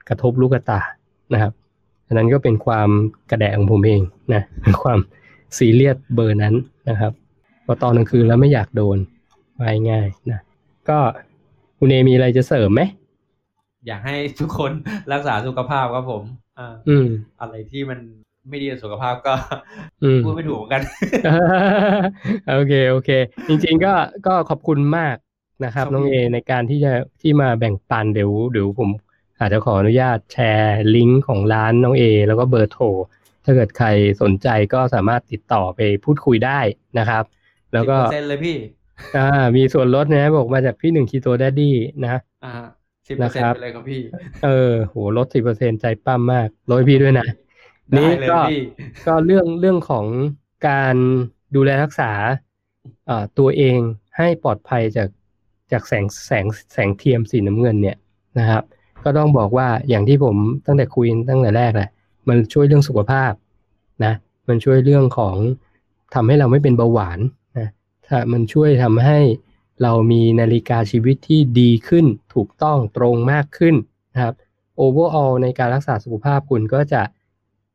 [0.09, 0.81] กระทบลูกตา
[1.35, 1.53] นะครับ
[2.07, 2.89] อันนั้นก็เป็นความ
[3.31, 4.03] กระแดะของผมเอง
[4.35, 4.43] นะ
[4.83, 4.99] ความ
[5.57, 6.55] ซีเรียสเบอร์นั้น
[6.89, 7.13] นะครับ
[7.65, 8.99] พอตอนกลางคืนแล้วไม่อยากโดน
[9.57, 10.41] ไปง่ายนะ
[10.89, 10.99] ก็
[11.85, 12.83] คุณเอมีอะไรจะเสริมไหม
[13.87, 14.73] อยากให้ทุกคน
[15.13, 16.23] รักษาสุขภาพครับผม
[16.59, 17.09] อ่าอืม
[17.41, 17.99] อะไรที่มัน
[18.49, 19.35] ไม่ดีต่อสุขภาพก็
[20.03, 20.83] อืมพูดไม่ถูกเหมือนกัน
[22.51, 23.11] โอเคโอเค
[23.49, 23.95] จริงๆก็
[24.27, 25.17] ก็ขอบคุณมาก
[25.65, 28.91] นะครับครับน้องพี่เอในการที่จะที่มาแบ่งปันเดี๋ยวเดี๋ยวผม
[29.39, 32.85] อาจจะขออนุญาตแชร์ลิงก์ของร้านน้องเอแล้วก็เบอร์โทร
[33.45, 33.89] ถ้าเกิดใคร
[34.23, 36.61] สนใจก็สามารถติดต่อไปพูดคุยได้
[36.99, 37.25] นะครับ
[37.73, 38.57] แล้วก็10%เลยพี่
[39.17, 39.27] อ่า
[39.57, 42.11] มีส่วนลดนะบอกมาจากพี่หนึ่งคีโตแดดดี้นะ
[42.45, 42.53] อ่า
[43.09, 44.03] สิบนะเปอร์เซ็นครับต์ไปเลยครับพี่
[44.45, 47.27] เออโหลดสิบเปอร์เซ็นใจปั้มมากลดให้พี่ด้วยนะ
[47.91, 48.61] ได้นี่เลยก็พี่
[49.07, 50.07] ก็เรื่องเรื่องของ
[50.69, 50.97] การ
[51.55, 52.13] ดูแลรักษา
[53.07, 53.79] เอ่อตัวเอง
[54.17, 55.09] ให้ปลอดภัยจาก
[55.73, 57.97] จากแสงแสงแสงเทียมสีน้ำเงินเนี่ย
[58.39, 58.63] นะครับ
[59.05, 60.37] ก็ต้องบอกว่าอย่างที่ผม
[60.67, 61.91] ตั้งแต่คุยตั้งแต่แรกแหละ
[62.29, 63.33] มันช่วยเรื่องสุขภาพ
[64.05, 64.15] นะ
[64.49, 65.37] มันช่วยเรื่องของ
[66.15, 69.21] ทำให้เราไม่เป็นเบาหวานนะมันช่วยทำให้
[69.83, 73.75] เรามีนาฬิกาชีวิตที่ดีขึ้น ถูกต้องตรงมากขึ้น
[74.15, 74.35] นะครับ
[74.85, 77.03] overall ในการรักษาสุขภาพคุณก็จะ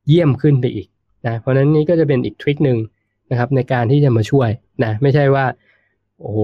[0.06, 0.88] เยี่ยมขึ้นไปอีก
[1.26, 2.78] นะเพราะฉะนั้นนี่ก็จะเป็นอีกทริคหนึ่ง
[3.30, 4.50] นะครับในการที่จะมาช่วย
[4.84, 5.44] นะไม่ใช่ว่า
[6.20, 6.38] โอ้โห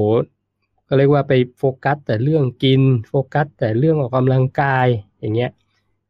[0.89, 4.87] ก็เรียกว่าไปโฟกัส แต่เรื่องกินโฟกัส แต่เรื่องออกกำลังกาย
[5.21, 5.51] อย่างเงี้ย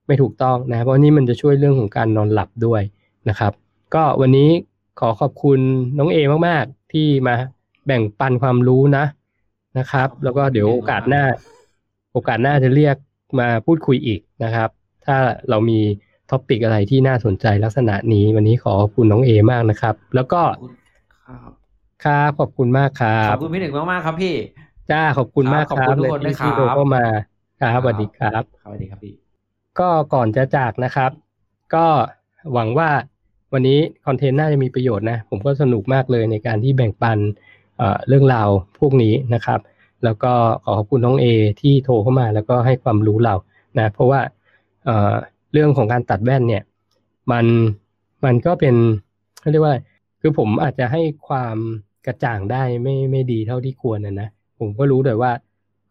[0.06, 2.82] ไม่ถูกต้องนะเพราะนี่มันจะช่วยเรื่องของการนอนหลับด้วย
[3.28, 3.52] นะครับ
[3.94, 4.50] ก็วันนี้
[5.00, 5.60] ขอขอบคุณ
[5.98, 6.18] น้องเอ
[6.48, 7.34] มากๆ ที่มา
[7.86, 9.04] แบ่งปันความรู้นะ
[9.78, 11.24] นะครับ แล้วก็เดี๋ยวโอกาสหน้า
[12.12, 12.96] โอกาสหน้าจะเรียก
[13.40, 14.68] มาพูดคุยอีกนะครับ
[15.06, 15.16] ถ้า
[15.50, 15.80] เรามี
[16.30, 20.72] ท็อปิกอะไรที่น่าสนใจลักษณะนี้วันนี้ขอขอบคุณน้องเอมากนะครับ แล้วก็ขอบคุณ
[21.24, 21.50] ครับ
[22.04, 24.34] ครับขอบคุณมากครัขบอบคุณพี่หนึ่งมากๆครับพี่
[24.90, 27.04] จ้าขอบคุณมากครับคขอบรับคุณทุกคนด้วยที่ครับโทรเข้ามา
[27.60, 29.14] ครับสวัสดีครับสวัสดีครับพี่
[29.80, 31.10] ก็ก่อนจะจากนะครับ
[31.74, 31.86] ก็
[32.52, 32.90] หวังว่า
[33.52, 37.18] วันนี้คอนเทนต์น่าจะมีประโยชน์นะ ผมก็สนุกมากเลยในการที่แบ่งปัน
[38.08, 38.48] เรื่องราว
[38.78, 39.60] พวกนี้นะครับ
[40.04, 40.32] แล้วก็
[40.64, 41.26] ขอขอบคุณน้องเอ
[41.60, 43.34] ที่โทรเข้ามาแล้วก็ให้ความรู้เรา
[43.78, 44.20] นะเพราะว่า
[44.84, 46.62] เเรื่องของการตัดแว่นเนี่ย
[47.32, 47.46] มัน
[48.24, 48.74] มันก็เป็น
[49.40, 49.76] เขาเรียกว่า
[50.20, 51.56] คือผมอาจจะให้ความ
[52.06, 55.32] กระจ่างได้ไม่ไม่ดีเท่าที่ควรนะนะผมก็รู้แต่ว่า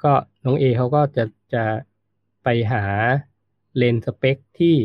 [0.03, 0.13] ก็
[0.45, 1.23] น้องเอเขาก็จะ
[1.53, 1.63] จะ
[2.43, 2.84] ไปหา
[3.77, 4.75] เลนส์สเปคที่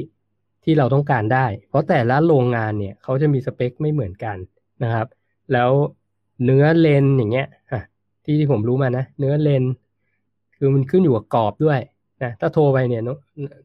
[0.65, 4.37] ที่เราต้องการได้ เพราะแต่ละโรงงานเนี่ยเขาจะมีสเปคไม่เหมือนกัน
[4.83, 5.07] นะครับ
[5.53, 5.71] แล้ว
[6.45, 7.81] เนื้อเลนอย่างเงี้ยอะ
[8.25, 9.65] ที่ที่ผมรู้มานะ เนื้อเลน
[10.57, 11.81] คือมันขึ้นอยู่กับกรอบด้วย
[12.23, 13.03] นะถ้าโทรไปเนี่ย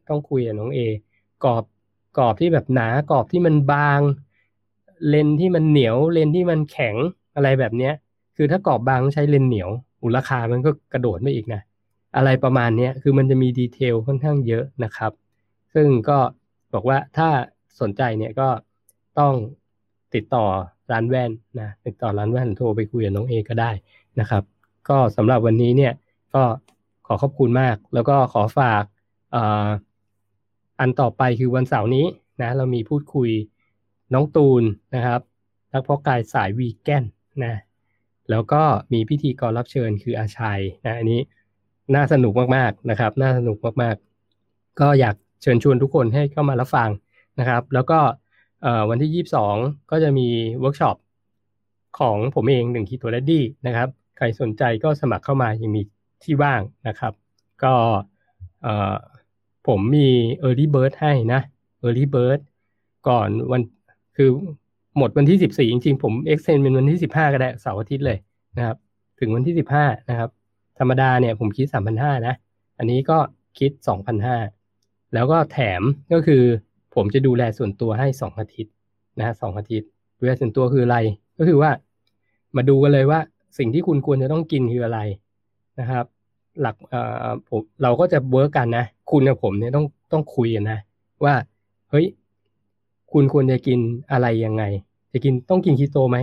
[0.08, 0.80] ต้องคุยกับน้องเอ
[1.44, 1.64] กรอบ
[2.18, 4.00] กรอบที่แบบหนากรอบที่มันบาง
[5.08, 6.96] เลนที่มันเหนียวเลนที่มันแข็ง
[7.34, 7.94] อะไรแบบเนี้ย
[8.36, 9.70] คือถ้ากรอบบางต้องใช้เลนเหนียว
[10.02, 11.60] อุราคามันก็กระโดดไปอีกนะ
[12.16, 15.12] อะไรประมาณเนี้ยคือมันจะมีดีเทลค่อนข้างเยอะนะครับ
[15.74, 16.18] ซึ่งก็
[16.74, 17.28] บอกว่าถ้า
[17.80, 18.48] สนใจเนี่ยก็
[19.18, 19.34] ต้อง
[20.14, 20.46] ติดต่อ
[20.92, 21.30] ร้านแว่น
[21.60, 23.70] นะติดต่อร้านแว่นโทรไปคุยกับน้องเอก็ได้
[24.20, 24.42] นะครับ
[24.88, 25.92] ก็สำหรับวันนี้เนี่ย
[26.34, 26.42] ก็
[27.06, 28.84] ขอขอบคุณมาก แล้วก็ขอฝาก
[29.34, 29.68] อ่อ
[30.80, 32.06] อันต่อไปคือวันเสาร์นี้
[32.42, 33.30] นะเรามีพูดคุย
[34.14, 34.62] น้องตูน
[34.94, 35.20] นะครับ
[35.72, 37.04] นักเพาะกายสายวีแกน
[37.44, 37.54] นะ
[38.30, 38.62] แล้วก็
[38.92, 41.20] มีพิธีกรรับเชิญคืออาชัยนะอันนี้
[41.94, 46.90] น่าสนุกมากๆนะครับ น่าสนุกมากๆ ก็อยากเชิญชวนทุกคนให้เข้ามารับฟัง
[47.38, 47.98] นะครับ แล้วก็
[48.90, 50.28] วันที่ 22 ก็จะมี
[50.60, 50.96] เวิร์กช็อป
[51.98, 55.82] ของผมเองหนึ่ง Keto Daddy นะครับ ใครสนใจก็สมัครเข้ามายังมี
[56.22, 57.12] ที่ว่างนะครับ
[57.64, 57.74] ก็
[59.68, 60.08] ผมมี
[60.42, 61.40] Early Bird ให้นะ
[61.82, 62.40] Early Bird
[63.08, 63.62] ก่อนวัน
[64.16, 64.30] คือ
[64.98, 68.18] หมดวันที่ 14 จริงๆ ผม extend เป็นวันที่ 15 ก็ได้เสาร์อาทิตย์เลย
[68.56, 68.76] นะครับ
[69.20, 70.30] ถึงวันที่ 15 นะครับ
[70.78, 72.34] ธรรมดาเนี่ยผมคิด 3,500 นะ
[72.78, 73.18] อันนี้ก็
[73.58, 73.70] คิด
[74.42, 76.42] 2,500 แล้วก็แถมก็คือ
[76.94, 78.72] ผมจะดูแลส่วนตัวให้2องอาทิตย์
[79.18, 79.88] นะสองอาทิตย์
[80.18, 80.98] ดูแลส่วนตัวคืออะไร
[81.38, 81.70] ก็คือว่า
[82.56, 83.20] มาดูกันเลยว่า
[83.58, 85.00] สิ่งที่คุณควรจะต้องกินคืออะไร
[85.80, 86.04] นะครับ
[86.60, 90.78] หลักเอ่อผมเราก็จะ work กันนะ คุณกับผมเนี่ยต้องต้องคุยกันนะ
[91.24, 91.34] ว่า
[91.90, 92.06] เฮ้ย
[93.12, 93.78] คุณควรจะกิน
[94.12, 94.64] อะไรยังไง
[95.12, 96.18] จะกินต้องกินคีโตไหม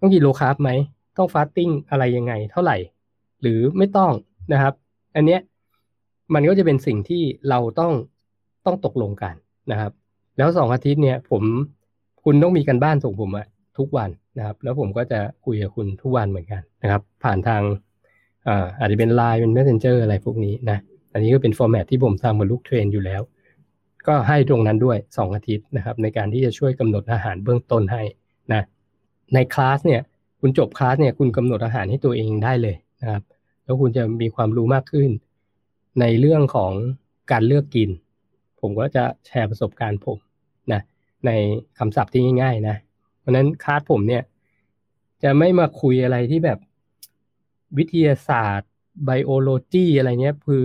[0.00, 0.70] ต้องกิน low carb ไหม
[1.18, 2.76] ต้อง fasting อะไรยังไง เท่าไหร่
[3.40, 4.12] หรือไม่ต้อง
[4.52, 4.74] นะครับ
[5.16, 5.40] อันเนี้ย
[6.34, 7.92] มันก็จะเป็นสิ่งที่เราต้อง
[8.66, 9.34] ต้องตกลงกัน
[9.70, 9.92] นะครับ
[10.38, 11.42] แล้วสองอาทิตย์เนี่ย ผม
[12.24, 13.46] คุณต้องมีกันบ้านส่งผมอะ
[13.78, 17.62] ทุกวันนะครับ แล้วผมก็จะคุยกับคุณทุกวันเหมือนกันนะครับ ผ่านทาง
[18.48, 20.78] อาอาจจะเป็น Line เป็น Messenger อะไรพวกนี้นะ
[21.12, 23.22] อันนี้ก็เป็นฟอร์แมตที่ผมทำกับลูกเทรนอยู่แล้ว
[24.06, 28.02] ก็ให้ตรงนั้นด้วย 2 อาทิตย์นะครับ ในการที่จะช่วยกำหนดอาหารเบื้องต้นให้
[28.52, 28.62] นะ
[29.34, 30.02] ในคลาสเนี่ย
[30.40, 33.22] คุณจบคลาสเนี่ยคุณกำหนดอาหารให้ตัวเองได้เลยนะครับ
[33.64, 35.10] แล้วคุณจะมีความรู้มากขึ้น
[36.00, 36.72] ในเรื่องของ
[37.32, 37.90] การเลือกกิน
[38.60, 40.18] ผมก็จะแชร์ประสบการณ์ผม
[40.72, 40.80] นะ
[41.26, 41.30] ใน
[41.78, 42.76] คำศัพท์ที่ง่าย ๆ นะ
[43.18, 44.22] เพราะนั้นคลาสผมเนี่ย
[45.22, 46.58] จะไม่มาคุยอะไรที่แบบ
[47.78, 48.70] วิทยาศาสตร์
[49.04, 50.64] ไบโอโลจีอะไรเนี้ยคือ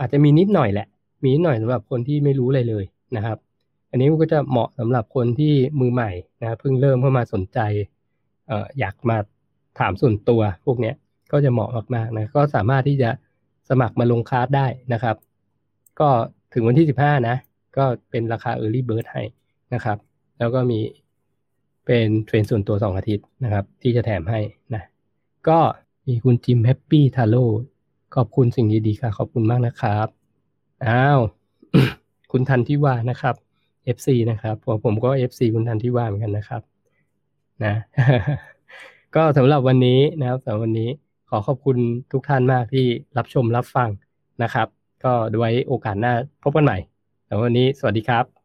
[0.00, 0.86] อาจจะมีนิดหน่อยแหละ
[1.22, 2.84] มีนิดหน่อยสำหรับคนที่ไม่รู้อะไรเลย
[3.16, 3.38] นะครับ
[3.90, 6.10] อันนี้ก็จะเหมาะสำหรับคนที่มือใหม่
[6.42, 7.58] นะเพิ่งเริ่มเข้ามาสนใจ
[8.50, 9.16] อออยากมา
[9.78, 10.94] ถามส่วนตัวพวกเนี้ย
[11.32, 13.10] ก็จะเหมาะมากๆนะก็สามารถที่จะ
[13.68, 15.16] สมัครมาลงคลาสได้นะครับ
[16.00, 16.08] ก็
[16.58, 17.36] ถึงวันที่ 15 นะ
[17.76, 19.22] ก็เป็นราคา Early Bird ให้
[19.74, 19.98] นะครับ
[20.38, 20.80] แล้วก็มี
[21.86, 24.40] เป็น train ส่วนตัว 2 อาทิตย์นะครับ ที่จะแถมให้
[24.74, 24.82] นะ
[25.48, 25.58] ก็
[26.06, 27.44] มีคุณจิม Happy Taro
[28.16, 30.08] ขอบคุณสิ่งดีๆค่ะ ขอบคุณมากนะครับ
[30.86, 31.20] อ้าว
[32.32, 33.34] คุณทันทิวานะครับ
[33.96, 36.62] FC นะครับผมผมก็ FC คุณทันทิวาเหมือนกันนะครับ
[37.64, 37.74] นะ
[39.14, 40.90] ก็สำหรับวันนี้นะครับสำหรับวันนี้
[41.30, 41.76] ขอขอบคุณ
[42.12, 42.86] ทุกท่านมากที่
[43.16, 43.88] รับชมรับฟัง
[44.42, 44.68] นะครับ
[45.02, 46.10] ก็ด้วยโอกาสหน้า
[46.42, 46.76] พบกันใหม่
[47.24, 48.35] แต่วันนี้สวัสดีครับ